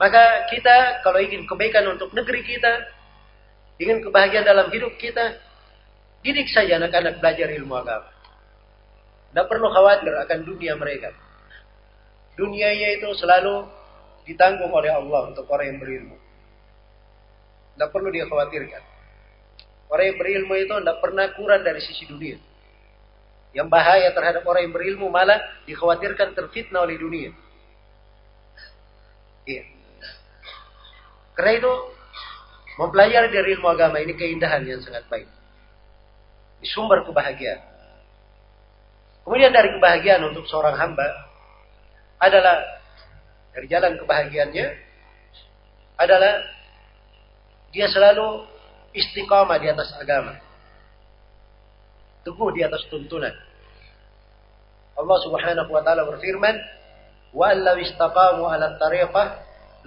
Maka 0.01 0.49
kita 0.49 1.05
kalau 1.05 1.21
ingin 1.21 1.45
kebaikan 1.45 1.85
untuk 1.93 2.09
negeri 2.17 2.41
kita, 2.41 2.89
ingin 3.81 4.05
kebahagiaan 4.05 4.45
dalam 4.45 4.69
hidup 4.69 4.93
kita, 5.01 5.41
didik 6.21 6.45
saja 6.53 6.77
anak-anak 6.77 7.17
belajar 7.17 7.49
ilmu 7.49 7.73
agama. 7.73 8.13
Tidak 9.33 9.45
perlu 9.49 9.67
khawatir 9.73 10.13
akan 10.21 10.39
dunia 10.45 10.77
mereka. 10.77 11.09
Dunianya 12.37 13.01
itu 13.01 13.09
selalu 13.17 13.65
ditanggung 14.29 14.69
oleh 14.69 14.93
Allah 14.93 15.33
untuk 15.33 15.49
orang 15.49 15.73
yang 15.73 15.79
berilmu. 15.81 16.17
Tidak 17.73 17.89
perlu 17.89 18.13
dia 18.13 18.29
khawatirkan. 18.29 18.83
Orang 19.89 20.05
yang 20.13 20.17
berilmu 20.21 20.53
itu 20.61 20.73
tidak 20.77 20.97
pernah 21.01 21.25
kurang 21.33 21.65
dari 21.65 21.81
sisi 21.81 22.05
dunia. 22.05 22.37
Yang 23.51 23.67
bahaya 23.67 24.13
terhadap 24.15 24.45
orang 24.47 24.69
yang 24.69 24.73
berilmu 24.75 25.11
malah 25.11 25.41
dikhawatirkan 25.67 26.37
terfitnah 26.37 26.87
oleh 26.87 26.95
dunia. 26.95 27.31
Iya. 29.43 29.63
Karena 31.35 31.51
itu 31.57 31.73
mempelajari 32.79 33.31
dari 33.31 33.57
ilmu 33.57 33.67
agama 33.67 33.99
ini 33.99 34.15
keindahan 34.15 34.63
yang 34.63 34.79
sangat 34.83 35.03
baik. 35.11 35.27
Ini 36.61 36.67
sumber 36.71 37.03
kebahagiaan. 37.03 37.61
Kemudian 39.25 39.53
dari 39.53 39.69
kebahagiaan 39.75 40.23
untuk 40.29 40.45
seorang 40.49 40.77
hamba 40.77 41.05
adalah 42.21 42.61
dari 43.51 43.67
jalan 43.67 43.97
kebahagiaannya 43.97 44.67
adalah 45.99 46.33
dia 47.71 47.87
selalu 47.87 48.45
istiqamah 48.95 49.57
di 49.59 49.67
atas 49.71 49.91
agama. 49.97 50.35
Teguh 52.21 52.49
di 52.53 52.61
atas 52.61 52.85
tuntunan. 52.89 53.33
Allah 54.97 55.17
Subhanahu 55.25 55.69
wa 55.71 55.81
taala 55.81 56.05
berfirman, 56.05 56.55
"Wa 57.33 57.55
law 57.57 57.77
istaqamu 57.79 58.45
'ala 58.45 58.77
tariqah 58.77 59.27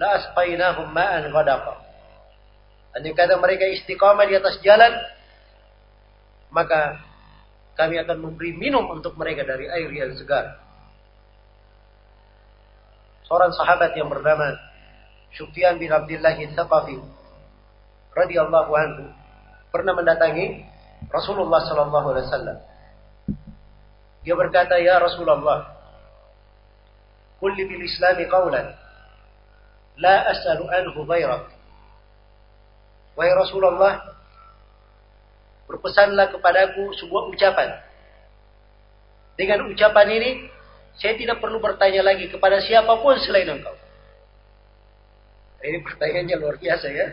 la 0.01 0.07
asqainahum 0.19 0.91
ma'an 0.91 1.31
ghadaqa. 1.31 1.84
Andai 2.95 3.11
kata 3.11 3.35
mereka 3.37 3.67
istiqamah 3.67 4.23
di 4.23 4.39
atas 4.39 4.55
jalan, 4.63 4.91
maka 6.49 7.03
kami 7.75 7.99
akan 7.99 8.17
memberi 8.23 8.55
minum 8.55 8.87
untuk 8.87 9.19
mereka 9.19 9.43
dari 9.43 9.67
air 9.67 9.91
yang 9.91 10.15
segar. 10.15 10.63
Seorang 13.27 13.51
sahabat 13.51 13.91
yang 13.99 14.07
bernama 14.07 14.55
Sufyan 15.35 15.75
bin 15.75 15.91
Abdullah 15.91 16.39
Thaqafi 16.39 16.95
radhiyallahu 18.15 18.71
anhu 18.71 19.11
pernah 19.75 19.91
mendatangi 19.91 20.63
Rasulullah 21.11 21.67
sallallahu 21.67 22.07
alaihi 22.15 22.25
wasallam. 22.31 22.57
Dia 24.23 24.35
berkata, 24.39 24.79
"Ya 24.79 24.95
Rasulullah, 25.03 25.67
kulli 27.43 27.67
bil 27.67 27.83
Islami 27.83 28.23
qawlan 28.31 28.85
La 29.95 30.27
as'alu 30.27 30.67
anhu 30.67 31.07
ghairak. 31.07 31.54
Wahai 33.15 33.31
Rasulullah, 33.31 34.15
berpesanlah 35.71 36.35
kepadaku 36.35 36.91
sebuah 36.99 37.31
ucapan. 37.31 37.69
Dengan 39.39 39.67
ucapan 39.71 40.07
ini, 40.15 40.31
saya 40.99 41.15
tidak 41.19 41.39
perlu 41.43 41.59
bertanya 41.59 42.03
lagi 42.03 42.27
kepada 42.31 42.59
siapa 42.63 42.91
pun 42.99 43.15
selain 43.19 43.51
engkau. 43.51 43.75
Ini 45.65 45.81
pertanyaannya 45.81 46.35
luar 46.39 46.55
biasa 46.61 46.87
ya. 46.91 47.07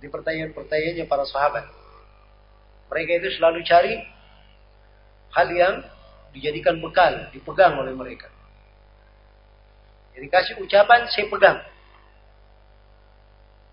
Ini 0.00 0.08
pertanyaan-pertanyaannya 0.08 1.04
para 1.10 1.24
sahabat. 1.28 1.66
Mereka 2.88 3.20
itu 3.20 3.28
selalu 3.36 3.60
cari 3.66 4.00
hal 5.34 5.48
yang 5.52 5.74
dijadikan 6.32 6.78
bekal, 6.78 7.28
dipegang 7.34 7.76
oleh 7.76 7.92
mereka. 7.92 8.30
Jadi 10.14 10.26
kasih 10.26 10.54
ucapan, 10.62 11.06
saya 11.10 11.26
pegang. 11.28 11.58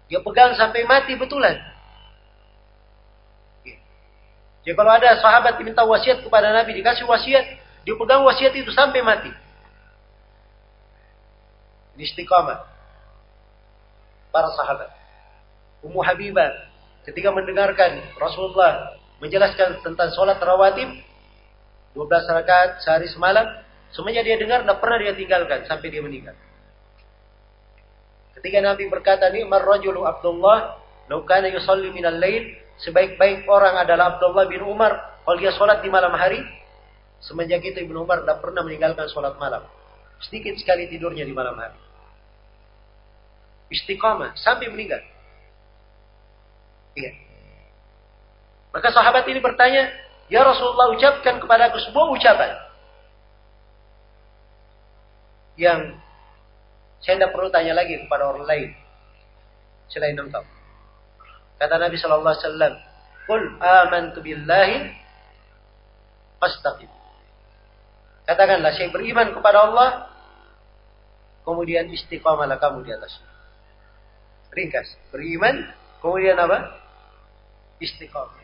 Dia 0.07 0.19
pegang 0.23 0.55
sampai 0.55 0.87
mati 0.87 1.13
betulan. 1.19 1.55
Jadi 4.63 4.75
kalau 4.75 4.91
ada 4.91 5.15
sahabat 5.19 5.55
diminta 5.59 5.83
wasiat 5.87 6.23
kepada 6.23 6.51
Nabi, 6.51 6.75
dikasih 6.79 7.07
wasiat, 7.07 7.45
dia 7.87 7.95
pegang 7.95 8.23
wasiat 8.27 8.51
itu 8.55 8.71
sampai 8.71 8.99
mati. 9.03 9.31
Ini 11.95 12.03
istiqamah. 12.03 12.67
Para 14.31 14.51
sahabat. 14.55 14.91
Ummu 15.87 16.03
Habibah 16.03 16.51
ketika 17.07 17.31
mendengarkan 17.31 18.03
Rasulullah 18.19 18.97
menjelaskan 19.23 19.79
tentang 19.85 20.11
sholat 20.11 20.35
rawatib 20.41 20.89
12 21.95 22.03
rakaat 22.11 22.83
sehari 22.83 23.07
semalam 23.07 23.45
Semuanya 23.95 24.21
dia 24.25 24.35
dengar, 24.35 24.61
tidak 24.61 24.79
pernah 24.83 24.97
dia 24.99 25.13
tinggalkan 25.15 25.63
sampai 25.63 25.87
dia 25.87 26.03
meninggal. 26.03 26.35
Ketika 28.37 28.61
Nabi 28.61 28.85
berkata, 28.85 29.33
Ni'mar 29.33 29.65
rajulu 29.65 30.05
Abdullah, 30.05 30.77
laukana 31.09 31.49
yusalli 31.49 31.89
minal 31.89 32.21
lail, 32.21 32.53
sebaik-baik 32.85 33.49
orang 33.49 33.81
adalah 33.81 34.17
Abdullah 34.17 34.45
bin 34.45 34.61
Umar, 34.61 35.17
kalau 35.25 35.37
dia 35.41 35.49
sholat 35.57 35.81
di 35.81 35.89
malam 35.89 36.13
hari, 36.13 36.39
semenjak 37.17 37.65
itu 37.65 37.81
Ibnu 37.81 38.05
Umar 38.05 38.21
tidak 38.21 38.39
pernah 38.45 38.61
meninggalkan 38.61 39.09
sholat 39.09 39.33
malam. 39.41 39.65
Sedikit 40.21 40.53
sekali 40.61 40.85
tidurnya 40.85 41.25
di 41.25 41.33
malam 41.33 41.57
hari. 41.57 41.77
Istiqamah, 43.73 44.37
sampai 44.37 44.69
meninggal. 44.69 45.01
Iya. 46.93 47.11
Maka 48.71 48.93
sahabat 48.93 49.25
ini 49.25 49.41
bertanya, 49.41 49.89
Ya 50.27 50.43
Rasulullah 50.43 50.91
ucapkan 50.91 51.39
kepada 51.39 51.71
aku 51.71 51.79
sebuah 51.87 52.07
ucapan 52.11 52.51
yang 55.55 55.97
saya 57.01 57.21
tidak 57.21 57.31
perlu 57.33 57.49
tanya 57.53 57.77
lagi 57.77 57.97
kepada 58.01 58.29
orang 58.29 58.45
lain 58.45 58.69
selain 59.87 60.17
engkau. 60.17 60.43
Kata 61.57 61.75
Nabi 61.81 61.95
Shallallahu 61.97 62.33
Alaihi 62.33 62.45
Wasallam, 62.45 62.73
"Kul 63.25 63.43
amantu 63.57 64.19
billahi 64.21 64.93
fastaqim." 66.37 66.89
Katakanlah 68.27 68.75
saya 68.75 68.91
beriman 68.91 69.31
kepada 69.31 69.71
Allah, 69.71 69.89
kemudian 71.47 71.87
istiqamalah 71.87 72.59
kamu 72.59 72.83
di 72.83 72.91
atasnya. 72.91 73.25
Ringkas, 74.51 74.89
beriman, 75.15 75.71
kemudian 76.03 76.35
apa? 76.35 76.75
Istiqamah. 77.79 78.43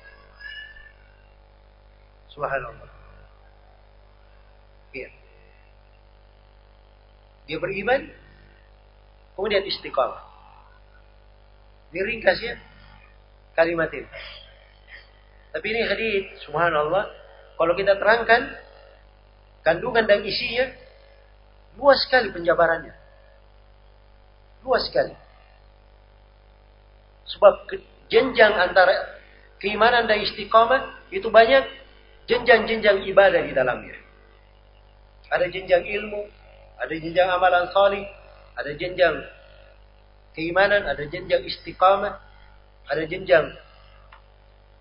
Subhanallah. 2.32 2.90
Iya. 4.94 5.10
Dia 7.50 7.58
beriman, 7.60 8.08
kemudian 9.34 9.66
istiqamah. 9.66 10.22
Ini 11.94 12.02
ringkas 12.02 12.40
ya 12.42 12.58
kalimat 13.54 13.90
ini. 13.94 14.10
Tapi 15.54 15.66
ini 15.70 15.82
hadis, 15.86 16.24
subhanallah, 16.50 17.06
kalau 17.54 17.74
kita 17.78 17.94
terangkan 18.02 18.58
kandungan 19.62 20.10
dan 20.10 20.26
isinya 20.26 20.66
luas 21.78 22.02
sekali 22.06 22.34
penjabarannya. 22.34 22.94
Luas 24.66 24.90
sekali. 24.90 25.14
Sebab 27.30 27.70
jenjang 28.10 28.58
antara 28.58 29.22
keimanan 29.62 30.10
dan 30.10 30.26
istiqamah 30.26 31.14
itu 31.14 31.30
banyak 31.30 31.62
jenjang-jenjang 32.26 33.06
ibadah 33.14 33.42
di 33.46 33.54
dalamnya. 33.54 33.96
Ada 35.30 35.50
jenjang 35.50 35.86
ilmu, 35.86 36.26
ada 36.82 36.94
jenjang 36.94 37.30
amalan 37.30 37.70
salih, 37.70 38.06
ada 38.54 38.72
jenjang 38.78 39.26
keimanan, 40.38 40.86
ada 40.86 41.04
jenjang 41.10 41.42
istiqamah, 41.46 42.22
ada 42.90 43.04
jenjang 43.06 43.54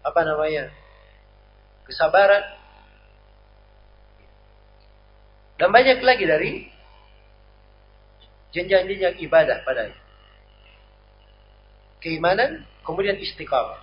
apa 0.03 0.21
namanya? 0.27 0.73
kesabaran. 1.87 2.45
Dan 5.59 5.69
banyak 5.71 6.01
lagi 6.03 6.25
dari 6.27 6.53
jenjang-jenjang 8.51 9.21
ibadah 9.23 9.63
padanya. 9.63 9.99
Keimanan, 12.03 12.67
kemudian 12.83 13.15
istiqamah. 13.21 13.79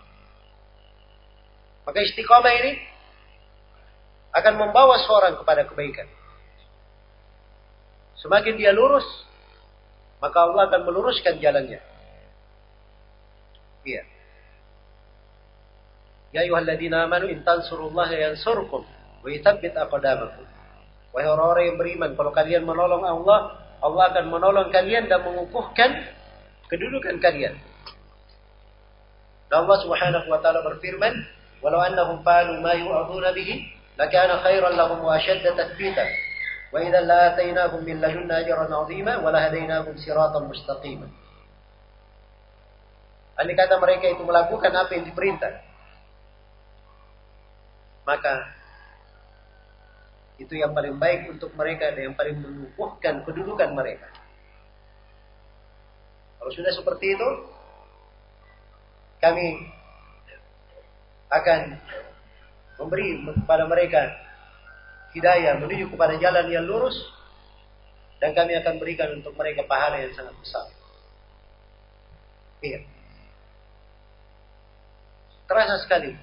Maka 1.88 2.00
istiqamah 2.04 2.52
ini 2.52 2.72
akan 4.36 4.54
membawa 4.60 5.00
seorang 5.08 5.40
kepada 5.40 5.66
kebaikan. 5.66 6.06
Semakin 8.20 8.60
dia 8.60 8.76
lurus, 8.76 9.08
maka 10.20 10.38
Allah 10.43 10.67
akan 10.67 10.82
meluruskan 10.84 11.39
jalannya. 11.39 11.80
Iya. 13.88 14.03
Ya 16.30 16.39
ayyuhalladzina 16.45 17.09
amanu 17.09 17.32
in 17.32 17.41
tansurullaha 17.41 18.13
yansurkum 18.13 18.86
wa 19.24 19.28
yuthabbit 19.28 19.74
aqdamakum. 19.74 20.45
Wahai 21.09 21.26
orang-orang 21.26 21.74
yang 21.74 21.78
beriman, 21.82 22.09
kalau 22.13 22.30
kalian 22.30 22.70
menolong 22.70 23.01
Allah, 23.01 23.57
Allah 23.82 24.03
akan 24.13 24.30
menolong 24.30 24.70
kalian 24.70 25.09
dan 25.09 25.26
mengukuhkan 25.26 25.89
kedudukan 26.70 27.17
kalian. 27.17 27.57
Dan 29.49 29.65
Allah 29.65 29.78
Subhanahu 29.82 30.30
wa 30.30 30.38
taala 30.38 30.61
berfirman, 30.61 31.17
"Walau 31.65 31.82
annahum 31.82 32.22
fa'alu 32.22 32.61
ma 32.61 32.78
yu'aduna 32.78 33.34
bihi, 33.34 33.74
lakana 33.97 34.45
khairan 34.45 34.78
lahum 34.78 35.01
wa 35.01 35.17
ashadda 35.17 35.57
tathbita." 35.57 36.29
وإذا 36.75 37.01
لآتيناهم 37.07 37.87
من 37.87 37.97
لدنا 38.03 38.35
أجرا 38.41 38.66
عظيما 38.66 39.22
ولهديناهم 39.22 39.95
صراطا 39.95 40.41
مستقيما 40.43 41.09
Andai 43.35 43.59
kata 43.59 43.83
mereka 43.83 44.07
itu 44.14 44.22
melakukan 44.22 44.70
apa 44.70 44.95
yang 44.95 45.11
diperintah, 45.11 45.59
maka 48.07 48.47
itu 50.39 50.55
yang 50.55 50.70
paling 50.70 50.95
baik 51.03 51.35
untuk 51.35 51.51
mereka 51.59 51.91
dan 51.99 52.14
yang 52.14 52.16
paling 52.18 52.39
mengukuhkan 52.39 53.27
kedudukan 53.27 53.75
mereka. 53.75 54.07
Kalau 56.39 56.53
sudah 56.55 56.70
seperti 56.79 57.18
itu, 57.18 57.29
kami 59.18 59.66
akan 61.35 61.61
memberi 62.79 63.18
kepada 63.43 63.66
mereka 63.66 64.14
hidayah 65.16 65.57
menuju 65.57 65.89
kepada 65.89 66.16
jalan 66.22 66.45
yang 66.49 66.66
lurus 66.66 66.95
dan 68.20 68.36
kami 68.36 68.53
akan 68.60 68.78
berikan 68.78 69.10
untuk 69.16 69.34
mereka 69.34 69.64
pahala 69.64 70.03
yang 70.03 70.14
sangat 70.14 70.36
besar. 70.38 70.68
Iya. 72.60 72.84
Terasa 75.47 75.76
sekali 75.82 76.14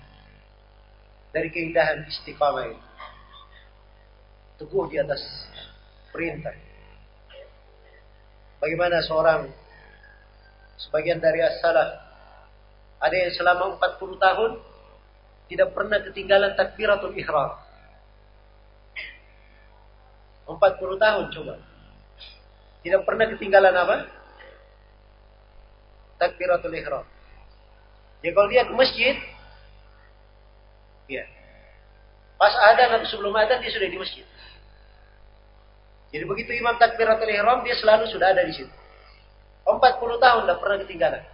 dari 1.32 1.48
keindahan 1.50 2.04
istiqamah 2.06 2.64
ini. 2.70 2.80
Teguh 4.60 4.86
di 4.88 4.96
atas 5.00 5.20
perintah. 6.12 6.54
Bagaimana 8.56 9.04
seorang 9.04 9.52
sebagian 10.80 11.20
dari 11.20 11.44
as-salaf 11.44 12.06
ada 12.96 13.16
yang 13.16 13.32
selama 13.36 13.76
40 13.76 14.16
tahun 14.16 14.52
tidak 15.52 15.68
pernah 15.76 15.98
ketinggalan 16.00 16.52
takbiratul 16.56 17.12
ihram. 17.16 17.65
40 20.46 21.02
tahun 21.02 21.24
coba. 21.34 21.54
Tidak 22.86 23.02
pernah 23.02 23.26
ketinggalan 23.34 23.74
apa? 23.74 23.96
Takbiratul 26.22 26.74
ihram. 26.78 27.02
Jadi 28.22 28.32
kalau 28.32 28.48
dia 28.48 28.62
ke 28.62 28.74
masjid, 28.78 29.14
ya. 31.10 31.26
Pas 32.38 32.54
ada 32.72 32.94
atau 32.94 33.08
sebelum 33.10 33.34
ada 33.34 33.58
dia 33.58 33.74
sudah 33.74 33.90
di 33.90 33.98
masjid. 33.98 34.26
Jadi 36.14 36.24
begitu 36.24 36.54
imam 36.54 36.78
takbiratul 36.78 37.28
ihram 37.28 37.66
dia 37.66 37.74
selalu 37.74 38.06
sudah 38.06 38.30
ada 38.30 38.46
di 38.46 38.54
situ. 38.54 38.72
40 39.66 39.82
tahun 40.22 40.40
tidak 40.46 40.58
pernah 40.62 40.78
ketinggalan. 40.78 41.24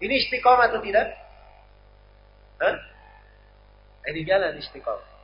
Ini 0.00 0.14
istiqomah 0.24 0.72
atau 0.72 0.80
tidak? 0.80 1.08
Hah? 2.64 2.76
Ini 4.08 4.20
jalan 4.24 4.56
istiqomah. 4.56 5.15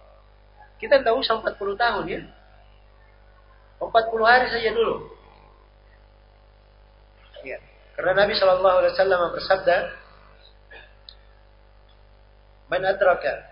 Kita 0.82 0.98
tidak 0.98 1.14
usah 1.14 1.38
40 1.38 1.78
tahun 1.78 2.04
ya. 2.10 2.20
40 3.78 4.26
hari 4.26 4.50
saja 4.50 4.74
dulu. 4.74 5.14
Ya. 7.46 7.62
Karena 7.94 8.26
Nabi 8.26 8.34
Shallallahu 8.34 8.76
Alaihi 8.82 8.94
Wasallam 8.98 9.20
bersabda, 9.30 9.76
"Man 12.66 12.82
adraka 12.82 13.46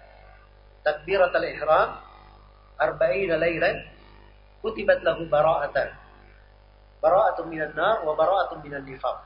takbirat 0.82 1.30
al-ihram 1.30 2.02
arba'ina 2.82 3.38
laylan 3.38 3.78
kutibat 4.58 5.06
lahu 5.06 5.30
bara'atan 5.30 5.94
bara'atun 6.98 7.46
minan 7.46 7.70
nar 7.78 8.02
wa 8.02 8.18
bara'atun 8.18 8.58
minan 8.66 8.82
nifaq." 8.82 9.18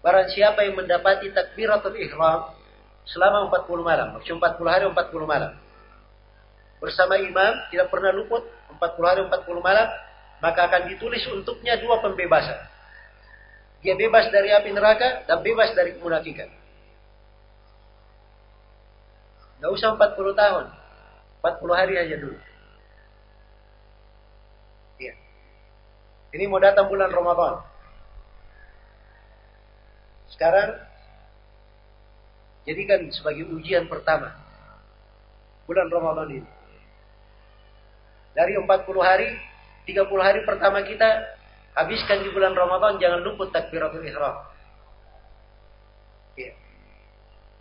Barang 0.00 0.32
siapa 0.32 0.64
yang 0.64 0.72
mendapati 0.72 1.36
takbiratul 1.36 2.00
ihram 2.00 2.48
selama 3.04 3.52
40 3.52 3.84
malam, 3.84 4.16
maksudnya 4.16 4.56
40 4.56 4.72
hari 4.72 4.84
40 4.88 5.28
malam 5.28 5.52
bersama 6.78 7.18
imam, 7.18 7.52
tidak 7.70 7.90
pernah 7.90 8.14
luput 8.14 8.46
40 8.78 9.10
hari 9.10 9.20
40 9.26 9.58
malam, 9.58 9.88
maka 10.38 10.70
akan 10.70 10.82
ditulis 10.94 11.22
untuknya 11.30 11.78
dua 11.82 11.98
pembebasan. 11.98 12.58
Dia 13.82 13.94
bebas 13.94 14.30
dari 14.30 14.50
api 14.50 14.70
neraka 14.74 15.26
dan 15.26 15.38
bebas 15.42 15.70
dari 15.74 15.94
kemunafikan. 15.94 16.50
Tidak 19.58 19.70
usah 19.74 19.94
40 19.94 20.34
tahun. 20.38 20.66
40 21.42 21.78
hari 21.78 21.94
aja 21.98 22.14
dulu. 22.18 22.38
Iya. 24.98 25.14
Ini 26.34 26.44
mau 26.50 26.58
datang 26.58 26.90
bulan 26.90 27.10
Ramadan. 27.10 27.62
Sekarang 30.34 30.78
jadikan 32.66 33.06
sebagai 33.14 33.46
ujian 33.50 33.86
pertama. 33.86 34.34
Bulan 35.66 35.90
Ramadan 35.90 36.30
ini. 36.34 36.57
Dari 38.38 38.54
40 38.54 38.70
hari, 39.02 39.34
30 39.90 40.06
hari 40.22 40.46
pertama 40.46 40.78
kita 40.86 41.10
habiskan 41.74 42.22
di 42.22 42.30
bulan 42.30 42.54
Ramadan 42.54 43.02
jangan 43.02 43.26
luput 43.26 43.50
takbiratul 43.50 44.06
ihram. 44.06 44.46
Ya. 46.38 46.54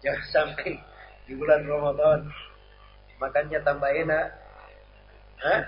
Jangan 0.05 0.25
sampai 0.37 0.77
di 1.25 1.33
bulan 1.33 1.65
Ramadan 1.65 2.29
makannya 3.17 3.59
tambah 3.65 3.89
enak. 3.89 4.27
Hah? 5.41 5.61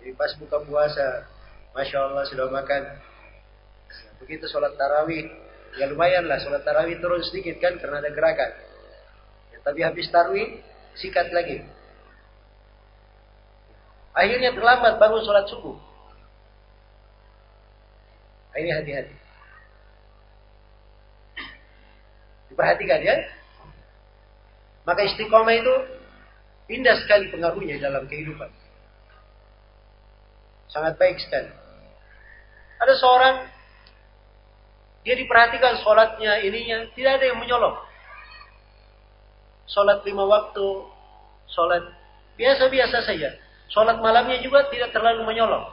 Jadi 0.00 0.12
pas 0.20 0.32
buka 0.36 0.60
puasa, 0.68 1.24
Masya 1.72 1.98
Allah 2.12 2.24
sudah 2.28 2.52
makan. 2.52 2.82
Begitu 4.20 4.48
sholat 4.52 4.76
tarawih, 4.76 5.32
ya 5.80 5.88
lumayan 5.88 6.28
lah 6.28 6.36
sholat 6.44 6.60
tarawih 6.60 7.00
turun 7.00 7.24
sedikit 7.24 7.56
kan 7.56 7.80
karena 7.80 8.04
ada 8.04 8.10
gerakan. 8.12 8.50
Ya, 9.52 9.58
tapi 9.64 9.80
habis 9.80 10.12
tarawih, 10.12 10.60
sikat 10.96 11.32
lagi. 11.32 11.64
Akhirnya 14.12 14.52
terlambat 14.52 15.00
bangun 15.00 15.24
sholat 15.24 15.48
subuh. 15.48 15.76
Ini 18.52 18.68
hati-hati. 18.68 19.16
Diperhatikan 22.52 23.00
ya. 23.00 23.16
Maka 24.84 25.00
istiqomah 25.08 25.56
itu 25.56 25.74
indah 26.68 26.96
sekali 27.00 27.32
pengaruhnya 27.32 27.80
dalam 27.80 28.04
kehidupan. 28.04 28.52
Sangat 30.68 31.00
baik 31.00 31.16
sekali. 31.16 31.48
Ada 32.82 32.94
seorang 33.00 33.36
dia 35.02 35.18
diperhatikan 35.18 35.82
sholatnya 35.82 36.44
ininya 36.46 36.86
tidak 36.94 37.18
ada 37.18 37.24
yang 37.32 37.38
menyolong. 37.42 37.74
Sholat 39.66 40.04
lima 40.04 40.28
waktu, 40.28 40.66
sholat 41.50 41.84
biasa-biasa 42.36 42.98
saja. 43.02 43.30
Sholat 43.72 44.04
malamnya 44.04 44.36
juga 44.44 44.68
tidak 44.68 44.92
terlalu 44.92 45.24
menyolong. 45.24 45.72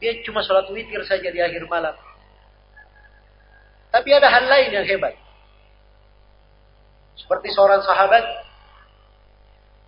Dia 0.00 0.24
cuma 0.24 0.40
sholat 0.40 0.72
witir 0.72 1.04
saja 1.04 1.28
di 1.28 1.36
akhir 1.36 1.68
malam. 1.68 1.92
Tapi 3.92 4.08
ada 4.10 4.26
hal 4.32 4.44
lain 4.48 4.72
yang 4.72 4.86
hebat. 4.88 5.14
Seperti 7.20 7.52
seorang 7.52 7.84
sahabat 7.84 8.24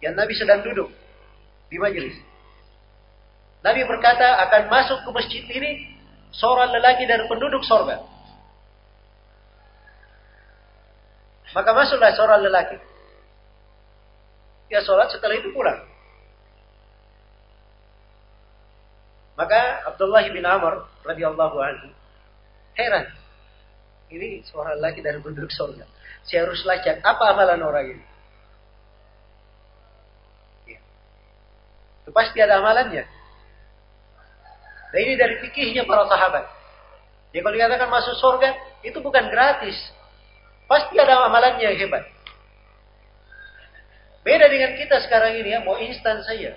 yang 0.04 0.12
Nabi 0.12 0.36
sedang 0.36 0.60
duduk 0.60 0.92
di 1.72 1.80
majelis. 1.80 2.20
Nabi 3.64 3.82
berkata 3.88 4.46
akan 4.46 4.62
masuk 4.70 4.98
ke 5.02 5.10
masjid 5.10 5.42
ini 5.42 5.96
seorang 6.36 6.70
lelaki 6.70 7.08
dari 7.08 7.24
penduduk 7.26 7.64
sorga. 7.64 8.04
Maka 11.56 11.70
masuklah 11.72 12.12
seorang 12.12 12.44
lelaki. 12.44 12.76
Dia 14.68 14.84
sholat 14.84 15.08
setelah 15.08 15.40
itu 15.40 15.48
pulang. 15.56 15.95
Maka 19.36 19.84
Abdullah 19.92 20.24
bin 20.32 20.42
Amr 20.48 20.88
radhiyallahu 21.04 21.56
anhu 21.60 21.88
heran. 22.72 23.04
Ini 24.08 24.40
seorang 24.48 24.80
lelaki 24.80 25.04
dari 25.04 25.20
penduduk 25.20 25.52
surga. 25.52 25.84
Saya 26.24 26.48
harus 26.48 26.64
lacak 26.64 27.04
apa 27.04 27.36
amalan 27.36 27.60
orang 27.60 27.86
ini. 27.92 28.04
Ya. 30.72 30.80
Itu 32.06 32.10
pasti 32.16 32.38
ada 32.40 32.64
amalannya. 32.64 33.04
Dan 34.94 35.00
ini 35.04 35.14
dari 35.20 35.36
fikihnya 35.44 35.84
para 35.84 36.08
sahabat. 36.08 36.48
Jadi 37.34 37.42
kalau 37.42 37.54
dikatakan 37.58 37.88
masuk 37.92 38.14
surga, 38.16 38.48
itu 38.86 38.98
bukan 39.02 39.28
gratis. 39.28 39.76
Pasti 40.70 40.96
ada 40.96 41.26
amalannya 41.28 41.66
yang 41.66 41.76
hebat. 41.76 42.08
Beda 44.22 44.46
dengan 44.48 44.78
kita 44.78 45.02
sekarang 45.04 45.38
ini 45.44 45.50
ya, 45.52 45.60
mau 45.60 45.76
instan 45.82 46.22
saja. 46.24 46.54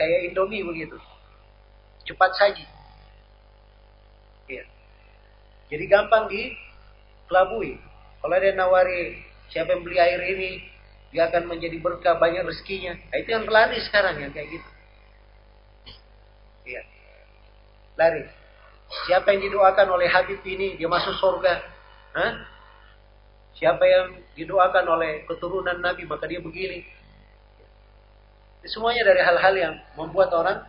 Kayak 0.00 0.32
Indomie 0.32 0.64
begitu 0.64 0.96
cepat 2.12 2.30
saji. 2.36 2.64
Ya. 4.52 4.64
Jadi 5.72 5.84
gampang 5.88 6.28
dikelabui. 6.28 7.80
Kalau 8.20 8.34
ada 8.36 8.50
nawari 8.52 9.24
siapa 9.48 9.72
yang 9.72 9.82
beli 9.82 9.98
air 9.98 10.20
ini, 10.20 10.50
dia 11.10 11.28
akan 11.32 11.48
menjadi 11.48 11.76
berkah 11.80 12.20
banyak 12.20 12.44
rezekinya. 12.44 12.96
Nah, 12.96 13.16
itu 13.20 13.28
yang 13.32 13.44
lari 13.48 13.80
sekarang 13.84 14.20
yang 14.20 14.32
kayak 14.32 14.48
gitu. 14.52 14.68
Iya. 16.68 16.82
Lari. 17.96 18.24
Siapa 19.08 19.32
yang 19.32 19.40
didoakan 19.48 19.88
oleh 19.88 20.08
Habib 20.08 20.44
ini, 20.44 20.76
dia 20.76 20.88
masuk 20.88 21.16
surga. 21.16 21.64
Hah? 22.12 22.32
Siapa 23.56 23.84
yang 23.84 24.20
didoakan 24.36 24.84
oleh 24.88 25.24
keturunan 25.28 25.80
Nabi, 25.80 26.04
maka 26.04 26.28
dia 26.28 26.40
begini. 26.40 26.84
Semuanya 28.68 29.02
dari 29.02 29.20
hal-hal 29.20 29.54
yang 29.58 29.74
membuat 29.98 30.30
orang 30.32 30.62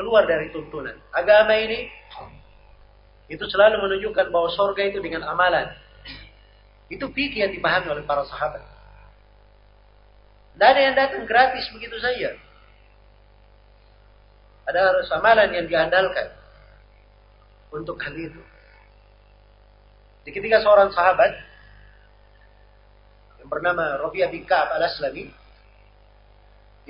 keluar 0.00 0.24
dari 0.24 0.48
tuntunan. 0.48 0.96
Agama 1.12 1.52
ini 1.60 1.92
itu 3.28 3.44
selalu 3.44 3.84
menunjukkan 3.84 4.32
bahwa 4.32 4.48
sorga 4.56 4.80
itu 4.88 4.96
dengan 5.04 5.28
amalan. 5.28 5.68
Itu 6.88 7.12
fikih 7.12 7.44
yang 7.44 7.52
dipahami 7.52 7.92
oleh 7.92 8.04
para 8.08 8.24
sahabat. 8.24 8.64
Tidak 10.56 10.68
ada 10.72 10.80
yang 10.80 10.96
datang 10.96 11.28
gratis 11.28 11.68
begitu 11.76 12.00
saja. 12.00 12.32
Ada 14.64 14.80
harus 14.88 15.06
amalan 15.12 15.52
yang 15.52 15.68
diandalkan 15.68 16.32
untuk 17.70 18.00
hal 18.00 18.16
itu. 18.16 18.40
Jadi 20.24 20.30
ketika 20.32 20.64
seorang 20.64 20.90
sahabat 20.96 21.32
yang 23.44 23.48
bernama 23.52 24.00
Rabi'ah 24.00 24.32
bin 24.32 24.48
Ka'ab 24.48 24.74
al-Aslami, 24.80 25.28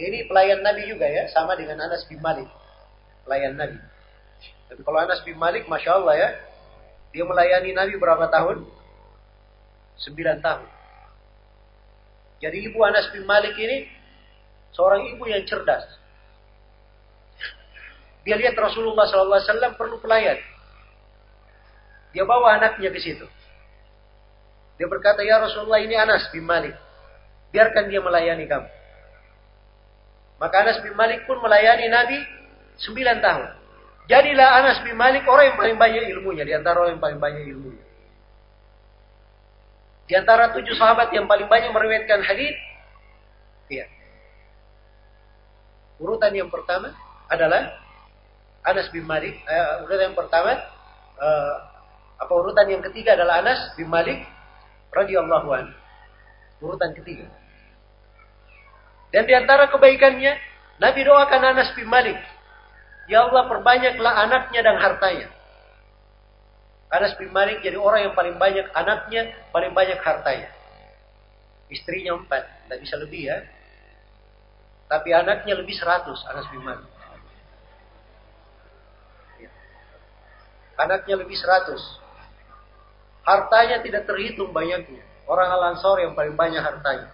ini 0.00 0.18
pelayan 0.24 0.64
Nabi 0.64 0.88
juga 0.88 1.04
ya, 1.04 1.28
sama 1.28 1.58
dengan 1.58 1.84
Anas 1.84 2.08
bin 2.08 2.18
Malik 2.24 2.48
pelayan 3.24 3.56
Nabi. 3.56 3.78
Tapi 4.70 4.80
kalau 4.86 4.98
Anas 5.02 5.20
bin 5.26 5.34
Malik, 5.34 5.66
Masya 5.66 5.98
Allah 5.98 6.14
ya, 6.14 6.28
dia 7.10 7.24
melayani 7.26 7.74
Nabi 7.74 7.98
berapa 7.98 8.30
tahun? 8.30 8.62
Sembilan 9.98 10.38
tahun. 10.40 10.68
Jadi 12.40 12.56
ibu 12.70 12.78
Anas 12.80 13.10
bin 13.12 13.26
Malik 13.28 13.52
ini 13.58 13.90
seorang 14.72 15.10
ibu 15.12 15.28
yang 15.28 15.44
cerdas. 15.44 15.84
Dia 18.24 18.36
lihat 18.36 18.56
Rasulullah 18.56 19.08
SAW 19.08 19.76
perlu 19.76 19.98
pelayan. 20.00 20.38
Dia 22.14 22.24
bawa 22.24 22.56
anaknya 22.56 22.90
ke 22.94 23.00
situ. 23.00 23.26
Dia 24.80 24.88
berkata, 24.88 25.20
ya 25.20 25.40
Rasulullah 25.40 25.82
ini 25.82 25.92
Anas 25.98 26.28
bin 26.32 26.46
Malik. 26.48 26.72
Biarkan 27.52 27.90
dia 27.90 28.00
melayani 28.00 28.48
kamu. 28.48 28.68
Maka 30.40 30.56
Anas 30.64 30.78
bin 30.80 30.96
Malik 30.96 31.28
pun 31.28 31.36
melayani 31.44 31.86
Nabi 31.92 32.18
Sembilan 32.81 33.20
tahun. 33.20 33.49
Jadilah 34.11 34.49
Anas 34.59 34.83
bin 34.83 34.99
Malik 34.99 35.22
orang 35.28 35.55
yang 35.55 35.59
paling 35.61 35.76
banyak 35.78 36.03
ilmunya. 36.16 36.43
Di 36.43 36.55
antara 36.57 36.83
orang 36.83 36.99
yang 36.99 37.05
paling 37.05 37.20
banyak 37.20 37.45
ilmunya. 37.47 37.85
Di 40.11 40.18
antara 40.18 40.51
tujuh 40.51 40.74
sahabat 40.74 41.14
yang 41.14 41.31
paling 41.31 41.47
banyak 41.47 41.70
meriwayatkan 41.70 42.26
hadis, 42.26 42.59
iya. 43.70 43.87
Urutan 46.03 46.35
yang 46.35 46.51
pertama 46.51 46.91
adalah 47.31 47.70
Anas 48.66 48.91
bin 48.91 49.07
Malik. 49.07 49.39
Uh, 49.47 49.87
urutan 49.87 50.11
yang 50.11 50.18
pertama, 50.18 50.59
uh, 51.14 51.55
apa 52.18 52.33
urutan 52.35 52.66
yang 52.66 52.83
ketiga 52.91 53.14
adalah 53.14 53.39
Anas 53.39 53.78
bin 53.78 53.87
Malik 53.87 54.26
radhiyallahu 54.91 55.49
anhu. 55.55 55.78
Urutan 56.59 56.91
ketiga. 56.99 57.31
Dan 59.14 59.31
di 59.31 59.35
antara 59.39 59.70
kebaikannya, 59.70 60.33
Nabi 60.83 61.01
doakan 61.07 61.43
Anas 61.55 61.70
bin 61.78 61.87
Malik 61.87 62.18
Ya 63.11 63.26
Allah 63.26 63.50
perbanyaklah 63.50 64.14
anaknya 64.22 64.61
dan 64.62 64.78
hartanya. 64.78 65.28
Anas 66.94 67.18
bin 67.18 67.34
Malik 67.34 67.58
jadi 67.58 67.74
orang 67.74 68.06
yang 68.06 68.14
paling 68.14 68.38
banyak 68.38 68.70
anaknya, 68.70 69.34
paling 69.50 69.74
banyak 69.74 69.98
hartanya. 69.98 70.54
Istrinya 71.66 72.14
empat, 72.14 72.46
tidak 72.46 72.78
bisa 72.86 72.94
lebih 73.02 73.26
ya. 73.26 73.42
Tapi 74.86 75.11
anaknya 75.11 75.58
lebih 75.58 75.74
seratus, 75.74 76.22
Anas 76.30 76.46
bin 76.54 76.62
Malik. 76.62 76.86
Ya. 79.42 79.50
Anaknya 80.78 81.14
lebih 81.18 81.34
seratus. 81.34 81.82
Hartanya 83.26 83.82
tidak 83.82 84.06
terhitung 84.06 84.54
banyaknya. 84.54 85.02
Orang 85.26 85.50
Al-Ansor 85.50 85.98
yang 85.98 86.14
paling 86.14 86.38
banyak 86.38 86.62
hartanya. 86.62 87.11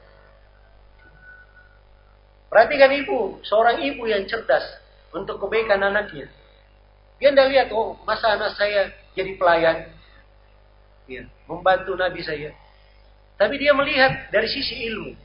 Perhatikan 2.53 2.93
ibu, 3.01 3.41
seorang 3.45 3.81
ibu 3.81 4.09
yang 4.09 4.25
cerdas 4.25 4.86
untuk 5.17 5.41
kebaikan 5.41 5.81
anaknya. 5.81 6.29
Dia 7.17 7.33
tidak 7.33 7.49
lihat, 7.49 7.69
oh 7.73 7.97
masa 8.05 8.37
anak 8.37 8.53
saya 8.61 8.93
jadi 9.17 9.33
pelayan. 9.41 9.89
Ya, 11.09 11.25
membantu 11.49 11.97
Nabi 11.97 12.21
saya. 12.21 12.53
Tapi 13.41 13.57
dia 13.57 13.73
melihat 13.73 14.29
dari 14.29 14.49
sisi 14.51 14.85
ilmu. 14.93 15.17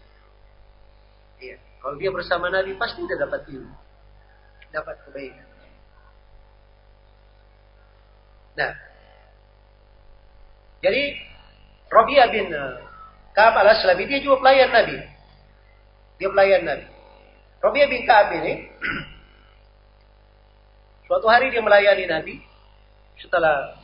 Ya, 1.41 1.59
kalau 1.83 1.99
dia 1.99 2.11
bersama 2.13 2.47
Nabi 2.47 2.77
pasti 2.79 3.03
dia 3.03 3.19
dapat 3.19 3.43
ilmu. 3.51 3.75
Dapat 4.71 4.95
kebaikan. 5.09 5.47
Nah, 8.51 8.71
jadi 10.83 11.03
Rabi'ah 11.91 12.27
bin 12.31 12.51
uh, 12.51 12.83
Ka'ab 13.31 13.55
al-Aslami 13.63 14.07
dia 14.07 14.19
juga 14.23 14.43
pelayan 14.43 14.71
Nabi. 14.71 14.95
Dia 16.19 16.29
pelayan 16.31 16.63
Nabi. 16.67 16.87
Rabi'ah 17.61 17.89
bin 17.91 18.01
Ka'ab 18.03 18.27
ini 18.41 18.53
Suatu 21.11 21.27
hari 21.27 21.51
dia 21.51 21.59
melayani 21.59 22.07
Nabi. 22.07 22.39
Setelah 23.19 23.75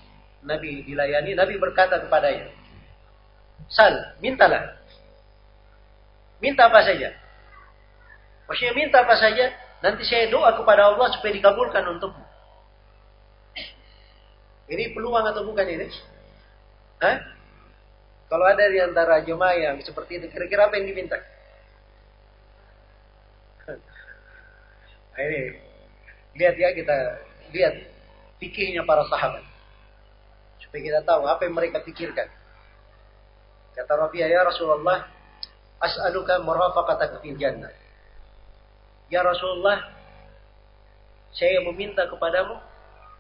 Nabi 0.48 0.88
dilayani, 0.88 1.36
Nabi 1.36 1.60
berkata 1.60 2.00
kepadanya, 2.00 2.56
Sal, 3.68 4.16
mintalah. 4.24 4.80
Minta 6.40 6.72
apa 6.72 6.88
saja. 6.88 7.12
Maksudnya 8.48 8.74
minta 8.80 9.04
apa 9.04 9.20
saja, 9.20 9.52
nanti 9.84 10.08
saya 10.08 10.32
doa 10.32 10.56
kepada 10.56 10.88
Allah 10.88 11.12
supaya 11.12 11.36
dikabulkan 11.36 12.00
untukmu. 12.00 12.24
Ini 14.72 14.96
peluang 14.96 15.28
atau 15.28 15.44
bukan 15.44 15.68
ini? 15.68 15.92
Hah? 17.04 17.28
Kalau 18.32 18.48
ada 18.48 18.72
di 18.72 18.80
antara 18.80 19.20
jemaah 19.20 19.76
yang 19.76 19.76
seperti 19.84 20.24
itu, 20.24 20.32
kira-kira 20.32 20.72
apa 20.72 20.80
yang 20.80 20.88
diminta? 20.96 21.20
Nah, 25.18 25.26
ini 25.26 25.67
Lihat 26.38 26.56
ya 26.56 26.70
kita 26.78 26.96
lihat 27.52 27.74
fikihnya 28.38 28.86
para 28.86 29.04
sahabat. 29.10 29.44
Supaya 30.62 30.82
kita 30.82 31.02
tahu 31.02 31.26
apa 31.26 31.42
yang 31.50 31.58
mereka 31.58 31.82
pikirkan. 31.82 32.30
Kata 33.74 33.94
Rabi'ah 33.94 34.30
ya 34.30 34.42
Rasulullah, 34.46 35.06
as'aluka 35.82 36.42
murafaqataka 36.42 37.22
fil 37.22 37.38
jannah. 37.38 37.74
Ya 39.10 39.22
Rasulullah, 39.26 39.82
saya 41.34 41.62
meminta 41.66 42.06
kepadamu 42.10 42.58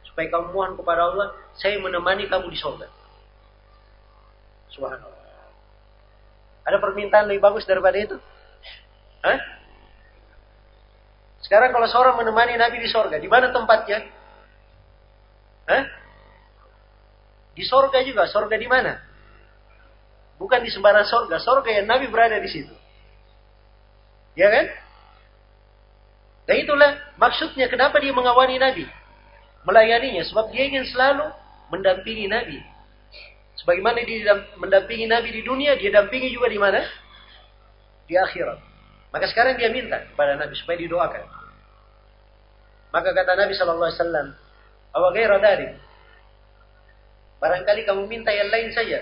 supaya 0.05 0.27
kamu 0.33 0.49
mohon 0.49 0.73
kepada 0.73 1.13
Allah, 1.13 1.27
saya 1.57 1.77
menemani 1.77 2.25
kamu 2.25 2.49
di 2.49 2.57
surga. 2.57 2.89
Subhanallah. 4.73 5.15
Ada 6.67 6.77
permintaan 6.83 7.31
lebih 7.31 7.41
bagus 7.41 7.63
daripada 7.63 7.95
itu? 7.95 8.17
Hah? 9.23 9.56
Sekarang 11.47 11.71
kalau 11.71 11.87
seorang 11.87 12.19
menemani 12.19 12.59
Nabi 12.59 12.83
di 12.83 12.91
sorga, 12.91 13.15
di 13.15 13.31
mana 13.31 13.55
tempatnya? 13.55 14.03
Hah? 15.63 15.83
Di 17.55 17.63
sorga 17.63 18.03
juga. 18.03 18.27
Sorga 18.27 18.59
di 18.59 18.67
mana? 18.67 18.99
Bukan 20.35 20.59
di 20.59 20.67
sembarang 20.67 21.07
sorga. 21.07 21.39
Sorga 21.39 21.71
yang 21.71 21.87
Nabi 21.87 22.11
berada 22.11 22.35
di 22.35 22.51
situ. 22.51 22.75
Ya 24.35 24.51
kan? 24.51 24.65
Dan 26.51 26.55
itulah 26.67 27.15
maksudnya 27.15 27.71
kenapa 27.71 27.95
dia 28.03 28.11
mengawani 28.11 28.59
Nabi. 28.59 28.83
Melayaninya. 29.63 30.27
Sebab 30.27 30.51
dia 30.51 30.67
ingin 30.67 30.83
selalu 30.83 31.31
mendampingi 31.71 32.27
Nabi. 32.27 32.59
Sebagaimana 33.63 34.03
dia 34.03 34.35
mendampingi 34.59 35.07
Nabi 35.07 35.31
di 35.31 35.41
dunia, 35.47 35.79
dia 35.79 35.95
dampingi 35.95 36.27
juga 36.27 36.51
di 36.51 36.59
mana? 36.59 36.83
Di 38.03 38.19
akhirat. 38.19 38.66
Maka 39.17 39.33
sekarang 39.33 39.57
dia 39.57 39.73
minta 39.73 39.97
kepada 39.97 40.37
Nabi 40.37 40.53
supaya 40.53 40.77
didoakan. 40.77 41.25
Maka 42.93 43.09
kata 43.17 43.33
Nabi 43.33 43.57
Shallallahu 43.57 43.89
Alaihi 43.89 43.97
Wasallam, 43.97 44.27
"Awa 44.93 45.09
gairah 45.09 45.41
dari." 45.41 45.73
Barangkali 47.41 47.81
kamu 47.89 48.05
minta 48.05 48.29
yang 48.29 48.53
lain 48.53 48.69
saja. 48.77 49.01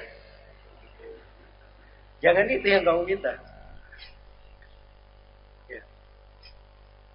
Jangan 2.24 2.48
itu 2.48 2.64
yang 2.64 2.88
kamu 2.88 3.04
minta. 3.04 3.36
Ya. 5.68 5.84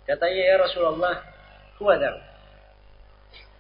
Katanya 0.05 0.43
ya 0.45 0.57
Rasulullah, 0.61 1.25
huwa 1.81 1.97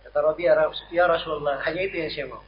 Kata 0.04 0.18
Rabi 0.20 0.44
ya 0.92 1.08
Rasulullah, 1.08 1.64
hanya 1.64 1.80
itu 1.80 1.96
yang 1.96 2.12
saya 2.12 2.28
mau. 2.28 2.44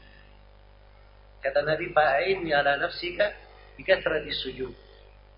Kata 1.40 1.64
Nabi, 1.64 1.88
fa'in 1.88 2.44
ala 2.52 2.76
nafsika 2.84 3.32
bikatrati 3.80 4.28
sujud. 4.44 4.91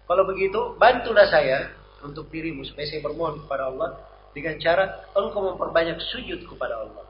Kalau 0.05 0.25
begitu, 0.29 0.77
bantulah 0.77 1.25
saya 1.29 1.73
untuk 2.05 2.29
dirimu 2.29 2.65
supaya 2.69 2.85
saya 2.85 3.01
bermohon 3.01 3.45
kepada 3.45 3.73
Allah 3.73 3.97
dengan 4.37 4.61
cara 4.61 5.09
engkau 5.17 5.55
memperbanyak 5.55 5.97
sujud 6.13 6.45
kepada 6.45 6.85
Allah. 6.85 7.07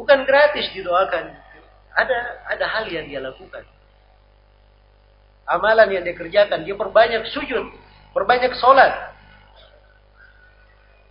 Bukan 0.00 0.24
gratis 0.24 0.72
didoakan. 0.72 1.24
Ada 1.92 2.18
ada 2.56 2.66
hal 2.72 2.88
yang 2.88 3.04
dia 3.04 3.20
lakukan. 3.20 3.68
Amalan 5.44 5.92
yang 5.92 6.02
dia 6.06 6.16
kerjakan, 6.16 6.64
dia 6.64 6.72
perbanyak 6.72 7.28
sujud, 7.28 7.68
perbanyak 8.16 8.56
sholat. 8.56 9.12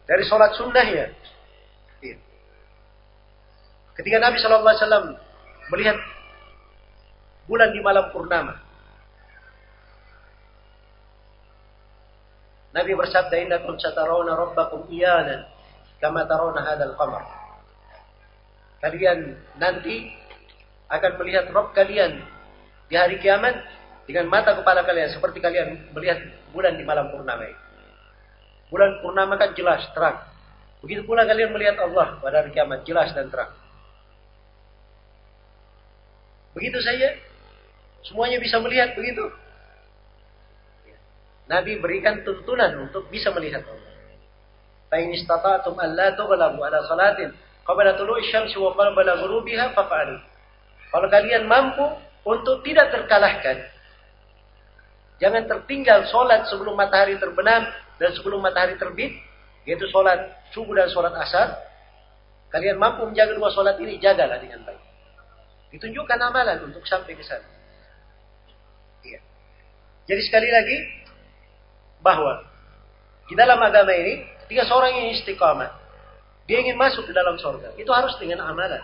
Dari 0.09 0.23
sholat 0.25 0.57
sunnahnya, 0.57 1.13
Ketika 4.01 4.17
Nabi 4.17 4.39
Shallallahu 4.39 4.71
Alaihi 4.71 4.83
Wasallam 4.87 5.07
melihat 5.75 5.97
bulan 7.45 7.69
di 7.75 7.79
malam 7.83 8.09
purnama, 8.09 8.57
Nabi 12.71 12.91
bersabda, 12.95 13.35
"Innakum 13.35 13.75
satarawna 13.75 14.35
rabbakum 14.35 14.87
iyanan 14.87 15.43
kama 15.99 16.23
tarawna 16.23 16.63
hadzal 16.63 16.95
qamar." 16.95 17.23
Kalian 18.79 19.37
nanti 19.59 20.09
akan 20.89 21.11
melihat 21.21 21.51
Rabb 21.51 21.75
kalian 21.75 22.23
di 22.89 22.95
hari 22.97 23.21
kiamat 23.21 23.55
dengan 24.09 24.27
mata 24.27 24.57
kepala 24.57 24.83
kalian 24.83 25.13
seperti 25.13 25.39
kalian 25.39 25.93
melihat 25.95 26.19
bulan 26.51 26.75
di 26.75 26.83
malam 26.83 27.07
purnama 27.13 27.47
Bulan 28.71 29.03
purnama 29.03 29.35
kan 29.35 29.51
jelas, 29.51 29.83
terang. 29.91 30.23
Begitu 30.79 31.03
pula 31.03 31.27
kalian 31.27 31.51
melihat 31.51 31.75
Allah 31.83 32.17
pada 32.23 32.39
hari 32.39 32.55
kiamat 32.55 32.87
jelas 32.87 33.11
dan 33.11 33.27
terang. 33.27 33.51
Begitu 36.55 36.79
saja. 36.79 37.15
Semuanya 38.07 38.39
bisa 38.41 38.57
melihat 38.63 38.95
begitu. 38.97 39.27
Nabi 41.51 41.83
berikan 41.83 42.23
tuntunan 42.23 42.87
untuk 42.87 43.11
bisa 43.11 43.27
melihat 43.35 43.67
Allah. 43.67 43.91
Fa'in 44.87 45.11
istata'tum 45.11 45.75
an 45.75 45.99
la 45.99 46.15
tughlabu 46.15 46.63
ala 46.63 46.79
salatin 46.87 47.35
qabla 47.67 47.99
tulu'i 47.99 48.23
syamsi 48.31 48.55
wa 48.55 48.71
qabla 48.71 49.19
ghurubiha 49.19 49.75
faf'alu. 49.75 50.15
Kalau 50.95 51.07
kalian 51.11 51.51
mampu 51.51 51.83
untuk 52.23 52.63
tidak 52.63 52.95
terkalahkan, 52.95 53.67
jangan 55.19 55.43
tertinggal 55.47 56.07
sholat 56.07 56.47
sebelum 56.47 56.75
matahari 56.79 57.19
terbenam 57.19 57.67
dan 57.99 58.09
sebelum 58.15 58.39
matahari 58.39 58.79
terbit, 58.79 59.11
yaitu 59.67 59.87
sholat 59.91 60.31
subuh 60.55 60.75
dan 60.75 60.87
sholat 60.87 61.11
asar. 61.19 61.59
Kalian 62.51 62.79
mampu 62.79 63.07
menjaga 63.07 63.31
dua 63.35 63.51
sholat 63.51 63.79
ini, 63.79 63.95
jagalah 63.99 64.39
dengan 64.39 64.63
baik. 64.67 64.83
Ditunjukkan 65.71 66.19
amalan 66.19 66.67
untuk 66.67 66.83
sampai 66.83 67.15
ke 67.15 67.23
sana. 67.23 67.47
Iya. 69.07 69.23
Jadi 70.11 70.21
sekali 70.27 70.51
lagi 70.51 71.00
bahwa 72.01 72.43
di 73.29 73.33
dalam 73.37 73.61
agama 73.61 73.93
ini 73.95 74.25
ketika 74.45 74.67
seorang 74.67 74.91
yang 74.97 75.07
istiqamah 75.15 75.71
dia 76.49 76.59
ingin 76.59 76.75
masuk 76.75 77.07
ke 77.07 77.13
dalam 77.15 77.39
surga 77.39 77.77
itu 77.79 77.87
harus 77.93 78.11
dengan 78.19 78.43
amalan. 78.43 78.81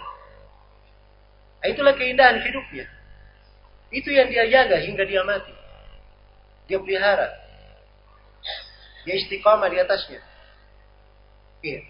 Itulah 1.65 1.97
keindahan 1.97 2.39
hidupnya. 2.39 2.85
Itu 3.91 4.07
yang 4.13 4.31
dia 4.31 4.47
jaga 4.47 4.79
hingga 4.79 5.03
dia 5.03 5.25
mati. 5.25 5.51
Dia 6.69 6.79
pelihara. 6.79 7.27
Dia 9.03 9.15
istiqamah 9.19 9.67
di 9.67 9.77
atasnya. 9.81 10.21
Iya. 11.65 11.81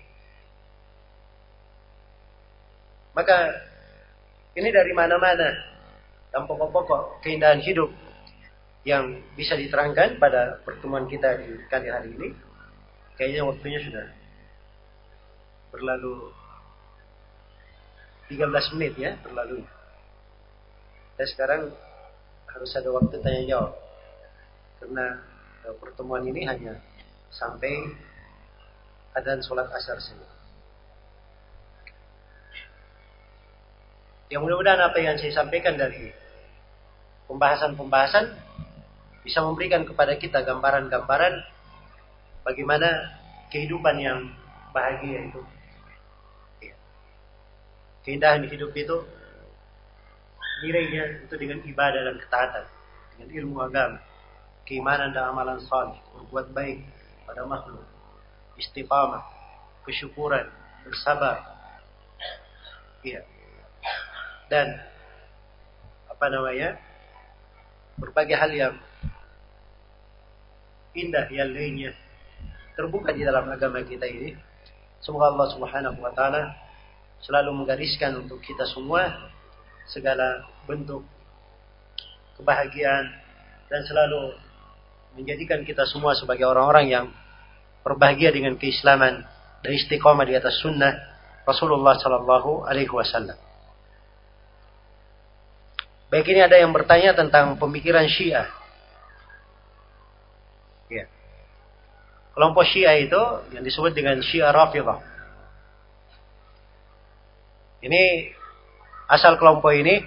Maka 3.14 3.38
ini 4.58 4.70
dari 4.70 4.94
mana-mana 4.94 5.50
dan 6.34 6.42
pokok-pokok 6.46 7.22
keindahan 7.26 7.62
hidup 7.62 7.90
yang 8.88 9.20
bisa 9.36 9.60
diterangkan 9.60 10.16
pada 10.16 10.64
pertemuan 10.64 11.12
kita 11.12 11.44
di 11.44 11.60
kali 11.68 11.92
hari 11.92 12.16
ini. 12.16 12.32
Kayaknya 13.20 13.44
waktunya 13.44 13.80
sudah 13.84 14.08
berlalu 15.76 16.32
13 18.32 18.48
menit 18.80 18.96
ya 18.96 19.12
berlalu. 19.20 19.60
Dan 21.20 21.28
sekarang 21.28 21.62
harus 22.48 22.72
ada 22.80 22.88
waktu 22.96 23.20
tanya 23.20 23.44
jawab. 23.44 23.76
Karena 24.80 25.06
eh, 25.68 25.76
pertemuan 25.84 26.24
ini 26.24 26.48
hanya 26.48 26.80
sampai 27.28 27.92
adzan 29.20 29.44
sholat 29.44 29.68
asar 29.68 30.00
saja. 30.00 30.28
Yang 34.32 34.48
mudah-mudahan 34.48 34.80
apa 34.80 35.00
yang 35.04 35.20
saya 35.20 35.44
sampaikan 35.44 35.76
dari 35.76 36.16
pembahasan-pembahasan 37.28 38.47
bisa 39.28 39.44
memberikan 39.44 39.84
kepada 39.84 40.16
kita 40.16 40.40
gambaran-gambaran 40.48 41.44
bagaimana 42.48 43.12
kehidupan 43.52 44.00
yang 44.00 44.32
bahagia 44.72 45.28
itu. 45.28 45.42
Ya. 46.64 46.76
Keindahan 48.08 48.48
hidup 48.48 48.72
itu 48.72 49.04
nilainya 50.64 51.28
itu 51.28 51.36
dengan 51.36 51.60
ibadah 51.68 52.02
dan 52.08 52.16
ketaatan, 52.24 52.66
dengan 53.20 53.28
ilmu 53.44 53.58
agama, 53.68 54.00
keimanan 54.64 55.12
dan 55.12 55.36
amalan 55.36 55.60
saleh, 55.68 56.00
berbuat 56.16 56.56
baik 56.56 56.88
pada 57.28 57.44
makhluk, 57.44 57.84
istiqamah, 58.56 59.28
kesyukuran, 59.84 60.48
bersabar. 60.88 61.44
Iya 63.04 63.28
dan 64.48 64.80
apa 66.08 66.26
namanya 66.32 66.80
berbagai 68.00 68.36
hal 68.36 68.52
yang 68.52 68.74
indah 70.98 71.30
yang 71.30 71.54
lainnya 71.54 71.94
terbuka 72.74 73.14
di 73.14 73.22
dalam 73.22 73.46
agama 73.50 73.86
kita 73.86 74.10
ini. 74.10 74.34
Semoga 75.02 75.30
Allah 75.30 75.48
Subhanahu 75.54 75.98
wa 76.02 76.12
taala 76.18 76.58
selalu 77.22 77.54
menggariskan 77.64 78.18
untuk 78.18 78.42
kita 78.42 78.66
semua 78.66 79.30
segala 79.90 80.46
bentuk 80.66 81.06
kebahagiaan 82.38 83.06
dan 83.70 83.82
selalu 83.86 84.38
menjadikan 85.18 85.66
kita 85.66 85.86
semua 85.90 86.14
sebagai 86.14 86.46
orang-orang 86.46 86.86
yang 86.90 87.06
berbahagia 87.82 88.30
dengan 88.30 88.54
keislaman 88.58 89.26
dan 89.66 89.72
istiqomah 89.74 90.26
di 90.28 90.38
atas 90.38 90.62
sunnah 90.62 90.94
Rasulullah 91.48 91.98
Sallallahu 91.98 92.68
Alaihi 92.68 92.92
Wasallam. 92.92 93.40
Baik 96.08 96.28
ini 96.32 96.40
ada 96.40 96.56
yang 96.56 96.72
bertanya 96.72 97.12
tentang 97.18 97.60
pemikiran 97.60 98.08
Syiah. 98.08 98.48
Ya. 100.88 101.04
Kelompok 102.38 102.70
Syiah 102.70 103.02
itu 103.02 103.22
yang 103.58 103.66
disebut 103.66 103.98
dengan 103.98 104.22
Syiah 104.22 104.54
Rafidah. 104.54 105.02
Ini 107.82 108.30
asal 109.10 109.42
kelompok 109.42 109.74
ini 109.74 110.06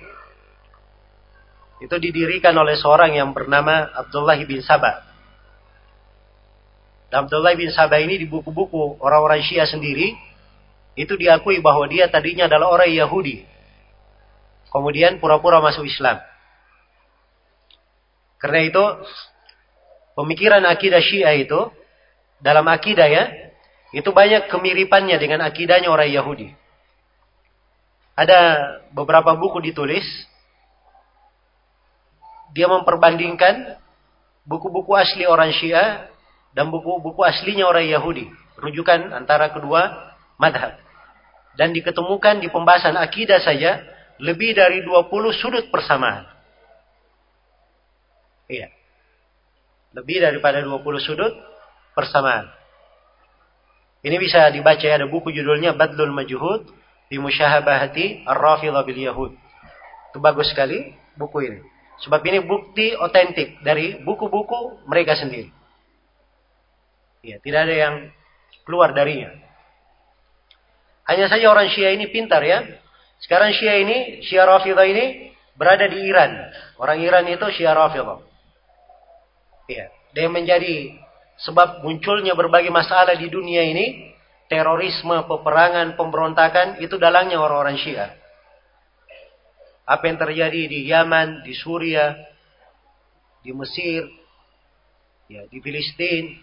itu 1.82 1.97
didirikan 1.98 2.55
oleh 2.55 2.78
seorang 2.78 3.19
yang 3.19 3.35
bernama 3.35 3.90
Abdullah 3.98 4.39
bin 4.47 4.62
Sabah. 4.62 5.02
Dan 7.11 7.27
Abdullah 7.27 7.59
bin 7.59 7.74
Sabah 7.74 7.98
ini 7.98 8.15
di 8.15 8.31
buku-buku 8.31 9.02
orang-orang 9.02 9.43
Syiah 9.43 9.66
sendiri 9.66 10.15
itu 10.94 11.19
diakui 11.19 11.59
bahwa 11.59 11.90
dia 11.90 12.07
tadinya 12.07 12.47
adalah 12.47 12.78
orang 12.78 12.94
Yahudi 12.94 13.43
kemudian 14.70 15.19
pura-pura 15.19 15.59
masuk 15.59 15.85
Islam. 15.85 16.23
Karena 18.39 18.61
itu 18.65 18.85
pemikiran 20.15 20.62
akidah 20.65 21.02
Syiah 21.02 21.35
itu 21.36 21.80
dalam 22.40 22.64
akidah 22.68 23.08
ya, 23.08 23.24
itu 23.92 24.08
banyak 24.10 24.48
kemiripannya 24.48 25.16
dengan 25.20 25.44
akidahnya 25.44 25.92
orang 25.92 26.08
Yahudi. 26.08 26.48
Ada 28.16 28.40
beberapa 28.92 29.32
buku 29.36 29.64
ditulis 29.64 30.04
dia 32.50 32.66
memperbandingkan 32.66 33.78
buku-buku 34.44 34.92
asli 34.98 35.24
orang 35.24 35.54
Syiah 35.54 36.10
dan 36.50 36.68
buku-buku 36.68 37.22
aslinya 37.22 37.66
orang 37.66 37.86
Yahudi, 37.86 38.26
rujukan 38.58 39.14
antara 39.14 39.54
kedua 39.54 40.12
madhab. 40.34 40.74
Dan 41.54 41.74
diketemukan 41.74 42.42
di 42.42 42.48
pembahasan 42.50 42.94
akidah 42.98 43.42
saja 43.42 43.82
lebih 44.18 44.54
dari 44.54 44.82
20 44.82 45.10
sudut 45.34 45.64
persamaan. 45.70 46.26
Iya. 48.50 48.70
Lebih 49.94 50.22
daripada 50.22 50.62
20 50.62 50.78
sudut 51.02 51.34
persamaan. 51.94 52.48
Ini 54.00 54.16
bisa 54.16 54.48
dibaca 54.48 54.86
ada 54.88 55.04
buku 55.04 55.28
judulnya 55.28 55.76
Badlul 55.76 56.14
Majhud 56.14 56.72
di 57.12 57.20
Musyahabahati 57.20 58.24
Ar-Rafidhah 58.24 58.82
bil 58.86 59.00
Yahud. 59.00 59.32
Itu 60.10 60.18
bagus 60.18 60.48
sekali 60.48 60.96
buku 61.20 61.38
ini. 61.44 61.60
Sebab 62.00 62.24
ini 62.24 62.40
bukti 62.40 62.96
otentik 62.96 63.60
dari 63.60 64.00
buku-buku 64.00 64.88
mereka 64.88 65.20
sendiri. 65.20 65.52
Ya, 67.20 67.36
tidak 67.44 67.68
ada 67.68 67.74
yang 67.76 67.94
keluar 68.64 68.96
darinya. 68.96 69.28
Hanya 71.04 71.28
saja 71.28 71.52
orang 71.52 71.68
Syiah 71.68 71.92
ini 71.92 72.08
pintar 72.08 72.40
ya. 72.40 72.64
Sekarang 73.20 73.52
Syiah 73.52 73.84
ini, 73.84 74.24
Syiah 74.24 74.48
Rafidah 74.48 74.86
ini 74.88 75.36
berada 75.60 75.84
di 75.84 76.00
Iran. 76.08 76.48
Orang 76.80 77.04
Iran 77.04 77.28
itu 77.28 77.44
Syiah 77.52 77.76
Rafidah. 77.76 78.24
Ya, 79.68 79.92
dia 80.16 80.28
menjadi 80.32 80.96
sebab 81.40 81.80
munculnya 81.80 82.36
berbagai 82.36 82.68
masalah 82.68 83.16
di 83.16 83.32
dunia 83.32 83.64
ini, 83.64 84.12
terorisme, 84.50 85.24
peperangan, 85.24 85.96
pemberontakan 85.96 86.82
itu 86.84 87.00
dalangnya 87.00 87.40
orang-orang 87.40 87.80
Syiah. 87.80 88.12
Apa 89.88 90.06
yang 90.06 90.18
terjadi 90.20 90.60
di 90.68 90.86
Yaman, 90.86 91.42
di 91.42 91.54
Suria, 91.56 92.14
di 93.40 93.50
Mesir, 93.56 94.04
ya, 95.32 95.48
di 95.48 95.58
Filistin, 95.64 96.38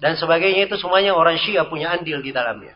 dan 0.00 0.16
sebagainya 0.16 0.68
itu 0.68 0.76
semuanya 0.80 1.12
orang 1.12 1.36
Syiah 1.36 1.68
punya 1.68 1.92
andil 1.92 2.24
di 2.24 2.32
dalamnya. 2.32 2.74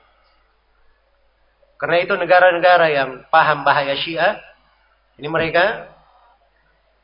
Karena 1.80 1.96
itu 2.04 2.12
negara-negara 2.12 2.92
yang 2.92 3.10
paham 3.32 3.64
bahaya 3.64 3.96
Syiah, 3.96 4.36
ini 5.16 5.28
mereka 5.32 5.88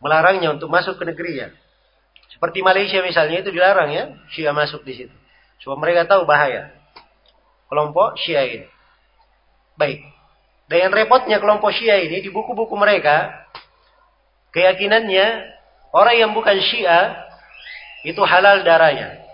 melarangnya 0.05 0.52
untuk 0.52 0.68
masuk 0.68 1.01
ke 1.01 1.05
negerinya. 1.09 1.48
Seperti 2.37 2.61
Malaysia 2.61 3.01
misalnya 3.01 3.41
itu 3.41 3.49
dilarang 3.49 3.89
ya, 3.97 4.05
Syiah 4.29 4.53
masuk 4.53 4.85
di 4.85 4.93
situ. 4.93 5.17
Supaya 5.57 5.81
mereka 5.81 6.05
tahu 6.05 6.29
bahaya 6.29 6.77
kelompok 7.73 8.21
Syiah 8.21 8.45
ini. 8.45 8.69
Baik. 9.81 10.05
Dan 10.69 10.89
yang 10.89 10.93
repotnya 10.93 11.41
kelompok 11.41 11.73
Syiah 11.73 12.03
ini 12.03 12.21
di 12.21 12.29
buku-buku 12.29 12.77
mereka 12.77 13.47
keyakinannya 14.51 15.27
orang 15.97 16.17
yang 16.17 16.31
bukan 16.37 16.61
Syiah 16.61 17.25
itu 18.05 18.21
halal 18.21 18.63
darahnya. 18.69 19.25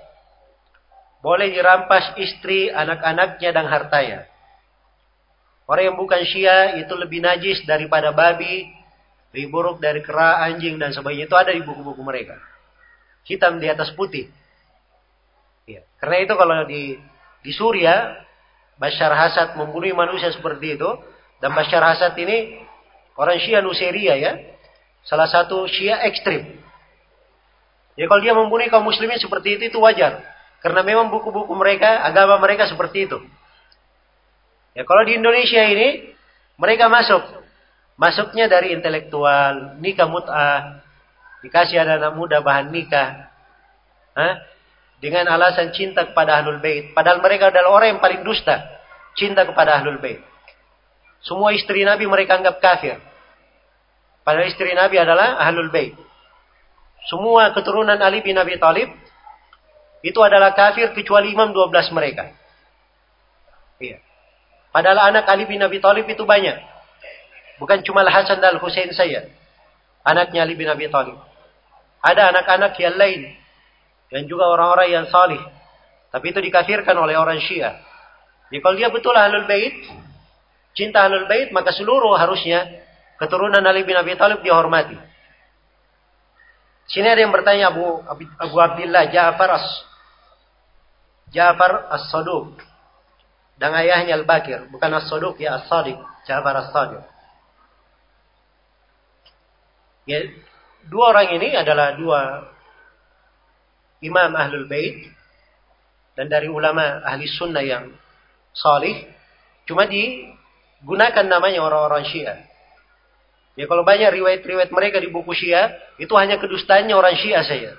Boleh 1.23 1.55
dirampas 1.55 2.19
istri, 2.19 2.67
anak-anaknya 2.71 3.51
dan 3.55 3.67
hartanya. 3.71 4.27
Orang 5.71 5.95
yang 5.95 5.97
bukan 5.99 6.23
Syiah 6.27 6.79
itu 6.83 6.91
lebih 6.99 7.23
najis 7.23 7.63
daripada 7.63 8.11
babi, 8.11 8.67
lebih 9.31 9.47
buruk 9.55 9.79
dari 9.79 10.03
kera, 10.03 10.43
anjing 10.43 10.83
dan 10.83 10.91
sebagainya. 10.91 11.31
Itu 11.31 11.39
ada 11.39 11.55
di 11.55 11.63
buku-buku 11.63 12.03
mereka. 12.03 12.52
Hitam 13.23 13.63
di 13.63 13.71
atas 13.71 13.95
putih. 13.95 14.31
Ya. 15.67 15.87
Karena 16.03 16.17
itu 16.27 16.35
kalau 16.35 16.67
di 16.67 16.99
di 17.43 17.53
Suria, 17.55 18.23
Bashar 18.79 19.15
Hasad 19.15 19.55
membunuh 19.55 19.95
manusia 19.95 20.31
seperti 20.35 20.75
itu, 20.75 20.91
dan 21.39 21.55
Bashar 21.55 21.83
Hasad 21.83 22.19
ini 22.19 22.63
orang 23.15 23.39
Syiah 23.39 23.63
Nuseria 23.63 24.15
ya. 24.19 24.33
Salah 25.03 25.27
satu 25.27 25.67
Syiah 25.67 26.07
ekstrim. 26.07 26.63
Ya 27.99 28.09
kalau 28.09 28.23
dia 28.25 28.33
membunuh 28.33 28.65
kaum 28.73 28.87
muslimin 28.87 29.21
seperti 29.21 29.59
itu 29.59 29.75
itu 29.75 29.79
wajar. 29.83 30.23
Karena 30.63 30.87
memang 30.87 31.11
buku-buku 31.11 31.53
mereka, 31.59 32.07
agama 32.07 32.39
mereka 32.39 32.71
seperti 32.71 33.11
itu. 33.11 33.19
Ya 34.73 34.87
kalau 34.87 35.03
di 35.05 35.19
Indonesia 35.19 35.63
ini 35.67 36.15
mereka 36.57 36.87
masuk. 36.89 37.43
Masuknya 37.99 38.49
dari 38.49 38.73
intelektual, 38.73 39.79
nikah 39.79 40.09
mut'ah, 40.09 40.82
dikasih 41.43 41.83
ada 41.83 41.99
anak 41.99 42.15
muda 42.15 42.41
bahan 42.41 42.71
nikah. 42.71 43.29
Hah? 44.15 44.35
Dengan 45.03 45.27
alasan 45.35 45.75
cinta 45.75 46.07
kepada 46.07 46.39
Ahlul 46.39 46.63
Bait. 46.63 46.95
Padahal 46.95 47.19
mereka 47.19 47.51
adalah 47.51 47.75
orang 47.75 47.99
yang 47.99 48.03
paling 48.03 48.23
dusta. 48.23 48.63
Cinta 49.19 49.43
kepada 49.43 49.83
Ahlul 49.83 49.99
Bait. 49.99 50.23
Semua 51.23 51.51
istri 51.55 51.83
Nabi 51.83 52.07
mereka 52.07 52.39
anggap 52.39 52.63
kafir. 52.63 52.99
Padahal 54.23 54.47
istri 54.47 54.71
Nabi 54.75 54.97
adalah 55.03 55.43
Ahlul 55.43 55.75
Bait. 55.75 55.99
Semua 57.11 57.51
keturunan 57.51 57.99
Ali 57.99 58.23
bin 58.23 58.39
Abi 58.39 58.55
Thalib 58.63 58.95
itu 60.03 60.19
adalah 60.23 60.55
kafir 60.55 60.95
kecuali 60.95 61.35
imam 61.35 61.51
12 61.51 61.95
mereka. 61.95 62.31
Iya. 63.83 63.99
Padahal 64.71 65.11
anak 65.11 65.27
Ali 65.27 65.51
bin 65.51 65.63
Abi 65.63 65.83
Thalib 65.83 66.07
itu 66.07 66.23
banyak. 66.23 66.59
Bukan 67.59 67.83
cuma 67.87 68.07
Hasan 68.07 68.39
dan 68.39 68.59
Husain 68.59 68.91
saja. 68.95 69.27
Anaknya 70.07 70.47
Ali 70.47 70.55
bin 70.55 70.71
Abi 70.71 70.87
Thalib. 70.91 71.32
Ada 72.03 72.35
anak-anak 72.35 72.75
yang 72.83 72.99
lain. 72.99 73.23
Dan 74.11 74.29
juga 74.29 74.51
orang-orang 74.51 74.89
yang 74.91 75.07
salih. 75.09 75.41
Tapi 76.13 76.35
itu 76.35 76.43
dikafirkan 76.43 76.93
oleh 76.99 77.17
orang 77.17 77.41
Syiah. 77.41 77.81
Jadi 78.53 78.61
kalau 78.61 78.77
dia 78.77 78.93
betul 78.93 79.17
Ahlul 79.17 79.49
Bait, 79.49 79.89
cinta 80.77 81.09
Ahlul 81.09 81.25
Bait, 81.25 81.49
maka 81.57 81.73
seluruh 81.73 82.13
harusnya 82.21 82.69
keturunan 83.17 83.65
Ali 83.65 83.87
bin 83.89 83.97
Abi 83.97 84.13
Thalib 84.13 84.45
dihormati. 84.45 84.99
Sini 86.93 87.09
ada 87.09 87.25
yang 87.25 87.33
bertanya 87.33 87.73
Abu 87.73 88.05
Abu 88.37 88.57
Abdullah 88.61 89.09
Ja'far 89.09 89.51
as 89.57 89.67
Ja'far 91.33 91.89
as-Saduq 91.89 92.61
dan 93.57 93.73
ayahnya 93.73 94.21
Al-Bakir, 94.21 94.69
bukan 94.69 95.01
As-Saduq 95.01 95.41
ya 95.41 95.57
As-Sadiq, 95.57 95.97
Ja'far 96.29 96.55
As-Sadiq. 96.61 97.01
Ya, 100.05 100.29
dua 100.89 101.15
orang 101.15 101.37
ini 101.37 101.55
adalah 101.55 101.95
dua 101.99 102.21
imam 104.03 104.31
Ahlul 104.35 104.67
Bait 104.67 105.11
dan 106.19 106.29
dari 106.29 106.51
ulama 106.51 107.03
ahli 107.07 107.25
sunnah 107.27 107.65
yang 107.65 107.89
salih 108.53 109.07
cuma 109.65 109.87
di 109.87 110.33
Gunakan 110.83 111.31
namanya 111.31 111.63
orang-orang 111.63 112.03
Syiah. 112.11 112.43
Ya 113.55 113.71
kalau 113.71 113.87
banyak 113.87 114.11
riwayat-riwayat 114.11 114.75
mereka 114.75 114.99
di 114.99 115.07
buku 115.15 115.31
Syiah, 115.31 115.71
itu 116.03 116.11
hanya 116.19 116.43
kedustaannya 116.43 116.95
orang 116.97 117.15
Syiah 117.15 117.47
saja. 117.47 117.79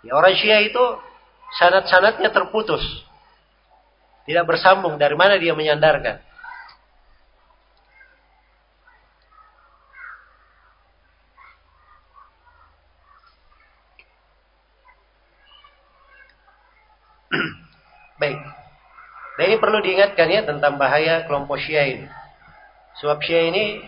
Ya 0.00 0.12
orang 0.16 0.32
Syiah 0.40 0.64
itu 0.64 0.80
sanat-sanatnya 1.60 2.32
terputus. 2.32 2.80
Tidak 4.24 4.46
bersambung 4.48 4.96
dari 4.96 5.12
mana 5.18 5.36
dia 5.36 5.52
menyandarkan. 5.52 6.24
Baik. 18.20 18.40
Dan 19.40 19.48
ini 19.48 19.56
perlu 19.56 19.80
diingatkan 19.80 20.28
ya 20.28 20.44
tentang 20.44 20.76
bahaya 20.76 21.24
kelompok 21.24 21.56
Syiah 21.56 21.88
ini. 21.88 22.04
Sebab 23.00 23.24
Syiah 23.24 23.48
ini 23.48 23.80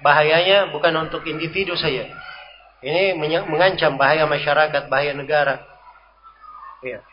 bahayanya 0.00 0.72
bukan 0.72 1.04
untuk 1.04 1.20
individu 1.28 1.76
saja. 1.76 2.08
Ini 2.80 3.12
mengancam 3.44 4.00
bahaya 4.00 4.24
masyarakat, 4.24 4.88
bahaya 4.88 5.12
negara. 5.12 5.60
Ya. 6.80 7.04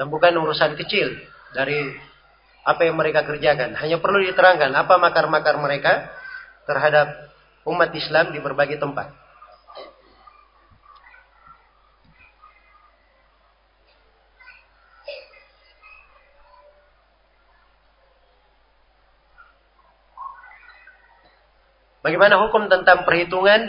Dan 0.00 0.08
bukan 0.08 0.32
urusan 0.32 0.80
kecil 0.80 1.20
dari 1.52 1.92
apa 2.64 2.88
yang 2.88 2.96
mereka 2.96 3.28
kerjakan. 3.28 3.76
Hanya 3.76 4.00
perlu 4.00 4.24
diterangkan 4.24 4.72
apa 4.72 4.96
makar-makar 4.96 5.60
mereka 5.60 6.08
terhadap 6.64 7.36
umat 7.68 7.92
Islam 7.92 8.32
di 8.32 8.40
berbagai 8.40 8.80
tempat. 8.80 9.12
Bagaimana 22.06 22.38
hukum 22.38 22.70
tentang 22.70 23.02
perhitungan 23.02 23.66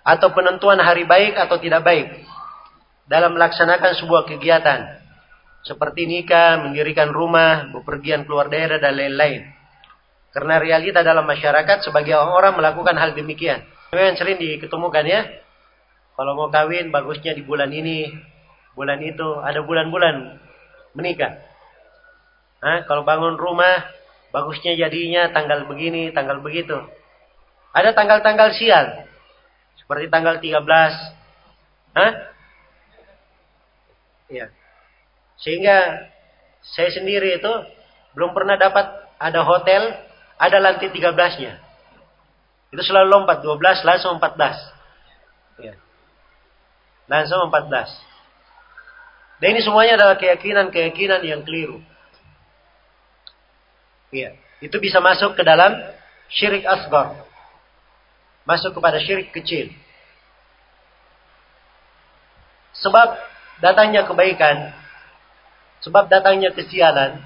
atau 0.00 0.32
penentuan 0.32 0.80
hari 0.80 1.04
baik 1.04 1.36
atau 1.36 1.60
tidak 1.60 1.84
baik 1.84 2.08
dalam 3.04 3.36
melaksanakan 3.36 4.00
sebuah 4.00 4.24
kegiatan 4.24 4.96
seperti 5.60 6.08
nikah, 6.08 6.62
mendirikan 6.62 7.12
rumah, 7.12 7.68
bepergian 7.76 8.24
keluar 8.24 8.48
daerah 8.48 8.80
dan 8.80 8.96
lain-lain. 8.96 9.44
Karena 10.32 10.56
realita 10.56 11.04
dalam 11.04 11.28
masyarakat 11.28 11.84
sebagai 11.84 12.16
orang 12.16 12.56
melakukan 12.56 12.96
hal 12.96 13.12
demikian. 13.12 13.66
Yang 13.92 14.24
sering 14.24 14.40
diketemukan 14.40 15.04
ya. 15.04 15.26
Kalau 16.16 16.32
mau 16.32 16.48
kawin 16.48 16.88
bagusnya 16.88 17.36
di 17.36 17.44
bulan 17.44 17.68
ini, 17.74 18.08
bulan 18.72 19.04
itu, 19.04 19.42
ada 19.42 19.60
bulan-bulan 19.60 20.38
menikah. 20.96 21.44
Nah, 22.64 22.88
kalau 22.88 23.04
bangun 23.04 23.36
rumah 23.36 23.84
bagusnya 24.32 24.80
jadinya 24.80 25.28
tanggal 25.28 25.68
begini, 25.68 26.14
tanggal 26.14 26.40
begitu. 26.40 26.78
Ada 27.76 27.92
tanggal-tanggal 27.92 28.56
sial. 28.56 29.04
Seperti 29.76 30.08
tanggal 30.08 30.40
13. 30.40 30.64
Hah? 31.92 32.12
Ya. 34.32 34.48
Sehingga 35.36 36.08
saya 36.64 36.88
sendiri 36.96 37.36
itu 37.36 37.52
belum 38.16 38.32
pernah 38.32 38.56
dapat 38.56 38.88
ada 39.20 39.44
hotel 39.44 39.92
ada 40.40 40.56
lantai 40.56 40.88
13-nya. 40.88 41.60
Itu 42.72 42.80
selalu 42.80 43.12
lompat 43.12 43.44
12 43.44 43.84
langsung 43.84 44.16
14. 44.16 45.60
Ya. 45.60 45.76
Langsung 47.12 47.52
14. 47.52 47.92
Dan 49.36 49.52
ini 49.52 49.60
semuanya 49.60 50.00
adalah 50.00 50.16
keyakinan-keyakinan 50.16 51.20
yang 51.28 51.44
keliru. 51.44 51.84
Iya. 54.08 54.32
Itu 54.64 54.80
bisa 54.80 55.04
masuk 55.04 55.36
ke 55.36 55.44
dalam 55.44 55.76
syirik 56.32 56.64
asgar. 56.64 57.25
Masuk 58.46 58.78
kepada 58.78 59.02
syirik 59.02 59.34
kecil. 59.34 59.74
Sebab 62.78 63.18
datangnya 63.58 64.06
kebaikan, 64.06 64.70
sebab 65.82 66.06
datangnya 66.06 66.54
kesialan, 66.54 67.18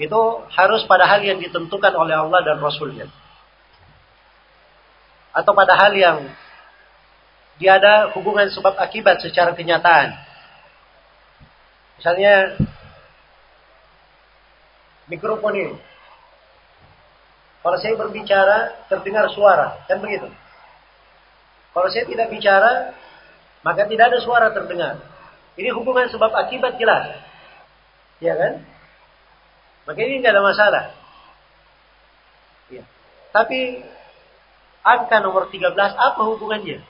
itu 0.00 0.20
harus 0.50 0.82
pada 0.88 1.06
hal 1.06 1.22
yang 1.22 1.38
ditentukan 1.38 1.92
oleh 1.94 2.16
Allah 2.16 2.40
dan 2.42 2.58
Rasulnya. 2.58 3.06
Atau 5.32 5.52
pada 5.54 5.78
hal 5.78 5.92
yang 5.94 6.18
dia 7.60 7.78
ada 7.78 8.10
hubungan 8.16 8.48
sebab 8.50 8.74
akibat 8.80 9.22
secara 9.22 9.54
kenyataan. 9.54 10.16
Misalnya 12.00 12.58
mikrofon 15.06 15.54
ini. 15.54 15.91
Kalau 17.62 17.78
saya 17.78 17.94
berbicara 17.94 18.86
terdengar 18.90 19.30
suara, 19.30 19.86
kan 19.86 20.02
begitu. 20.02 20.26
Kalau 21.72 21.88
saya 21.88 22.04
tidak 22.04 22.28
bicara, 22.28 22.90
maka 23.62 23.86
tidak 23.86 24.10
ada 24.10 24.18
suara 24.18 24.50
terdengar. 24.50 24.98
Ini 25.54 25.70
hubungan 25.72 26.10
sebab 26.10 26.34
akibat 26.34 26.76
jelas. 26.76 27.22
Ya 28.18 28.34
kan? 28.34 28.66
Maka 29.86 29.98
ini 30.02 30.18
tidak 30.18 30.34
ada 30.34 30.42
masalah. 30.42 30.84
Ya. 32.70 32.82
Tapi 33.30 33.86
angka 34.82 35.22
nomor 35.22 35.46
13 35.48 35.74
apa 35.78 36.22
hubungannya? 36.26 36.82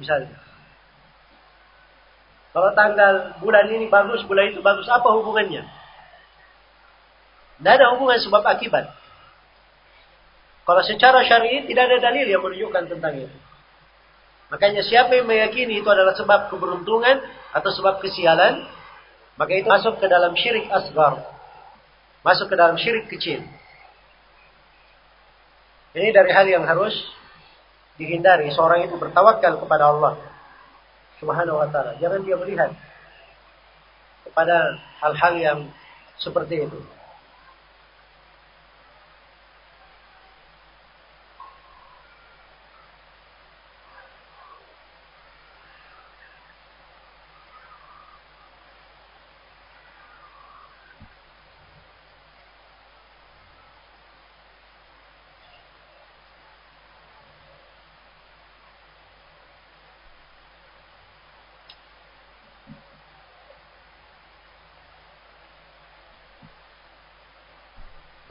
Misalnya. 0.00 0.40
Kalau 2.54 2.70
tanggal 2.72 3.36
bulan 3.42 3.66
ini 3.66 3.90
bagus, 3.90 4.22
bulan 4.24 4.54
itu 4.54 4.62
bagus, 4.62 4.86
apa 4.86 5.10
hubungannya? 5.10 5.66
Tidak 7.58 7.72
ada 7.76 7.92
hubungan 7.98 8.18
sebab 8.22 8.46
akibat. 8.46 9.03
Kalau 10.64 10.82
secara 10.84 11.20
syar'i 11.28 11.68
tidak 11.68 11.92
ada 11.92 12.10
dalil 12.10 12.24
yang 12.24 12.40
menunjukkan 12.40 12.84
tentang 12.88 13.14
itu. 13.20 13.36
Makanya 14.48 14.82
siapa 14.84 15.12
yang 15.12 15.28
meyakini 15.28 15.80
itu 15.84 15.88
adalah 15.88 16.16
sebab 16.16 16.48
keberuntungan 16.48 17.20
atau 17.52 17.70
sebab 17.72 18.00
kesialan, 18.00 18.64
maka 19.36 19.52
itu 19.52 19.68
masuk 19.68 20.00
ke 20.00 20.06
dalam 20.08 20.32
syirik 20.36 20.68
asgar. 20.72 21.20
Masuk 22.24 22.48
ke 22.48 22.56
dalam 22.56 22.80
syirik 22.80 23.10
kecil. 23.12 23.44
Ini 25.94 26.08
dari 26.10 26.30
hal 26.32 26.46
yang 26.48 26.64
harus 26.64 26.96
dihindari. 28.00 28.50
Seorang 28.50 28.88
itu 28.88 28.96
bertawakal 28.96 29.60
kepada 29.60 29.84
Allah 29.92 30.18
Subhanahu 31.22 31.60
wa 31.60 31.68
taala. 31.70 31.94
Jangan 32.00 32.24
dia 32.26 32.34
melihat 32.40 32.74
kepada 34.26 34.80
hal-hal 34.98 35.34
yang 35.38 35.58
seperti 36.18 36.66
itu. 36.66 36.80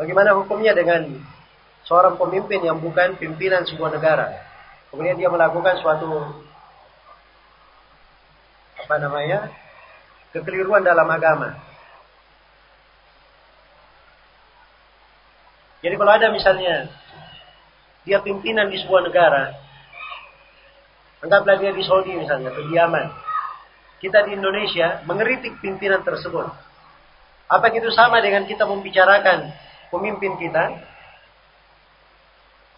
Bagaimana 0.03 0.35
hukumnya 0.35 0.75
dengan 0.75 1.15
seorang 1.88 2.19
pemimpin 2.19 2.59
yang 2.59 2.75
bukan 2.84 3.15
pimpinan 3.15 3.63
sebuah 3.63 3.95
negara? 3.95 4.35
Kemudian 4.91 5.15
dia 5.15 5.31
melakukan 5.31 5.80
suatu 5.80 6.43
apa 8.84 8.95
namanya? 8.99 9.47
kekeliruan 10.35 10.84
dalam 10.84 11.07
agama. 11.07 11.55
Jadi 15.80 15.95
kalau 15.95 16.11
ada 16.11 16.27
misalnya 16.35 16.91
dia 18.03 18.19
pimpinan 18.19 18.67
di 18.67 18.81
sebuah 18.84 19.07
negara, 19.07 19.55
anggaplah 21.23 21.63
dia 21.63 21.71
di 21.71 21.85
Saudi 21.85 22.11
misalnya, 22.17 22.51
kediaman. 22.51 23.07
Kita 24.03 24.27
di 24.27 24.35
Indonesia 24.35 24.99
mengeritik 25.07 25.63
pimpinan 25.63 26.03
tersebut. 26.03 26.51
Apa 27.47 27.71
itu 27.71 27.88
sama 27.95 28.19
dengan 28.19 28.43
kita 28.43 28.67
membicarakan 28.67 29.53
pemimpin 29.94 30.34
kita? 30.41 30.82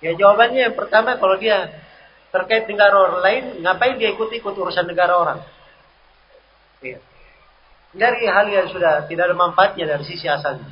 Ya 0.03 0.11
jawabannya 0.19 0.69
yang 0.69 0.75
pertama 0.75 1.15
kalau 1.15 1.39
dia 1.39 1.71
terkait 2.35 2.67
negara 2.67 2.91
orang 2.99 3.19
lain, 3.23 3.43
ngapain 3.63 3.95
dia 3.95 4.11
ikut-ikut 4.11 4.51
urusan 4.51 4.83
negara 4.83 5.15
orang? 5.15 5.39
Ya. 6.83 6.99
Dari 7.95 8.27
hal 8.27 8.51
yang 8.51 8.67
sudah 8.67 9.07
tidak 9.07 9.31
ada 9.31 9.35
manfaatnya 9.39 9.87
dari 9.87 10.03
sisi 10.03 10.27
asalnya. 10.27 10.67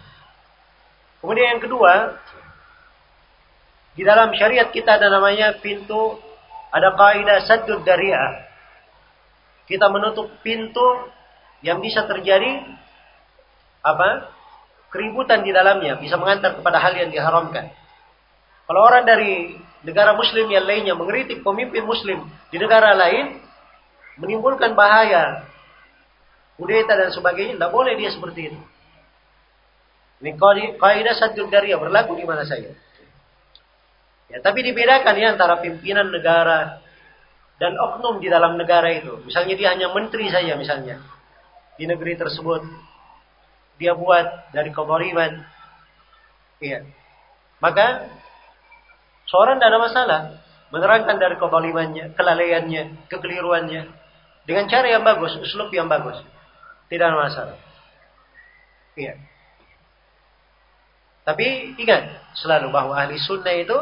Kemudian 1.23 1.55
yang 1.55 1.63
kedua, 1.63 2.19
di 3.95 4.03
dalam 4.03 4.35
syariat 4.35 4.67
kita 4.67 4.99
ada 4.99 5.07
namanya 5.07 5.55
pintu, 5.63 6.19
ada 6.67 6.91
kaidah 6.99 7.47
saddud 7.47 7.87
dariah. 7.87 8.43
Kita 9.63 9.87
menutup 9.87 10.27
pintu 10.43 10.83
yang 11.63 11.79
bisa 11.79 12.03
terjadi 12.03 12.59
apa? 13.79 14.27
Keributan 14.93 15.41
di 15.41 15.49
dalamnya 15.49 15.97
bisa 15.97 16.21
mengantar 16.21 16.53
kepada 16.53 16.77
hal 16.77 16.93
yang 16.93 17.09
diharamkan. 17.09 17.73
Kalau 18.69 18.79
orang 18.85 19.03
dari 19.03 19.57
negara 19.81 20.13
muslim 20.13 20.45
yang 20.53 20.63
lainnya 20.63 20.93
mengeritik 20.93 21.41
pemimpin 21.41 21.81
muslim 21.83 22.29
di 22.53 22.57
negara 22.61 22.93
lain, 22.93 23.41
menimbulkan 24.21 24.77
bahaya, 24.77 25.49
kudeta 26.61 26.93
dan 26.93 27.09
sebagainya, 27.09 27.57
tidak 27.57 27.73
boleh 27.73 27.97
dia 27.97 28.13
seperti 28.13 28.53
itu. 28.53 28.59
Ini 30.23 30.39
kaidah 30.79 31.15
satu 31.17 31.49
dari 31.51 31.75
berlaku 31.75 32.15
di 32.15 32.23
mana 32.23 32.47
saja. 32.47 32.71
Ya, 34.31 34.39
tapi 34.39 34.63
dibedakan 34.63 35.13
ya 35.19 35.35
antara 35.35 35.59
pimpinan 35.59 36.07
negara 36.07 36.79
dan 37.59 37.75
oknum 37.75 38.23
di 38.23 38.31
dalam 38.31 38.55
negara 38.55 38.87
itu. 38.93 39.19
Misalnya 39.27 39.53
dia 39.59 39.69
hanya 39.75 39.91
menteri 39.91 40.31
saja 40.31 40.55
misalnya 40.55 41.03
di 41.75 41.83
negeri 41.89 42.15
tersebut 42.15 42.63
dia 43.77 43.93
buat 43.97 44.53
dari 44.53 44.69
kezaliman. 44.69 45.45
Iya. 46.61 46.85
Maka 47.59 48.07
seorang 49.27 49.57
tidak 49.57 49.69
ada 49.69 49.79
masalah 49.81 50.21
menerangkan 50.73 51.17
dari 51.21 51.35
kezalimannya, 51.37 52.17
kelalaiannya, 52.17 53.09
kekeliruannya 53.09 53.83
dengan 54.43 54.65
cara 54.67 54.87
yang 54.89 55.03
bagus, 55.05 55.37
uslub 55.39 55.71
yang 55.71 55.87
bagus. 55.87 56.19
Tidak 56.91 57.05
ada 57.05 57.17
masalah. 57.17 57.57
Iya. 58.93 59.17
Tapi 61.23 61.79
ingat 61.79 62.35
selalu 62.35 62.67
bahwa 62.69 62.99
ahli 62.99 63.15
sunnah 63.15 63.55
itu 63.55 63.77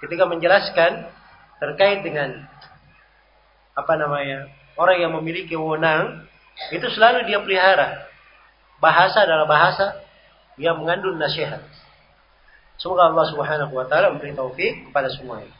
ketika 0.00 0.24
menjelaskan 0.24 1.12
terkait 1.60 2.00
dengan 2.00 2.48
apa 3.76 3.94
namanya 4.00 4.48
orang 4.80 4.96
yang 4.96 5.12
memiliki 5.12 5.52
wewenang 5.54 6.24
itu 6.72 6.88
selalu 6.88 7.28
dia 7.28 7.38
pelihara 7.44 8.09
bahasa 8.80 9.28
adalah 9.28 9.46
bahasa 9.46 10.00
yang 10.56 10.80
mengandung 10.80 11.20
nasihat. 11.20 11.60
Semoga 12.80 13.12
Allah 13.12 13.26
Subhanahu 13.28 13.72
wa 13.76 13.84
taala 13.84 14.16
memberi 14.16 14.32
taufik 14.32 14.88
kepada 14.88 15.12
semuanya. 15.12 15.52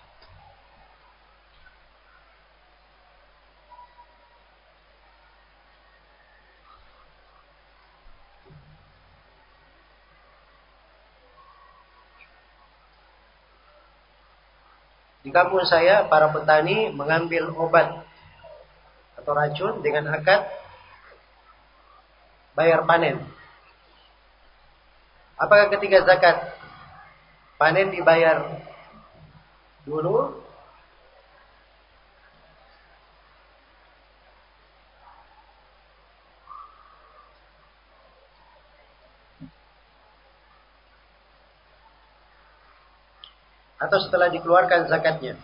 Di 15.20 15.28
kampung 15.28 15.62
saya, 15.68 16.08
para 16.08 16.32
petani 16.32 16.88
mengambil 16.90 17.52
obat 17.52 18.02
atau 19.20 19.36
racun 19.36 19.84
dengan 19.84 20.08
akad 20.08 20.48
bayar 22.60 22.84
panen. 22.84 23.16
Apakah 25.40 25.72
ketika 25.72 26.04
zakat 26.04 26.36
panen 27.56 27.88
dibayar 27.88 28.44
dulu 29.88 30.36
atau 43.80 43.98
setelah 44.04 44.28
dikeluarkan 44.28 44.92
zakatnya. 44.92 45.40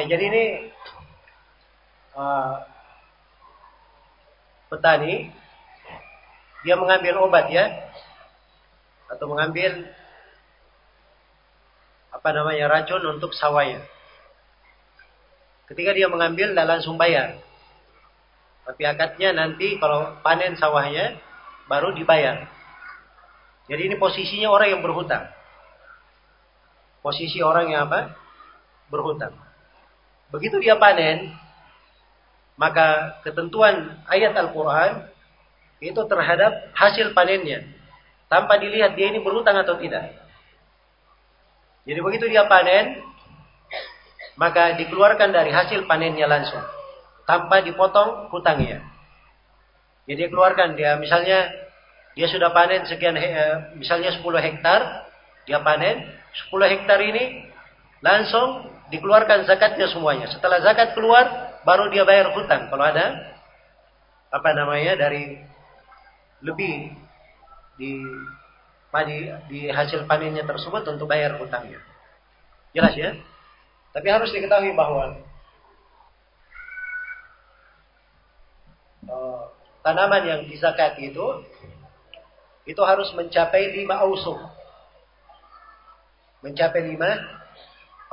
Ya, 0.00 0.16
jadi 0.16 0.24
ini 0.32 0.44
uh, 2.16 2.56
petani 4.72 5.28
dia 6.64 6.72
mengambil 6.80 7.20
obat 7.20 7.52
ya 7.52 7.68
atau 9.12 9.28
mengambil 9.28 9.92
apa 12.08 12.28
namanya 12.32 12.64
racun 12.72 13.04
untuk 13.12 13.36
sawahnya. 13.36 13.84
Ketika 15.68 15.92
dia 15.92 16.08
mengambil, 16.08 16.56
dan 16.56 16.64
langsung 16.64 16.96
bayar. 16.96 17.36
Tapi 18.64 18.82
akadnya 18.88 19.36
nanti 19.36 19.76
kalau 19.76 20.16
panen 20.24 20.56
sawahnya 20.56 21.20
baru 21.68 21.92
dibayar. 21.92 22.48
Jadi 23.68 23.92
ini 23.92 24.00
posisinya 24.00 24.48
orang 24.48 24.80
yang 24.80 24.80
berhutang. 24.80 25.28
Posisi 27.04 27.44
orang 27.44 27.68
yang 27.68 27.84
apa? 27.84 28.16
Berhutang. 28.88 29.49
Begitu 30.30 30.62
dia 30.62 30.78
panen, 30.78 31.34
maka 32.54 33.18
ketentuan 33.26 33.98
ayat 34.06 34.34
Al-Quran 34.34 35.10
itu 35.82 36.00
terhadap 36.06 36.70
hasil 36.76 37.16
panennya. 37.16 37.66
Tanpa 38.30 38.62
dilihat 38.62 38.94
dia 38.94 39.10
ini 39.10 39.18
berhutang 39.18 39.58
atau 39.58 39.74
tidak. 39.80 40.14
Jadi 41.82 41.98
begitu 41.98 42.30
dia 42.30 42.46
panen, 42.46 43.02
maka 44.38 44.78
dikeluarkan 44.78 45.34
dari 45.34 45.50
hasil 45.50 45.90
panennya 45.90 46.30
langsung 46.30 46.62
tanpa 47.26 47.62
dipotong 47.62 48.30
hutangnya. 48.30 48.82
Jadi 50.06 50.26
keluarkan 50.30 50.74
dia 50.74 50.98
misalnya 50.98 51.46
dia 52.18 52.26
sudah 52.26 52.50
panen 52.50 52.82
sekian 52.86 53.14
eh, 53.14 53.78
misalnya 53.78 54.10
10 54.14 54.22
hektar, 54.42 55.06
dia 55.46 55.62
panen 55.62 56.06
10 56.50 56.72
hektar 56.72 56.98
ini 56.98 57.46
langsung 58.02 58.66
dikeluarkan 58.90 59.46
zakatnya 59.46 59.86
semuanya. 59.88 60.26
Setelah 60.28 60.60
zakat 60.60 60.92
keluar 60.98 61.56
baru 61.62 61.88
dia 61.88 62.02
bayar 62.02 62.34
hutang 62.34 62.68
kalau 62.68 62.84
ada 62.84 63.36
apa 64.30 64.50
namanya 64.54 64.94
dari 64.98 65.42
lebih 66.40 66.94
di 67.78 68.02
padi 68.90 69.30
di 69.46 69.70
hasil 69.70 70.04
panennya 70.04 70.42
tersebut 70.44 70.82
untuk 70.90 71.06
bayar 71.06 71.38
hutangnya. 71.38 71.78
Jelas 72.74 72.94
ya? 72.94 73.10
Tapi 73.90 74.06
harus 74.06 74.30
diketahui 74.30 74.70
bahwa 74.78 75.18
uh, 79.10 79.42
tanaman 79.82 80.22
yang 80.22 80.40
dizakati 80.46 81.10
itu 81.10 81.26
itu 82.66 82.82
harus 82.86 83.10
mencapai 83.18 83.74
lima 83.74 83.98
ausuk. 84.06 84.38
Mencapai 86.46 86.86
lima 86.86 87.18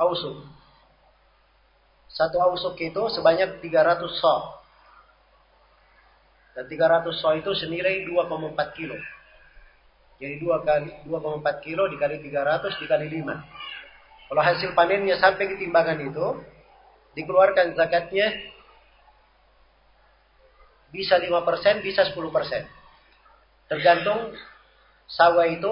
ausuk. 0.02 0.57
Satu 2.18 2.42
ausuk 2.42 2.74
itu 2.82 2.98
sebanyak 3.14 3.62
300 3.62 4.02
so. 4.18 4.58
Dan 6.58 6.66
300 6.66 7.14
so 7.14 7.30
itu 7.38 7.54
senilai 7.54 8.02
2,4 8.10 8.58
kilo. 8.74 8.98
Jadi 10.18 10.42
2 10.42 10.66
kali 10.66 10.90
2,4 11.06 11.62
kilo 11.62 11.86
dikali 11.86 12.18
300 12.18 12.74
dikali 12.82 13.06
5. 13.22 14.34
Kalau 14.34 14.42
hasil 14.42 14.74
panennya 14.74 15.14
sampai 15.22 15.46
ke 15.46 15.62
timbangan 15.62 16.02
itu, 16.02 16.26
dikeluarkan 17.14 17.78
zakatnya 17.78 18.34
bisa 20.90 21.22
5%, 21.22 21.86
bisa 21.86 22.02
10%. 22.02 22.66
Tergantung 23.70 24.34
sawah 25.06 25.46
itu 25.46 25.70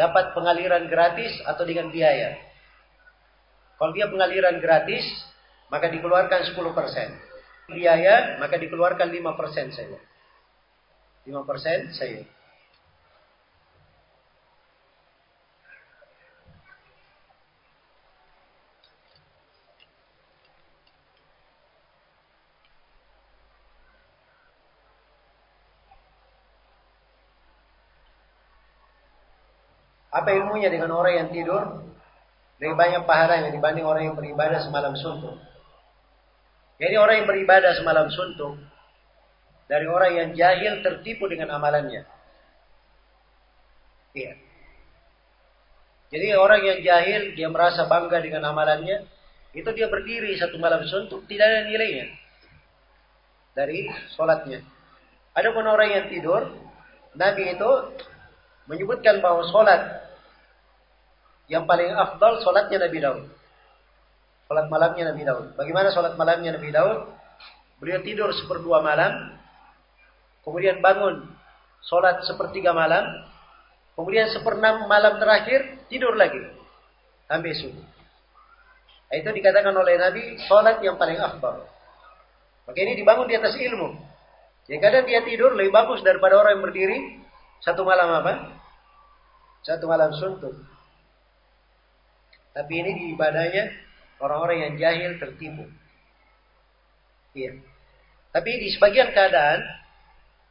dapat 0.00 0.32
pengaliran 0.32 0.88
gratis 0.88 1.36
atau 1.44 1.68
dengan 1.68 1.92
biaya. 1.92 2.40
Kalau 3.76 3.92
dia 3.92 4.08
pengaliran 4.08 4.56
gratis, 4.56 5.04
maka 5.70 5.90
dikeluarkan 5.90 6.40
10%. 6.54 6.56
Biaya, 7.66 8.38
maka 8.38 8.54
dikeluarkan 8.62 9.10
5% 9.10 9.74
saja. 9.74 9.98
5% 11.26 11.90
saja. 11.90 12.22
Apa 30.16 30.32
ilmunya 30.32 30.72
dengan 30.72 30.96
orang 30.96 31.26
yang 31.26 31.28
tidur 31.28 31.84
lebih 32.56 32.72
banyak 32.72 33.04
pahalanya 33.04 33.52
dibanding 33.52 33.84
orang 33.84 34.08
yang 34.08 34.16
beribadah 34.16 34.64
semalam 34.64 34.96
suntuk? 34.96 35.36
Jadi 36.76 36.94
orang 37.00 37.24
yang 37.24 37.28
beribadah 37.28 37.72
semalam 37.76 38.08
suntuk 38.12 38.60
dari 39.66 39.88
orang 39.88 40.12
yang 40.12 40.28
jahil 40.36 40.84
tertipu 40.84 41.24
dengan 41.26 41.56
amalannya. 41.56 42.04
Iya. 44.16 44.32
Jadi 46.12 46.26
orang 46.38 46.62
yang 46.62 46.78
jahil 46.84 47.34
dia 47.34 47.48
merasa 47.50 47.84
bangga 47.90 48.22
dengan 48.22 48.46
amalannya, 48.48 49.04
itu 49.56 49.68
dia 49.72 49.88
berdiri 49.88 50.36
satu 50.36 50.60
malam 50.60 50.84
suntuk 50.86 51.24
tidak 51.26 51.48
ada 51.48 51.60
nilainya 51.66 52.12
dari 53.56 53.88
sholatnya. 54.14 54.60
Ada 55.32 55.48
pun 55.52 55.64
orang 55.64 55.88
yang 55.90 56.04
tidur, 56.12 56.44
Nabi 57.16 57.56
itu 57.56 57.70
menyebutkan 58.68 59.24
bahwa 59.24 59.48
sholat 59.48 60.04
yang 61.48 61.64
paling 61.64 61.88
afdal 61.96 62.44
solatnya 62.44 62.84
Nabi 62.84 62.98
Daud. 63.00 63.24
Solat 64.46 64.70
malamnya 64.70 65.10
Nabi 65.10 65.22
Daud. 65.26 65.58
Bagaimana 65.58 65.90
solat 65.90 66.14
malamnya 66.14 66.54
Nabi 66.54 66.70
Daud? 66.70 67.10
Beliau 67.82 68.00
tidur 68.00 68.32
seperdua 68.32 68.80
malam, 68.80 69.36
kemudian 70.40 70.80
bangun 70.80 71.28
solat 71.84 72.24
sepertiga 72.24 72.72
malam, 72.72 73.04
kemudian 73.98 74.32
seperenam 74.32 74.88
malam 74.88 75.20
terakhir 75.20 75.84
tidur 75.92 76.16
lagi 76.16 76.40
sampai 77.28 77.52
subuh. 77.52 77.84
Itu 79.12 79.30
dikatakan 79.30 79.74
oleh 79.76 79.94
Nabi 79.98 80.40
solat 80.48 80.80
yang 80.80 80.96
paling 80.96 81.20
afdal. 81.20 81.68
Maka 82.66 82.78
ini 82.82 82.98
dibangun 82.98 83.30
di 83.30 83.38
atas 83.38 83.54
ilmu. 83.54 83.94
Yang 84.66 84.80
kadang 84.82 85.04
dia 85.06 85.20
tidur 85.22 85.54
lebih 85.54 85.70
bagus 85.70 86.02
daripada 86.02 86.42
orang 86.42 86.58
yang 86.58 86.64
berdiri 86.66 86.98
satu 87.62 87.86
malam 87.86 88.10
apa? 88.10 88.56
Satu 89.62 89.86
malam 89.86 90.10
suntuk. 90.18 90.54
Tapi 92.50 92.72
ini 92.72 93.14
ibadahnya 93.14 93.85
orang-orang 94.20 94.58
yang 94.62 94.74
jahil 94.80 95.12
tertipu. 95.20 95.64
Iya. 97.36 97.60
Tapi 98.32 98.50
di 98.60 98.68
sebagian 98.72 99.12
keadaan, 99.12 99.60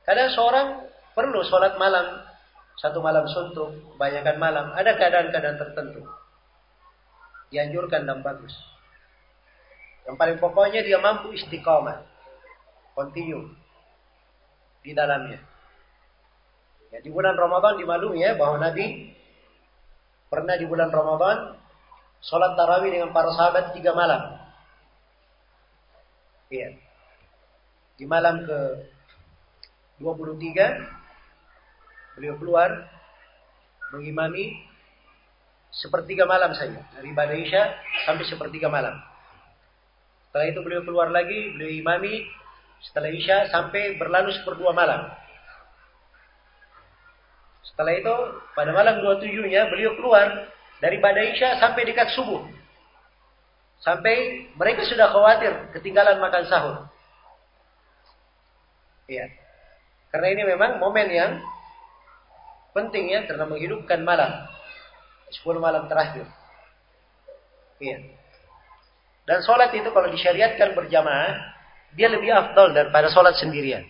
kadang 0.06 0.30
seorang 0.34 0.68
perlu 1.14 1.42
sholat 1.46 1.78
malam, 1.78 2.22
satu 2.78 3.02
malam 3.02 3.26
suntuk, 3.30 3.98
banyakkan 3.98 4.38
malam. 4.38 4.74
Ada 4.74 4.98
keadaan-keadaan 4.98 5.58
tertentu. 5.58 6.02
Dianjurkan 7.50 8.06
dan 8.06 8.22
bagus. 8.26 8.54
Yang 10.06 10.16
paling 10.22 10.38
pokoknya 10.38 10.86
dia 10.86 11.02
mampu 11.02 11.34
istiqomah. 11.34 12.06
Continue. 12.94 13.50
Di 14.86 14.94
dalamnya. 14.94 15.42
Ya, 16.94 17.02
di 17.02 17.10
bulan 17.10 17.34
Ramadan 17.34 17.82
dimaklumi 17.82 18.22
ya 18.22 18.38
bahwa 18.38 18.62
Nabi 18.62 19.12
pernah 20.30 20.56
di 20.56 20.66
bulan 20.70 20.94
Ramadan 20.94 21.58
Sholat 22.26 22.58
tarawih 22.58 22.90
dengan 22.90 23.14
para 23.14 23.30
sahabat 23.30 23.78
tiga 23.78 23.94
malam. 23.94 24.42
Iya. 26.50 26.74
Di 27.96 28.06
malam 28.10 28.50
ke 28.50 28.60
23 30.02 32.18
beliau 32.18 32.36
keluar 32.42 32.70
mengimami 33.94 34.58
sepertiga 35.70 36.26
malam 36.26 36.50
saja 36.56 36.82
dari 36.98 37.14
ibadah 37.14 37.36
Isya 37.36 37.64
sampai 38.10 38.26
sepertiga 38.26 38.74
malam. 38.74 38.98
Setelah 40.28 40.52
itu 40.52 40.60
beliau 40.66 40.84
keluar 40.84 41.14
lagi, 41.14 41.56
beliau 41.56 41.72
imami 41.72 42.26
setelah 42.90 43.14
Isya 43.14 43.54
sampai 43.54 44.02
berlalu 44.02 44.34
seperdua 44.42 44.74
malam. 44.74 45.14
Setelah 47.70 47.94
itu 47.96 48.16
pada 48.56 48.72
malam 48.72 49.04
27-nya 49.04 49.68
beliau 49.68 50.00
keluar 50.00 50.55
Daripada 50.84 51.20
Isya 51.24 51.60
sampai 51.60 51.88
dekat 51.88 52.12
subuh. 52.14 52.44
Sampai 53.80 54.48
mereka 54.56 54.84
sudah 54.88 55.12
khawatir 55.12 55.72
ketinggalan 55.76 56.18
makan 56.20 56.44
sahur. 56.48 56.76
Iya. 59.06 59.30
Karena 60.10 60.28
ini 60.32 60.44
memang 60.48 60.82
momen 60.82 61.08
yang 61.12 61.32
penting 62.74 63.12
ya 63.14 63.24
karena 63.30 63.46
menghidupkan 63.46 64.02
malam. 64.02 64.32
10 65.32 65.60
malam 65.60 65.88
terakhir. 65.92 66.26
Iya. 67.80 67.98
Dan 69.26 69.42
sholat 69.42 69.74
itu 69.74 69.90
kalau 69.90 70.08
disyariatkan 70.14 70.78
berjamaah 70.78 71.34
dia 71.96 72.12
lebih 72.12 72.30
afdal 72.30 72.76
daripada 72.76 73.10
sholat 73.10 73.34
sendirian. 73.40 73.84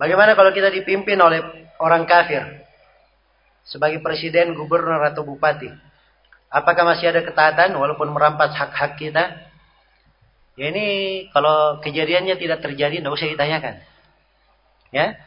Bagaimana 0.00 0.32
kalau 0.32 0.48
kita 0.56 0.72
dipimpin 0.72 1.20
oleh 1.20 1.44
orang 1.76 2.08
kafir 2.08 2.64
sebagai 3.68 4.00
presiden, 4.00 4.56
gubernur 4.56 4.96
atau 5.04 5.28
bupati? 5.28 5.68
Apakah 6.48 6.88
masih 6.88 7.12
ada 7.12 7.20
ketaatan 7.20 7.76
walaupun 7.76 8.08
merampas 8.08 8.56
hak-hak 8.56 8.96
kita? 8.96 9.44
Ya 10.56 10.72
ini 10.72 10.86
kalau 11.36 11.84
kejadiannya 11.84 12.40
tidak 12.40 12.64
terjadi 12.64 13.04
tidak 13.04 13.12
usah 13.12 13.28
ditanyakan. 13.28 13.74
Ya. 14.88 15.20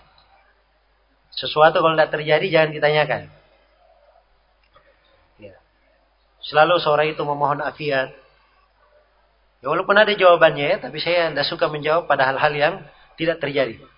Sesuatu 1.29 1.77
kalau 1.77 1.93
tidak 1.93 2.09
terjadi 2.09 2.45
jangan 2.49 2.69
ditanyakan. 2.73 3.21
Ya. 5.37 5.53
Selalu 6.41 6.81
seorang 6.81 7.13
itu 7.13 7.21
memohon 7.21 7.61
afiat. 7.61 8.09
Ya, 9.61 9.69
walaupun 9.69 9.95
ada 9.95 10.17
jawabannya 10.17 10.65
ya, 10.65 10.77
tapi 10.81 10.97
saya 10.97 11.29
tidak 11.29 11.45
suka 11.45 11.69
menjawab 11.69 12.09
pada 12.09 12.33
hal-hal 12.33 12.53
yang 12.57 12.73
tidak 13.15 13.37
terjadi. 13.39 13.92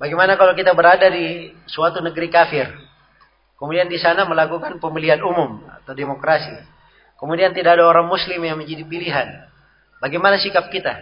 Bagaimana 0.00 0.40
kalau 0.40 0.56
kita 0.56 0.72
berada 0.72 1.12
di 1.12 1.52
suatu 1.68 2.00
negeri 2.00 2.32
kafir? 2.32 2.72
Kemudian 3.60 3.84
di 3.84 4.00
sana 4.00 4.24
melakukan 4.24 4.80
pemilihan 4.80 5.20
umum 5.20 5.60
atau 5.68 5.92
demokrasi. 5.92 6.56
Kemudian 7.20 7.52
tidak 7.52 7.76
ada 7.76 7.84
orang 7.84 8.08
muslim 8.08 8.40
yang 8.40 8.56
menjadi 8.56 8.88
pilihan. 8.88 9.28
Bagaimana 10.00 10.40
sikap 10.40 10.72
kita? 10.72 10.96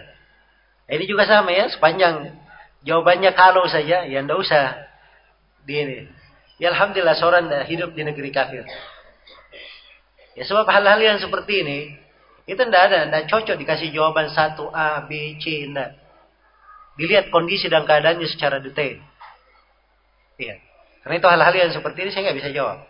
Ini 0.91 1.07
juga 1.07 1.23
sama 1.23 1.55
ya, 1.55 1.71
sepanjang 1.71 2.35
jawabannya 2.83 3.31
kalau 3.39 3.63
saja, 3.71 4.03
ya 4.03 4.19
tidak 4.19 4.35
usah 4.35 4.75
di 5.63 5.79
ini. 5.79 5.97
Ya 6.59 6.75
Alhamdulillah 6.75 7.15
seorang 7.15 7.47
hidup 7.71 7.95
di 7.95 8.03
negeri 8.03 8.35
kafir. 8.35 8.67
Ya 10.35 10.43
sebab 10.43 10.67
hal-hal 10.67 10.99
yang 10.99 11.23
seperti 11.23 11.63
ini, 11.63 11.79
itu 12.43 12.59
tidak 12.59 12.91
ada, 12.91 13.07
tidak 13.07 13.23
cocok 13.31 13.55
dikasih 13.55 13.95
jawaban 13.95 14.27
satu 14.35 14.67
A, 14.75 15.07
B, 15.07 15.39
C, 15.39 15.71
tidak. 15.71 15.95
Dilihat 16.99 17.31
kondisi 17.31 17.71
dan 17.71 17.87
keadaannya 17.87 18.27
secara 18.27 18.59
detail. 18.59 18.99
Iya. 20.35 20.59
Karena 20.99 21.15
itu 21.15 21.27
hal-hal 21.31 21.55
yang 21.55 21.71
seperti 21.71 22.03
ini 22.03 22.11
saya 22.11 22.27
nggak 22.27 22.39
bisa 22.43 22.51
jawab. 22.51 22.83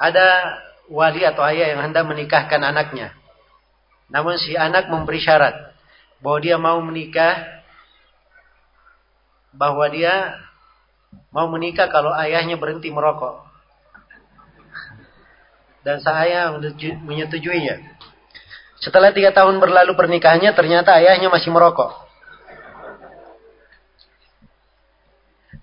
Ada 0.00 0.26
wali 0.88 1.20
atau 1.28 1.44
ayah 1.44 1.76
yang 1.76 1.84
hendak 1.84 2.08
menikahkan 2.08 2.64
anaknya. 2.64 3.19
Namun 4.10 4.36
si 4.42 4.58
anak 4.58 4.90
memberi 4.90 5.22
syarat 5.22 5.74
bahwa 6.18 6.38
dia 6.42 6.56
mau 6.58 6.78
menikah 6.82 7.62
bahwa 9.54 9.86
dia 9.90 10.38
mau 11.34 11.46
menikah 11.50 11.90
kalau 11.90 12.14
ayahnya 12.14 12.58
berhenti 12.58 12.90
merokok. 12.90 13.46
Dan 15.80 15.98
saya 16.04 16.52
menyetujuinya. 17.02 17.80
Setelah 18.84 19.16
tiga 19.16 19.32
tahun 19.32 19.60
berlalu 19.60 19.96
pernikahannya, 19.96 20.52
ternyata 20.52 20.92
ayahnya 21.00 21.32
masih 21.32 21.48
merokok. 21.52 22.10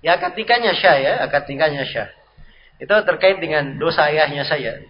Ya 0.02 0.18
akad 0.18 0.38
nikahnya 0.38 0.74
syah 0.78 0.98
ya, 0.98 1.14
akad 1.26 1.50
nikahnya 1.50 1.86
syah. 1.86 2.10
Itu 2.78 2.94
terkait 2.94 3.42
dengan 3.42 3.78
dosa 3.82 4.10
ayahnya 4.10 4.46
saya. 4.46 4.82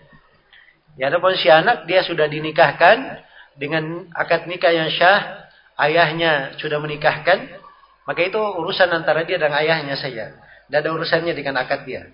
Ya 1.00 1.08
adapun 1.08 1.36
si 1.40 1.48
anak 1.48 1.88
dia 1.88 2.04
sudah 2.04 2.28
dinikahkan 2.28 3.24
dengan 3.58 4.10
akad 4.14 4.46
nikah 4.46 4.70
yang 4.70 4.90
syah, 4.94 5.50
ayahnya 5.82 6.58
sudah 6.62 6.78
menikahkan, 6.78 7.50
maka 8.06 8.22
itu 8.24 8.38
urusan 8.38 8.90
antara 8.94 9.26
dia 9.26 9.42
dan 9.42 9.52
ayahnya 9.54 9.98
saja. 9.98 10.38
Tidak 10.70 10.80
ada 10.80 10.90
urusannya 10.94 11.34
dengan 11.34 11.58
akad 11.60 11.84
dia. 11.84 12.06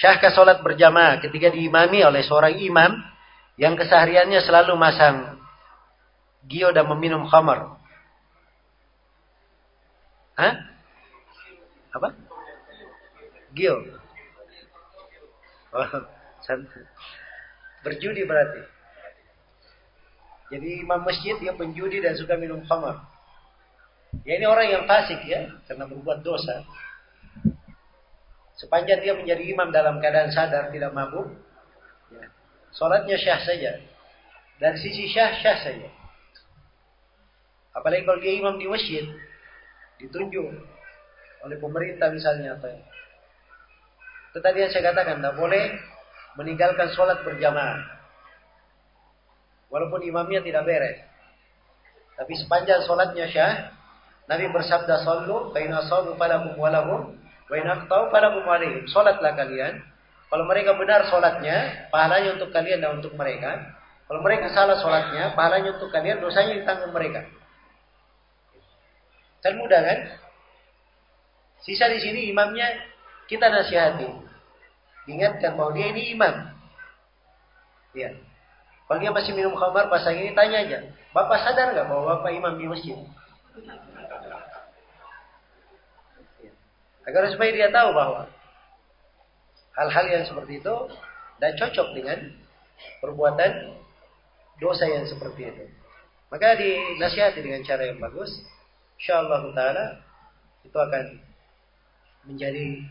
Syahkah 0.00 0.32
solat 0.32 0.64
berjamaah 0.64 1.20
ketika 1.20 1.52
diimami 1.52 2.00
oleh 2.00 2.24
seorang 2.24 2.56
imam 2.56 2.96
yang 3.60 3.76
kesehariannya 3.76 4.40
selalu 4.40 4.72
masang 4.72 5.36
gio 6.48 6.72
dan 6.72 6.88
meminum 6.88 7.28
khamar. 7.28 7.79
Hah? 10.40 10.54
Apa? 11.92 12.08
Gio. 13.52 13.76
Oh, 15.76 15.84
berjudi 17.84 18.24
berarti. 18.24 18.62
Jadi 20.50 20.82
imam 20.82 21.04
masjid 21.04 21.36
dia 21.36 21.52
penjudi 21.52 22.00
dan 22.00 22.16
suka 22.16 22.40
minum 22.40 22.64
khamar. 22.64 23.04
Ya 24.24 24.40
ini 24.40 24.46
orang 24.48 24.66
yang 24.66 24.84
fasik 24.88 25.22
ya, 25.28 25.46
karena 25.68 25.86
berbuat 25.86 26.24
dosa. 26.26 26.66
Sepanjang 28.58 29.04
dia 29.04 29.14
menjadi 29.14 29.44
imam 29.44 29.70
dalam 29.70 30.02
keadaan 30.02 30.34
sadar 30.34 30.74
tidak 30.74 30.90
mabuk, 30.90 31.30
ya, 32.10 32.26
sholatnya 32.74 33.16
syah 33.20 33.40
saja. 33.44 33.72
Dan 34.58 34.74
sisi 34.80 35.06
syah 35.06 35.38
syah 35.38 35.58
saja. 35.62 35.88
Apalagi 37.76 38.02
kalau 38.02 38.18
dia 38.18 38.34
imam 38.34 38.58
di 38.58 38.66
masjid, 38.66 39.06
ditunjuk 40.00 40.46
oleh 41.40 41.56
pemerintah 41.60 42.12
misalnya 42.12 42.56
atau 42.56 42.72
itu 44.30 44.38
tadi 44.38 44.62
yang 44.62 44.70
saya 44.70 44.94
katakan 44.94 45.18
tidak 45.18 45.34
boleh 45.34 45.74
meninggalkan 46.38 46.86
sholat 46.94 47.26
berjamaah. 47.26 47.82
Walaupun 49.74 50.06
imamnya 50.06 50.38
tidak 50.46 50.70
beres. 50.70 51.02
Tapi 52.14 52.38
sepanjang 52.38 52.86
sholatnya 52.86 53.26
syah 53.26 53.74
Nabi 54.30 54.46
bersabda 54.54 55.02
sallu 55.02 55.50
fa 55.50 55.58
in 55.58 55.74
asabu 55.74 56.14
falakum 56.14 56.54
walahum 56.54 57.18
wa 57.50 57.54
in 57.58 57.66
aqtau 57.66 58.14
falakum 58.14 58.46
sholatlah 58.86 59.34
kalian. 59.34 59.82
Kalau 60.30 60.46
mereka 60.46 60.78
benar 60.78 61.10
sholatnya 61.10 61.90
pahalanya 61.90 62.38
untuk 62.38 62.54
kalian 62.54 62.78
dan 62.78 63.02
untuk 63.02 63.18
mereka. 63.18 63.74
Kalau 64.06 64.22
mereka 64.22 64.46
salah 64.54 64.78
sholatnya 64.78 65.34
pahalanya 65.34 65.74
untuk 65.74 65.90
kalian 65.90 66.22
dosanya 66.22 66.54
ditanggung 66.62 66.94
mereka 66.94 67.26
Kan 69.40 69.56
mudah 69.56 69.80
kan? 69.80 69.98
Sisa 71.64 71.88
di 71.92 72.00
sini 72.00 72.20
imamnya 72.32 72.68
kita 73.28 73.48
nasihati. 73.48 74.08
Ingatkan 75.08 75.56
bahwa 75.56 75.72
dia 75.76 75.92
ini 75.92 76.12
imam. 76.12 76.34
Ya. 77.96 78.14
Kalau 78.86 78.98
dia 78.98 79.10
masih 79.14 79.32
minum 79.38 79.54
khamar 79.54 79.86
pasang 79.86 80.18
ini 80.18 80.34
tanya 80.34 80.66
aja. 80.66 80.78
Bapak 81.14 81.42
sadar 81.42 81.74
nggak 81.74 81.86
bahwa 81.86 82.02
bapak 82.16 82.30
imam 82.34 82.54
di 82.58 82.66
masjid? 82.66 82.96
Ya. 86.42 86.52
Agar 87.06 87.30
supaya 87.32 87.50
dia 87.50 87.68
tahu 87.72 87.90
bahwa 87.96 88.28
hal-hal 89.74 90.06
yang 90.10 90.24
seperti 90.28 90.60
itu 90.60 90.74
tidak 91.38 91.52
cocok 91.56 91.88
dengan 91.96 92.18
perbuatan 93.00 93.78
dosa 94.60 94.84
yang 94.84 95.08
seperti 95.08 95.48
itu. 95.48 95.64
Maka 96.30 96.54
dinasihati 96.54 97.40
dengan 97.42 97.64
cara 97.66 97.90
yang 97.90 97.98
bagus 97.98 98.30
insyaallah 99.00 99.40
taala 99.56 99.96
itu 100.60 100.76
akan 100.76 101.16
menjadi 102.28 102.84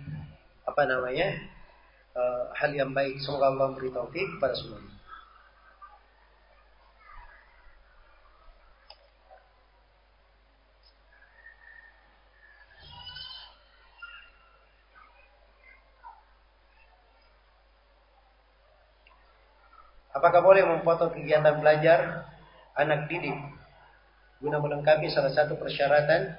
apa 0.66 0.82
namanya 0.90 1.38
uh, 2.18 2.50
hal 2.58 2.74
yang 2.74 2.98
baik. 2.98 3.22
Semoga 3.22 3.54
Allah 3.54 3.78
beri 3.78 3.94
taufik 3.94 4.26
kepada 4.26 4.58
semuanya. 4.58 4.98
Apakah 20.10 20.42
boleh 20.42 20.66
memfoto 20.66 21.14
kegiatan 21.14 21.62
belajar 21.62 22.26
anak 22.74 23.06
didik 23.08 23.59
guna 24.40 24.58
melengkapi 24.60 25.12
salah 25.12 25.32
satu 25.32 25.60
persyaratan 25.60 26.36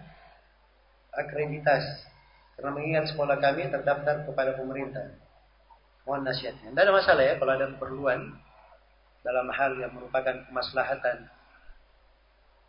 akreditasi? 1.13 2.09
Karena 2.57 2.77
mengingat 2.77 3.05
sekolah 3.13 3.41
kami 3.41 3.73
terdaftar 3.73 4.29
kepada 4.29 4.53
pemerintah. 4.57 5.17
Mohon 6.05 6.29
nasihatnya. 6.29 6.73
Tidak 6.73 6.85
ada 6.85 6.93
masalah 6.93 7.23
ya 7.25 7.35
kalau 7.41 7.53
ada 7.57 7.67
keperluan 7.73 8.21
dalam 9.21 9.47
hal 9.53 9.77
yang 9.81 9.93
merupakan 9.93 10.45
kemaslahatan 10.49 11.29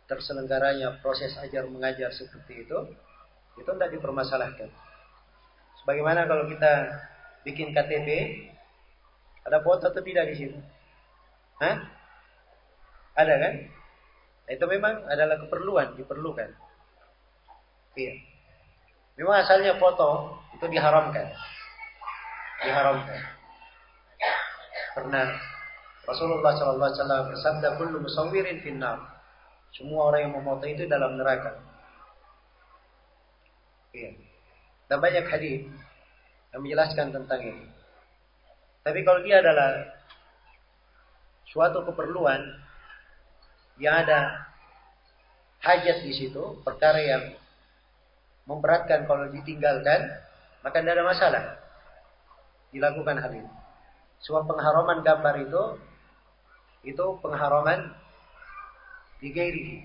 terselenggaranya 0.08 1.00
proses 1.00 1.32
ajar 1.40 1.64
mengajar 1.68 2.12
seperti 2.12 2.68
itu, 2.68 2.78
itu 3.56 3.70
tidak 3.72 3.90
dipermasalahkan. 3.96 4.68
Sebagaimana 5.80 6.28
kalau 6.28 6.44
kita 6.48 6.72
bikin 7.48 7.72
KTP, 7.72 8.08
ada 9.48 9.58
foto 9.64 9.88
atau 9.88 10.02
tidak 10.04 10.30
di 10.30 10.34
situ? 10.36 10.58
Hah? 11.58 11.76
Ada 13.16 13.34
kan? 13.40 13.54
Itu 14.50 14.64
memang 14.66 15.06
adalah 15.06 15.38
keperluan, 15.38 15.94
diperlukan. 15.94 16.50
Iya. 17.94 18.14
Memang 19.20 19.44
asalnya 19.44 19.76
foto 19.76 20.40
itu 20.56 20.66
diharamkan. 20.66 21.30
Diharamkan. 22.64 23.20
Karena 24.92 25.22
Rasulullah 26.02 26.52
SAW 26.56 27.30
bersabda, 27.30 27.78
"Kullu 27.78 28.02
musawwirin 28.02 28.64
finnar." 28.64 28.98
Semua 29.72 30.12
orang 30.12 30.28
yang 30.28 30.34
memoto 30.36 30.68
itu 30.68 30.84
dalam 30.84 31.16
neraka. 31.16 31.56
Iya. 33.96 34.12
Dan 34.88 34.98
banyak 35.00 35.24
hadis 35.28 35.64
yang 36.52 36.60
menjelaskan 36.60 37.08
tentang 37.12 37.40
ini. 37.40 37.64
Tapi 38.84 39.00
kalau 39.06 39.24
dia 39.24 39.40
adalah 39.40 39.96
suatu 41.48 41.84
keperluan 41.88 42.40
yang 43.82 44.06
ada 44.06 44.46
hajat 45.58 46.06
di 46.06 46.14
situ, 46.14 46.62
perkara 46.62 47.02
yang 47.02 47.34
memberatkan 48.46 49.10
kalau 49.10 49.26
ditinggalkan, 49.34 50.06
maka 50.62 50.78
tidak 50.78 51.02
ada 51.02 51.04
masalah. 51.06 51.44
Dilakukan 52.70 53.18
hal 53.18 53.32
ini. 53.34 53.50
Sebab 54.22 54.46
pengharaman 54.46 55.02
gambar 55.02 55.34
itu 55.42 55.62
itu 56.86 57.04
pengharaman 57.18 57.90
digairi. 59.18 59.82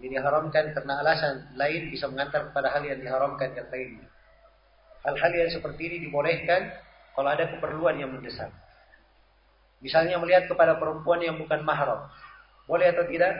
Jadi 0.00 0.20
diharamkan 0.20 0.76
karena 0.76 1.00
alasan 1.00 1.56
lain 1.56 1.88
bisa 1.88 2.04
mengantar 2.12 2.52
kepada 2.52 2.68
hal 2.68 2.84
yang 2.84 3.00
diharamkan 3.00 3.56
yang 3.56 3.68
lainnya. 3.72 4.08
Hal-hal 5.04 5.32
yang 5.32 5.50
seperti 5.52 5.88
ini 5.88 5.96
dibolehkan 6.08 6.72
kalau 7.16 7.32
ada 7.32 7.48
keperluan 7.48 7.96
yang 7.96 8.12
mendesak. 8.12 8.52
Misalnya 9.84 10.16
melihat 10.16 10.48
kepada 10.48 10.80
perempuan 10.80 11.20
yang 11.20 11.36
bukan 11.36 11.60
mahram. 11.64 12.08
Boleh 12.64 12.92
atau 12.92 13.04
tidak? 13.04 13.32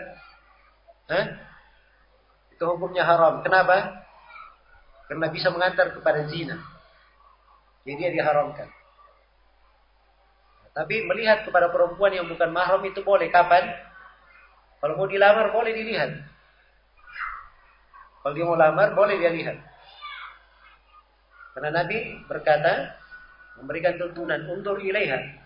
Hah? 1.09 1.27
Itu 2.53 2.65
hukumnya 2.69 3.05
haram. 3.05 3.41
Kenapa? 3.41 4.05
Karena 5.09 5.29
bisa 5.33 5.49
mengantar 5.53 5.93
kepada 5.93 6.29
zina. 6.29 6.61
Jadi 7.85 7.93
dia 8.01 8.11
diharamkan. 8.13 8.69
Tapi 10.75 11.07
melihat 11.07 11.47
kepada 11.47 11.71
perempuan 11.71 12.11
yang 12.11 12.27
bukan 12.27 12.51
mahram 12.51 12.83
itu 12.83 13.05
boleh. 13.05 13.31
Kapan? 13.31 13.63
Kalau 14.83 14.99
mau 14.99 15.07
dilamar 15.07 15.55
boleh 15.55 15.73
dilihat. 15.73 16.11
Kalau 18.21 18.35
dia 18.35 18.45
mau 18.49 18.59
lamar 18.59 18.97
boleh 18.97 19.21
dia 19.21 19.31
lihat. 19.31 19.57
Karena 21.55 21.71
Nabi 21.71 22.27
berkata, 22.27 22.99
memberikan 23.63 23.95
tuntunan, 23.95 24.43
undur 24.51 24.83
ilaiha. 24.83 25.39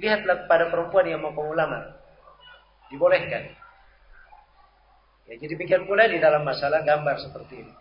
Lihatlah 0.00 0.48
kepada 0.48 0.72
perempuan 0.72 1.04
yang 1.04 1.20
mau 1.20 1.36
kamu 1.36 1.52
lamar. 1.52 1.99
Dibolehkan. 2.90 3.54
Ya, 5.30 5.34
jadi 5.38 5.54
demikian 5.54 5.86
pula 5.86 6.10
di 6.10 6.18
dalam 6.18 6.42
masalah 6.42 6.82
gambar 6.82 7.16
seperti 7.22 7.62
ini. 7.62 7.74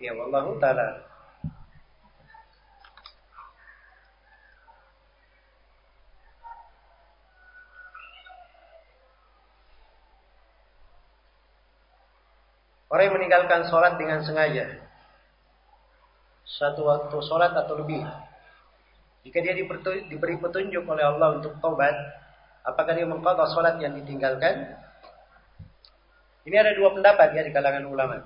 Ya, 0.00 0.16
wallahu 0.16 0.56
taala. 0.56 1.04
Orang 12.88 13.10
yang 13.10 13.16
meninggalkan 13.18 13.66
sholat 13.68 13.98
dengan 13.98 14.22
sengaja 14.22 14.70
satu 16.46 16.86
waktu 16.86 17.16
sholat 17.26 17.50
atau 17.50 17.82
lebih 17.82 18.06
jika 19.26 19.40
dia 19.42 19.56
diberi 19.56 20.36
petunjuk 20.38 20.84
oleh 20.84 21.02
Allah 21.02 21.40
untuk 21.40 21.56
tobat, 21.58 21.96
apakah 22.64 22.92
dia 22.96 23.06
mengqadha 23.06 23.44
salat 23.52 23.76
yang 23.78 23.94
ditinggalkan? 23.94 24.74
Ini 26.44 26.56
ada 26.60 26.76
dua 26.76 26.92
pendapat 26.92 27.32
ya 27.32 27.44
di 27.44 27.52
kalangan 27.52 27.84
ulama. 27.88 28.20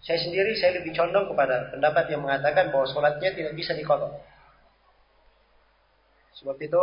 Saya 0.00 0.16
sendiri 0.16 0.56
saya 0.56 0.80
lebih 0.80 0.96
condong 0.96 1.28
kepada 1.28 1.68
pendapat 1.68 2.08
yang 2.08 2.24
mengatakan 2.24 2.72
bahwa 2.72 2.88
sholatnya 2.88 3.36
tidak 3.36 3.52
bisa 3.52 3.76
diqadha. 3.76 4.08
Sebab 6.40 6.56
itu 6.56 6.82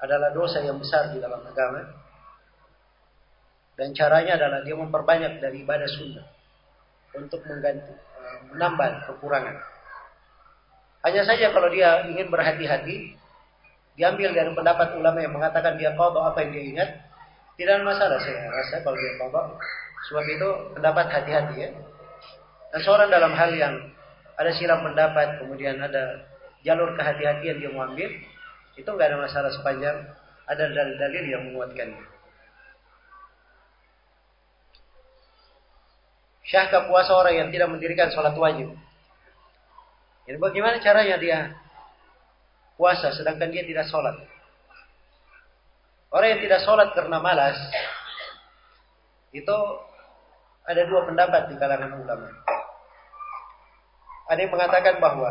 adalah 0.00 0.32
dosa 0.32 0.64
yang 0.64 0.80
besar 0.80 1.12
di 1.12 1.20
dalam 1.20 1.44
agama. 1.44 1.84
Dan 3.76 3.92
caranya 3.92 4.40
adalah 4.40 4.64
dia 4.64 4.72
memperbanyak 4.72 5.36
dari 5.36 5.60
ibadah 5.60 5.84
sunnah 5.84 6.24
untuk 7.12 7.44
mengganti, 7.44 7.92
eh, 7.92 8.38
menambah 8.56 9.12
kekurangan. 9.12 9.56
Hanya 11.04 11.22
saja 11.28 11.52
kalau 11.52 11.68
dia 11.68 12.08
ingin 12.08 12.32
berhati-hati, 12.32 13.20
diambil 13.96 14.30
dari 14.36 14.50
pendapat 14.52 14.92
ulama 15.00 15.18
yang 15.24 15.32
mengatakan 15.32 15.80
dia 15.80 15.96
qadha 15.96 16.20
apa 16.30 16.38
yang 16.44 16.50
dia 16.52 16.64
ingat, 16.76 16.88
tidak 17.56 17.80
masalah 17.82 18.20
saya 18.20 18.52
rasa 18.52 18.84
kalau 18.84 18.96
dia 18.96 19.12
qadha. 19.16 19.42
Sebab 20.06 20.24
itu 20.28 20.48
pendapat 20.76 21.06
hati-hati 21.10 21.56
ya. 21.66 21.70
Dan 22.70 22.80
seorang 22.84 23.08
dalam 23.10 23.32
hal 23.34 23.50
yang 23.56 23.74
ada 24.36 24.52
silam 24.54 24.84
pendapat, 24.84 25.40
kemudian 25.40 25.80
ada 25.80 26.28
jalur 26.62 26.92
kehati-hatian 26.94 27.56
dia 27.58 27.72
mau 27.72 27.88
ambil, 27.88 28.06
itu 28.76 28.86
nggak 28.86 29.08
ada 29.08 29.18
masalah 29.18 29.50
sepanjang 29.50 29.96
ada 30.46 30.64
dalil-dalil 30.70 31.24
yang 31.26 31.42
menguatkannya. 31.50 32.04
Syahkah 36.46 36.86
puasa 36.86 37.10
orang 37.10 37.34
yang 37.34 37.48
tidak 37.50 37.66
mendirikan 37.74 38.06
sholat 38.14 38.38
wajib? 38.38 38.70
Jadi 40.30 40.38
bagaimana 40.38 40.78
caranya 40.78 41.16
dia 41.18 41.38
puasa 42.76 43.12
sedangkan 43.12 43.50
dia 43.50 43.64
tidak 43.64 43.88
sholat? 43.88 44.14
Orang 46.12 46.28
yang 46.32 46.40
tidak 46.40 46.62
sholat 46.62 46.94
karena 46.94 47.18
malas, 47.18 47.58
itu 49.34 49.56
ada 50.64 50.82
dua 50.86 51.04
pendapat 51.04 51.52
di 51.52 51.54
kalangan 51.60 51.92
ulama. 51.98 52.30
Ada 54.26 54.40
yang 54.42 54.52
mengatakan 54.54 54.96
bahwa 54.98 55.30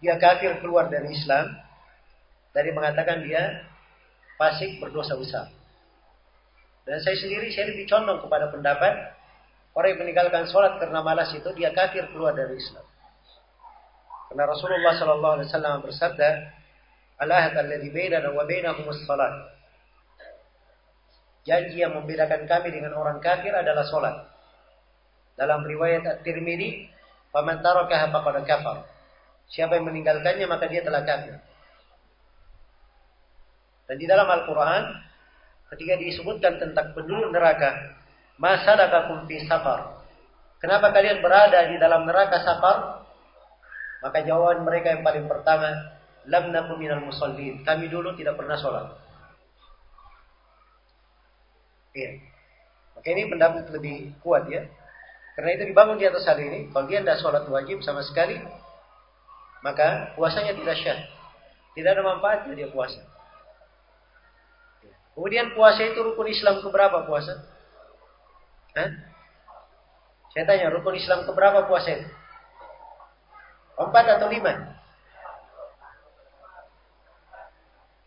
dia 0.00 0.16
kafir 0.16 0.58
keluar 0.64 0.88
dari 0.88 1.12
Islam, 1.12 1.52
dari 2.50 2.70
mengatakan 2.72 3.22
dia 3.22 3.66
fasik 4.40 4.80
berdosa 4.82 5.14
besar. 5.14 5.46
Dan 6.88 6.98
saya 7.04 7.14
sendiri 7.20 7.52
saya 7.54 7.70
lebih 7.70 7.86
condong 7.86 8.18
kepada 8.24 8.50
pendapat 8.50 9.14
orang 9.78 9.88
yang 9.94 10.00
meninggalkan 10.02 10.48
sholat 10.50 10.80
karena 10.82 11.04
malas 11.04 11.30
itu 11.30 11.46
dia 11.54 11.70
kafir 11.70 12.08
keluar 12.10 12.34
dari 12.34 12.58
Islam. 12.58 12.82
Karena 14.30 14.46
Rasulullah 14.46 14.94
sallallahu 14.94 15.34
alaihi 15.42 15.48
wasallam 15.50 15.82
bersabda, 15.82 16.28
"Al-ahd 17.18 17.54
alladhi 17.58 17.90
bainana 17.90 18.30
wa 18.30 18.46
bainahum 18.46 18.86
as-salat." 18.86 19.58
Janji 21.42 21.82
yang 21.82 21.98
membedakan 21.98 22.46
kami 22.46 22.70
dengan 22.70 22.94
orang 22.94 23.18
kafir 23.18 23.50
adalah 23.50 23.82
salat. 23.90 24.16
Dalam 25.34 25.66
riwayat 25.66 26.06
At-Tirmidzi, 26.06 26.86
"Faman 27.34 27.58
tarakaha 27.58 28.12
faqad 28.14 28.46
kafar." 28.46 28.86
Siapa 29.50 29.74
yang 29.74 29.90
meninggalkannya 29.90 30.46
maka 30.46 30.70
dia 30.70 30.86
telah 30.86 31.02
kafir. 31.02 31.42
Dan 33.90 33.96
di 33.98 34.06
dalam 34.06 34.30
Al-Quran, 34.30 34.94
ketika 35.74 35.98
disebutkan 35.98 36.62
tentang 36.62 36.94
penduduk 36.94 37.34
neraka, 37.34 37.98
Masalakakum 38.40 39.28
fi 39.28 39.36
safar. 39.44 40.00
Kenapa 40.64 40.96
kalian 40.96 41.20
berada 41.20 41.68
di 41.68 41.76
dalam 41.76 42.08
neraka 42.08 42.40
safar? 42.40 42.99
Maka 44.00 44.24
jawaban 44.24 44.64
mereka 44.64 44.96
yang 44.96 45.04
paling 45.04 45.28
pertama, 45.28 45.68
lam 46.24 46.52
nakum 46.52 46.80
minal 46.80 47.04
musallin. 47.04 47.60
Kami 47.64 47.86
dulu 47.92 48.16
tidak 48.16 48.40
pernah 48.40 48.56
sholat. 48.56 48.96
Iya. 51.92 52.22
Maka 52.96 53.06
ini 53.12 53.22
pendapat 53.28 53.64
lebih 53.72 54.16
kuat 54.24 54.48
ya. 54.48 54.64
Karena 55.36 55.50
itu 55.56 55.64
dibangun 55.72 56.00
di 56.00 56.08
atas 56.08 56.24
hal 56.28 56.40
ini. 56.40 56.68
Kalau 56.72 56.84
dia 56.88 57.00
tidak 57.00 57.20
sholat 57.20 57.44
wajib 57.48 57.80
sama 57.84 58.04
sekali, 58.04 58.40
maka 59.64 60.16
puasanya 60.16 60.56
tidak 60.56 60.76
syah. 60.80 61.00
Tidak 61.76 61.90
ada 61.90 62.02
manfaatnya 62.02 62.56
dia 62.56 62.68
puasa. 62.72 63.00
Kemudian 65.14 65.52
puasa 65.52 65.84
itu 65.84 66.00
rukun 66.00 66.28
Islam 66.32 66.64
keberapa 66.64 67.04
puasa? 67.04 67.44
Hah? 68.72 68.90
Saya 70.30 70.44
tanya, 70.46 70.70
rukun 70.70 70.94
Islam 70.96 71.26
keberapa 71.26 71.66
puasa 71.66 71.88
itu? 72.00 72.19
Empat 73.78 74.04
atau 74.18 74.26
lima? 74.30 74.80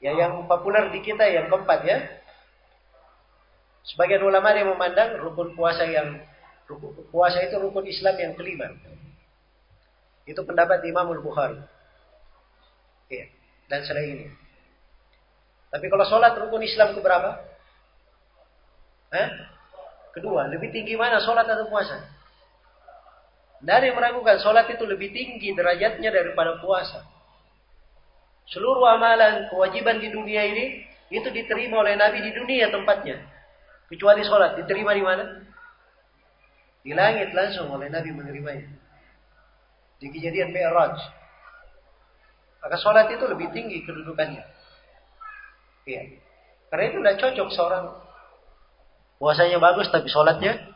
Ya 0.04 0.12
yang 0.20 0.44
populer 0.52 0.92
di 0.92 1.00
kita 1.00 1.24
yang 1.32 1.48
keempat 1.48 1.80
ya. 1.88 1.98
Sebagian 3.88 4.24
ulama 4.24 4.52
yang 4.52 4.72
memandang 4.76 5.20
rukun 5.20 5.56
puasa 5.56 5.88
yang 5.88 6.20
rukun, 6.68 7.08
puasa 7.08 7.44
itu 7.44 7.56
rukun 7.60 7.88
Islam 7.88 8.16
yang 8.20 8.34
kelima. 8.36 8.68
Itu 10.24 10.44
pendapat 10.44 10.84
Imam 10.88 11.12
Al-Bukhari. 11.12 11.60
Ya, 13.12 13.28
dan 13.68 13.84
ini. 14.04 14.28
Tapi 15.72 15.86
kalau 15.90 16.06
sholat 16.08 16.36
rukun 16.36 16.64
Islam 16.64 16.96
berapa? 17.00 17.44
Hah? 19.14 19.30
Kedua, 20.14 20.46
lebih 20.46 20.70
tinggi 20.70 20.94
mana 20.94 21.18
sholat 21.20 21.50
atau 21.50 21.66
puasa? 21.68 22.13
Dari 23.64 23.96
meragukan 23.96 24.44
sholat 24.44 24.68
itu 24.68 24.84
lebih 24.84 25.16
tinggi 25.16 25.56
derajatnya 25.56 26.12
daripada 26.12 26.60
puasa. 26.60 27.08
Seluruh 28.52 28.84
amalan 28.92 29.48
kewajiban 29.48 30.04
di 30.04 30.12
dunia 30.12 30.44
ini 30.44 30.84
itu 31.08 31.32
diterima 31.32 31.80
oleh 31.80 31.96
Nabi 31.96 32.20
di 32.20 32.36
dunia 32.36 32.68
tempatnya. 32.68 33.24
Kecuali 33.88 34.20
sholat. 34.28 34.60
Diterima 34.60 34.92
di 34.92 35.00
mana? 35.00 35.24
Di 36.84 36.92
langit 36.92 37.32
langsung 37.32 37.72
oleh 37.72 37.88
Nabi 37.88 38.12
menerimanya. 38.12 38.68
Di 40.04 40.12
kejadian 40.12 40.52
Mi'raj. 40.52 41.00
Maka 42.60 42.76
sholat 42.84 43.16
itu 43.16 43.24
lebih 43.32 43.48
tinggi 43.56 43.80
kedudukannya. 43.88 44.44
Iya. 45.88 46.20
Karena 46.68 46.84
itu 46.92 46.98
tidak 47.00 47.18
cocok 47.24 47.48
seorang 47.56 47.86
puasanya 49.24 49.56
bagus 49.56 49.88
tapi 49.88 50.12
sholatnya 50.12 50.73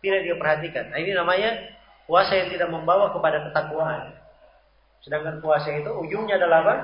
tidak 0.00 0.20
dia 0.24 0.36
perhatikan. 0.36 0.88
Nah, 0.92 0.98
ini 0.98 1.12
namanya 1.12 1.56
puasa 2.08 2.36
yang 2.36 2.48
tidak 2.52 2.68
membawa 2.72 3.12
kepada 3.12 3.48
ketakwaan. 3.48 4.16
Sedangkan 5.00 5.40
puasa 5.40 5.72
itu 5.72 5.88
ujungnya 5.88 6.36
adalah 6.36 6.58
apa? 6.64 6.74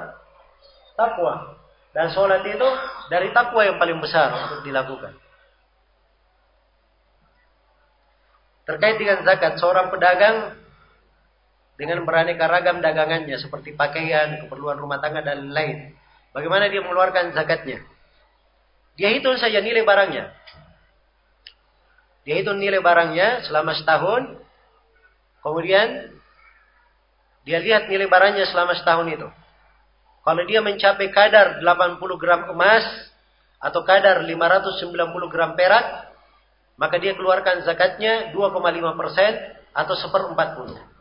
Takwa. 0.96 1.34
Dan 1.96 2.12
sholat 2.12 2.44
itu 2.44 2.68
dari 3.08 3.32
takwa 3.32 3.64
yang 3.64 3.80
paling 3.80 4.00
besar 4.00 4.28
untuk 4.32 4.64
dilakukan. 4.64 5.16
Terkait 8.66 8.96
dengan 8.98 9.22
zakat, 9.22 9.56
seorang 9.62 9.94
pedagang 9.94 10.58
dengan 11.78 12.02
beraneka 12.02 12.50
ragam 12.50 12.82
dagangannya 12.82 13.36
seperti 13.38 13.76
pakaian, 13.76 14.42
keperluan 14.44 14.80
rumah 14.80 14.98
tangga 14.98 15.22
dan 15.22 15.52
lain. 15.52 15.94
Bagaimana 16.34 16.68
dia 16.68 16.82
mengeluarkan 16.82 17.32
zakatnya? 17.32 17.80
Dia 18.96 19.12
hitung 19.12 19.36
saja 19.36 19.60
nilai 19.60 19.84
barangnya. 19.84 20.32
Dia 22.26 22.42
hitung 22.42 22.58
nilai 22.58 22.82
barangnya 22.82 23.46
selama 23.46 23.72
setahun. 23.78 24.34
Kemudian 25.46 26.10
dia 27.46 27.58
lihat 27.62 27.86
nilai 27.86 28.10
barangnya 28.10 28.50
selama 28.50 28.74
setahun 28.74 29.06
itu. 29.06 29.28
Kalau 30.26 30.42
dia 30.42 30.58
mencapai 30.58 31.14
kadar 31.14 31.62
80 31.62 32.02
gram 32.18 32.50
emas 32.50 32.82
atau 33.62 33.86
kadar 33.86 34.26
590 34.26 34.90
gram 35.30 35.54
perak, 35.54 36.10
maka 36.74 36.98
dia 36.98 37.14
keluarkan 37.14 37.62
zakatnya 37.62 38.34
2,5 38.34 38.98
persen 38.98 39.32
atau 39.70 39.94
seperempat 39.94 40.58
puluh. 40.58 40.95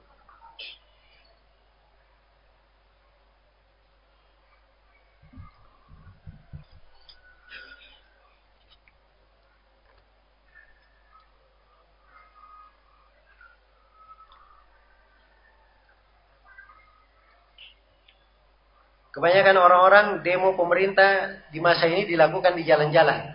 Kebanyakan 19.15 19.55
orang-orang 19.55 20.05
demo 20.27 20.59
pemerintah 20.59 21.39
di 21.47 21.63
masa 21.63 21.87
ini 21.87 22.03
dilakukan 22.03 22.51
di 22.59 22.67
jalan-jalan. 22.67 23.31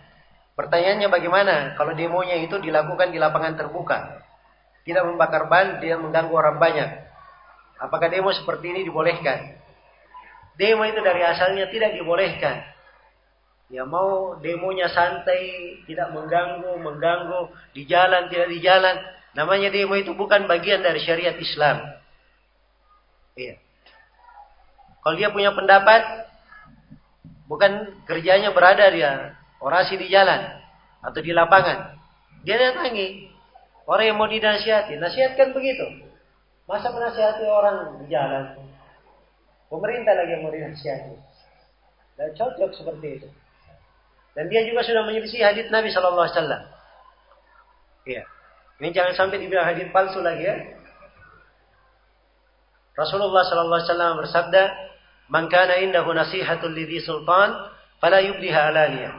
Pertanyaannya 0.53 1.09
bagaimana 1.09 1.73
kalau 1.73 1.97
demonya 1.97 2.37
itu 2.37 2.61
dilakukan 2.61 3.09
di 3.09 3.17
lapangan 3.17 3.57
terbuka? 3.57 4.21
Tidak 4.85 5.01
membakar 5.09 5.49
ban, 5.49 5.81
dia 5.81 5.97
mengganggu 5.97 6.37
orang 6.37 6.61
banyak. 6.61 6.91
Apakah 7.81 8.13
demo 8.13 8.29
seperti 8.29 8.77
ini 8.77 8.85
dibolehkan? 8.85 9.57
Demo 10.61 10.85
itu 10.85 11.01
dari 11.01 11.25
asalnya 11.25 11.73
tidak 11.73 11.97
dibolehkan. 11.97 12.61
Ya 13.73 13.89
mau 13.89 14.37
demonya 14.37 14.93
santai, 14.93 15.81
tidak 15.89 16.13
mengganggu, 16.13 16.77
mengganggu, 16.77 17.57
di 17.73 17.89
jalan, 17.89 18.29
tidak 18.29 18.53
di 18.53 18.61
jalan. 18.61 19.01
Namanya 19.33 19.73
demo 19.73 19.97
itu 19.97 20.13
bukan 20.13 20.45
bagian 20.45 20.85
dari 20.85 21.01
syariat 21.01 21.41
Islam. 21.41 21.97
Iya. 23.33 23.57
Kalau 25.01 25.15
dia 25.17 25.33
punya 25.33 25.57
pendapat, 25.57 26.29
bukan 27.49 28.05
kerjanya 28.05 28.53
berada 28.53 28.87
dia 28.93 29.35
orasi 29.61 29.97
di 30.01 30.09
jalan 30.13 30.61
atau 31.01 31.21
di 31.21 31.33
lapangan. 31.33 31.97
Dia 32.45 32.57
datangi 32.57 33.29
orang 33.85 34.05
yang 34.13 34.17
mau 34.17 34.29
dinasihati. 34.29 34.97
Nasihatkan 34.97 35.53
begitu. 35.53 36.09
Masa 36.65 36.93
menasihati 36.93 37.45
orang 37.45 38.01
di 38.05 38.07
jalan? 38.09 38.57
Pemerintah 39.69 40.15
lagi 40.17 40.31
yang 40.39 40.43
mau 40.47 40.53
dinasihati. 40.53 41.15
Dan 42.17 42.29
cocok 42.37 42.71
seperti 42.77 43.07
itu. 43.21 43.29
Dan 44.37 44.47
dia 44.47 44.63
juga 44.65 44.87
sudah 44.87 45.03
menyelisih 45.05 45.43
hadis 45.43 45.67
Nabi 45.69 45.91
Shallallahu 45.91 46.27
Alaihi 46.29 46.37
Wasallam. 46.39 46.63
Iya. 48.07 48.23
Ini 48.81 48.89
jangan 48.97 49.13
sampai 49.17 49.37
dibilang 49.43 49.69
hadis 49.69 49.91
palsu 49.93 50.25
lagi 50.25 50.45
ya. 50.47 50.57
Rasulullah 52.97 53.45
Shallallahu 53.45 53.79
Alaihi 53.81 53.91
Wasallam 53.91 54.13
bersabda, 54.23 54.63
Man 55.31 55.47
kana 55.47 55.79
indahu 55.79 56.11
nasihatul 56.11 56.75
lidhi 56.75 56.99
sultan 57.07 57.55
fala 58.03 58.19
yubdiha 58.19 58.75
alaniyah 58.75 59.15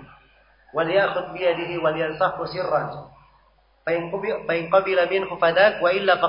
wal 0.76 0.88
ya'khudh 0.88 1.32
bi 1.32 1.40
yadihi 1.48 1.80
wal 1.80 1.96
yansahu 1.96 2.44
sirran 2.52 3.12
fa 3.88 3.92
in 3.96 4.68
qabila 4.68 5.08
minhu 5.08 5.34
fadak 5.40 5.80
wa 5.80 5.90
illa 5.92 6.20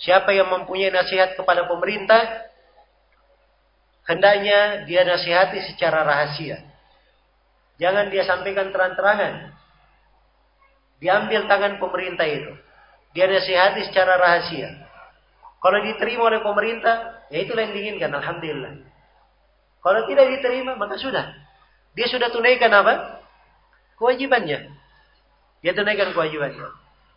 Siapa 0.00 0.32
yang 0.32 0.48
mempunyai 0.48 0.88
nasihat 0.90 1.36
kepada 1.36 1.68
pemerintah 1.68 2.48
hendaknya 4.08 4.88
dia 4.88 5.04
nasihati 5.04 5.60
secara 5.70 6.08
rahasia. 6.08 6.56
Jangan 7.76 8.08
dia 8.08 8.24
sampaikan 8.24 8.72
terang-terangan. 8.72 9.52
Diambil 11.04 11.44
tangan 11.48 11.76
pemerintah 11.76 12.24
itu. 12.24 12.52
Dia 13.12 13.28
nasihati 13.28 13.92
secara 13.92 14.16
rahasia. 14.16 14.72
Kalau 15.60 15.78
diterima 15.84 16.32
oleh 16.32 16.40
pemerintah, 16.40 17.19
Ya 17.30 17.46
itulah 17.46 17.62
yang 17.62 17.74
diinginkan, 17.74 18.10
Alhamdulillah. 18.10 18.82
Kalau 19.80 20.00
tidak 20.10 20.26
diterima, 20.34 20.74
maka 20.74 20.98
sudah. 20.98 21.30
Dia 21.94 22.06
sudah 22.10 22.28
tunaikan 22.34 22.70
apa? 22.74 23.22
Kewajibannya. 23.96 24.70
Dia 25.62 25.72
tunaikan 25.72 26.10
kewajibannya. 26.10 26.66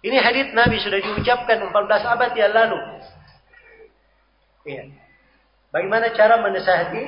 Ini 0.04 0.18
hadis 0.20 0.52
Nabi 0.54 0.78
sudah 0.84 1.00
diucapkan 1.00 1.64
14 1.64 1.74
abad 2.14 2.32
yang 2.36 2.54
lalu. 2.54 2.80
Iya. 4.68 4.84
Bagaimana 5.72 6.14
cara 6.14 6.40
menasihati 6.44 7.04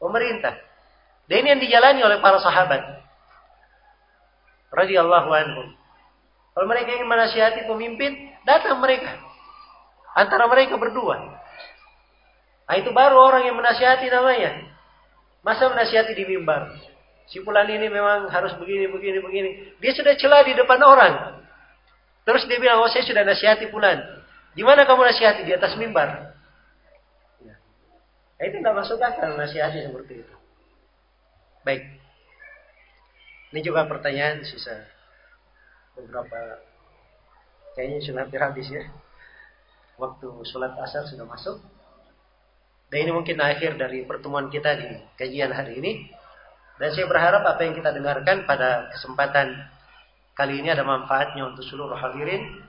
pemerintah? 0.00 0.54
Dan 1.28 1.44
ini 1.44 1.48
yang 1.52 1.60
dijalani 1.60 2.00
oleh 2.00 2.18
para 2.24 2.40
sahabat. 2.40 2.80
Radiyallahu 4.72 5.28
anhum. 5.34 5.68
Kalau 6.56 6.66
mereka 6.66 6.96
ingin 6.96 7.06
menasihati 7.10 7.68
pemimpin, 7.68 8.32
datang 8.48 8.80
mereka. 8.80 9.18
Antara 10.16 10.48
mereka 10.48 10.74
berdua. 10.80 11.38
Nah 12.68 12.76
itu 12.76 12.92
baru 12.92 13.16
orang 13.16 13.48
yang 13.48 13.56
menasihati 13.56 14.12
namanya. 14.12 14.68
Masa 15.40 15.72
menasihati 15.72 16.12
di 16.12 16.28
mimbar? 16.28 16.68
Si 17.32 17.40
pulan 17.40 17.64
ini 17.68 17.88
memang 17.88 18.28
harus 18.28 18.52
begini, 18.60 18.88
begini, 18.92 19.24
begini. 19.24 19.50
Dia 19.80 19.92
sudah 19.96 20.12
celah 20.20 20.44
di 20.44 20.52
depan 20.52 20.80
orang. 20.84 21.44
Terus 22.28 22.44
dia 22.44 22.60
bilang, 22.60 22.84
oh 22.84 22.92
saya 22.92 23.08
sudah 23.08 23.24
nasihati 23.24 23.72
pulan. 23.72 23.96
Di 24.52 24.60
mana 24.60 24.84
kamu 24.84 25.00
nasihati? 25.00 25.48
Di 25.48 25.56
atas 25.56 25.80
mimbar. 25.80 26.36
Ya. 27.40 27.56
Nah, 28.36 28.44
itu 28.44 28.56
tidak 28.60 28.76
masuk 28.84 29.00
akal 29.00 29.32
nasihati 29.32 29.88
seperti 29.88 30.24
itu. 30.24 30.34
Baik. 31.64 31.84
Ini 33.48 33.60
juga 33.64 33.88
pertanyaan 33.88 34.44
sisa 34.44 34.84
beberapa 35.96 36.60
kayaknya 37.72 38.04
sudah 38.04 38.20
hampir 38.28 38.40
habis 38.44 38.68
ya. 38.68 38.84
Waktu 39.96 40.28
sholat 40.52 40.76
asar 40.84 41.08
sudah 41.08 41.24
masuk. 41.24 41.56
Dan 42.88 43.04
ini 43.04 43.10
mungkin 43.12 43.36
akhir 43.36 43.76
dari 43.76 44.08
pertemuan 44.08 44.48
kita 44.48 44.76
di 44.80 44.88
kajian 45.20 45.52
hari 45.52 45.76
ini. 45.76 45.92
Dan 46.80 46.88
saya 46.94 47.04
berharap 47.04 47.44
apa 47.44 47.60
yang 47.66 47.76
kita 47.76 47.92
dengarkan 47.92 48.48
pada 48.48 48.88
kesempatan 48.94 49.60
kali 50.32 50.62
ini 50.62 50.72
ada 50.72 50.86
manfaatnya 50.86 51.44
untuk 51.44 51.66
seluruh 51.68 51.98
hadirin. 51.98 52.64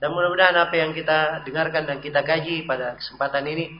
Dan 0.00 0.10
mudah-mudahan 0.16 0.56
apa 0.56 0.74
yang 0.74 0.96
kita 0.96 1.44
dengarkan 1.46 1.86
dan 1.86 1.98
kita 2.00 2.24
kaji 2.24 2.64
pada 2.64 2.96
kesempatan 2.96 3.44
ini 3.46 3.70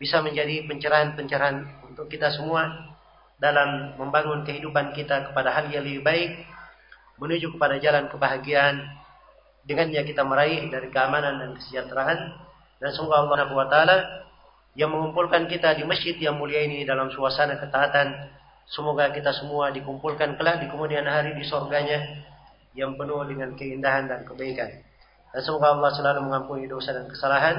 bisa 0.00 0.18
menjadi 0.18 0.66
pencerahan-pencerahan 0.66 1.86
untuk 1.86 2.10
kita 2.10 2.32
semua 2.34 2.66
dalam 3.38 3.94
membangun 3.98 4.42
kehidupan 4.42 4.94
kita 4.94 5.30
kepada 5.30 5.54
hal 5.54 5.70
yang 5.70 5.86
lebih 5.86 6.02
baik, 6.02 6.30
menuju 7.18 7.54
kepada 7.54 7.78
jalan 7.78 8.10
kebahagiaan, 8.10 8.86
dengannya 9.66 10.02
kita 10.02 10.22
meraih 10.26 10.66
dari 10.70 10.88
keamanan 10.90 11.38
dan 11.38 11.50
kesejahteraan. 11.58 12.18
Dan 12.82 12.90
semoga 12.90 13.22
Allah 13.22 13.46
Subhanahu 13.46 13.58
wa 13.58 13.68
taala 13.70 13.96
yang 14.72 14.88
mengumpulkan 14.88 15.48
kita 15.48 15.76
di 15.76 15.84
masjid 15.84 16.16
yang 16.16 16.40
mulia 16.40 16.64
ini 16.64 16.84
dalam 16.88 17.12
suasana 17.12 17.60
ketaatan. 17.60 18.32
Semoga 18.68 19.12
kita 19.12 19.34
semua 19.36 19.68
dikumpulkan 19.68 20.40
kelak 20.40 20.64
di 20.64 20.66
kemudian 20.72 21.04
hari 21.04 21.36
di 21.36 21.44
sorganya 21.44 22.24
yang 22.72 22.96
penuh 22.96 23.20
dengan 23.28 23.52
keindahan 23.52 24.08
dan 24.08 24.24
kebaikan. 24.24 24.70
Dan 25.32 25.40
semoga 25.44 25.76
Allah 25.76 25.92
selalu 25.92 26.20
mengampuni 26.24 26.64
dosa 26.68 26.96
dan 26.96 27.04
kesalahan, 27.08 27.56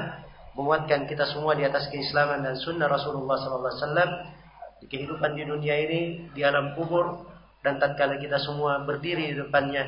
menguatkan 0.58 1.06
kita 1.06 1.26
semua 1.30 1.54
di 1.54 1.62
atas 1.66 1.86
keislaman 1.90 2.42
dan 2.42 2.58
sunnah 2.58 2.90
Rasulullah 2.90 3.38
SAW 3.38 4.10
di 4.82 4.86
kehidupan 4.90 5.38
di 5.38 5.42
dunia 5.46 5.74
ini, 5.86 6.30
di 6.34 6.42
alam 6.42 6.74
kubur, 6.74 7.30
dan 7.62 7.78
tatkala 7.78 8.18
kita 8.18 8.36
semua 8.42 8.82
berdiri 8.82 9.32
di 9.32 9.36
depannya 9.38 9.86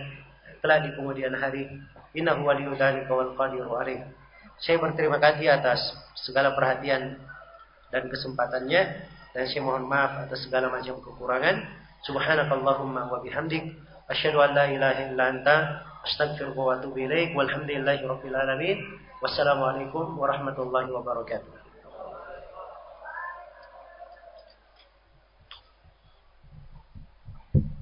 kelak 0.62 0.86
di 0.86 0.90
kemudian 0.94 1.35
hari. 1.35 1.69
Innahu 2.16 2.48
waliyyu 2.48 2.73
dzalika 2.74 3.12
wal 3.12 3.36
qadiru 3.36 3.70
alaih. 3.77 4.01
Saya 4.61 4.81
berterima 4.81 5.20
kasih 5.20 5.53
atas 5.53 5.81
segala 6.16 6.57
perhatian 6.57 7.20
dan 7.93 8.03
kesempatannya 8.09 8.83
dan 9.37 9.45
saya 9.45 9.61
mohon 9.61 9.85
maaf 9.85 10.24
atas 10.24 10.49
segala 10.49 10.73
macam 10.73 10.97
kekurangan. 11.05 11.61
Subhanakallahumma 12.09 13.12
wa 13.12 13.20
bihamdik 13.20 13.77
asyhadu 14.09 14.41
an 14.41 14.57
la 14.57 14.65
ilaha 14.73 15.01
illa 15.12 15.24
anta 15.28 15.57
astaghfiruka 16.09 16.61
wa 16.61 16.73
atubu 16.81 17.05
ilaik 17.05 17.37
walhamdulillahi 17.37 18.07
rabbil 18.07 18.37
alamin. 18.37 18.78
Wassalamualaikum 19.20 20.16
warahmatullahi 20.16 20.89
wabarakatuh. 20.93 21.65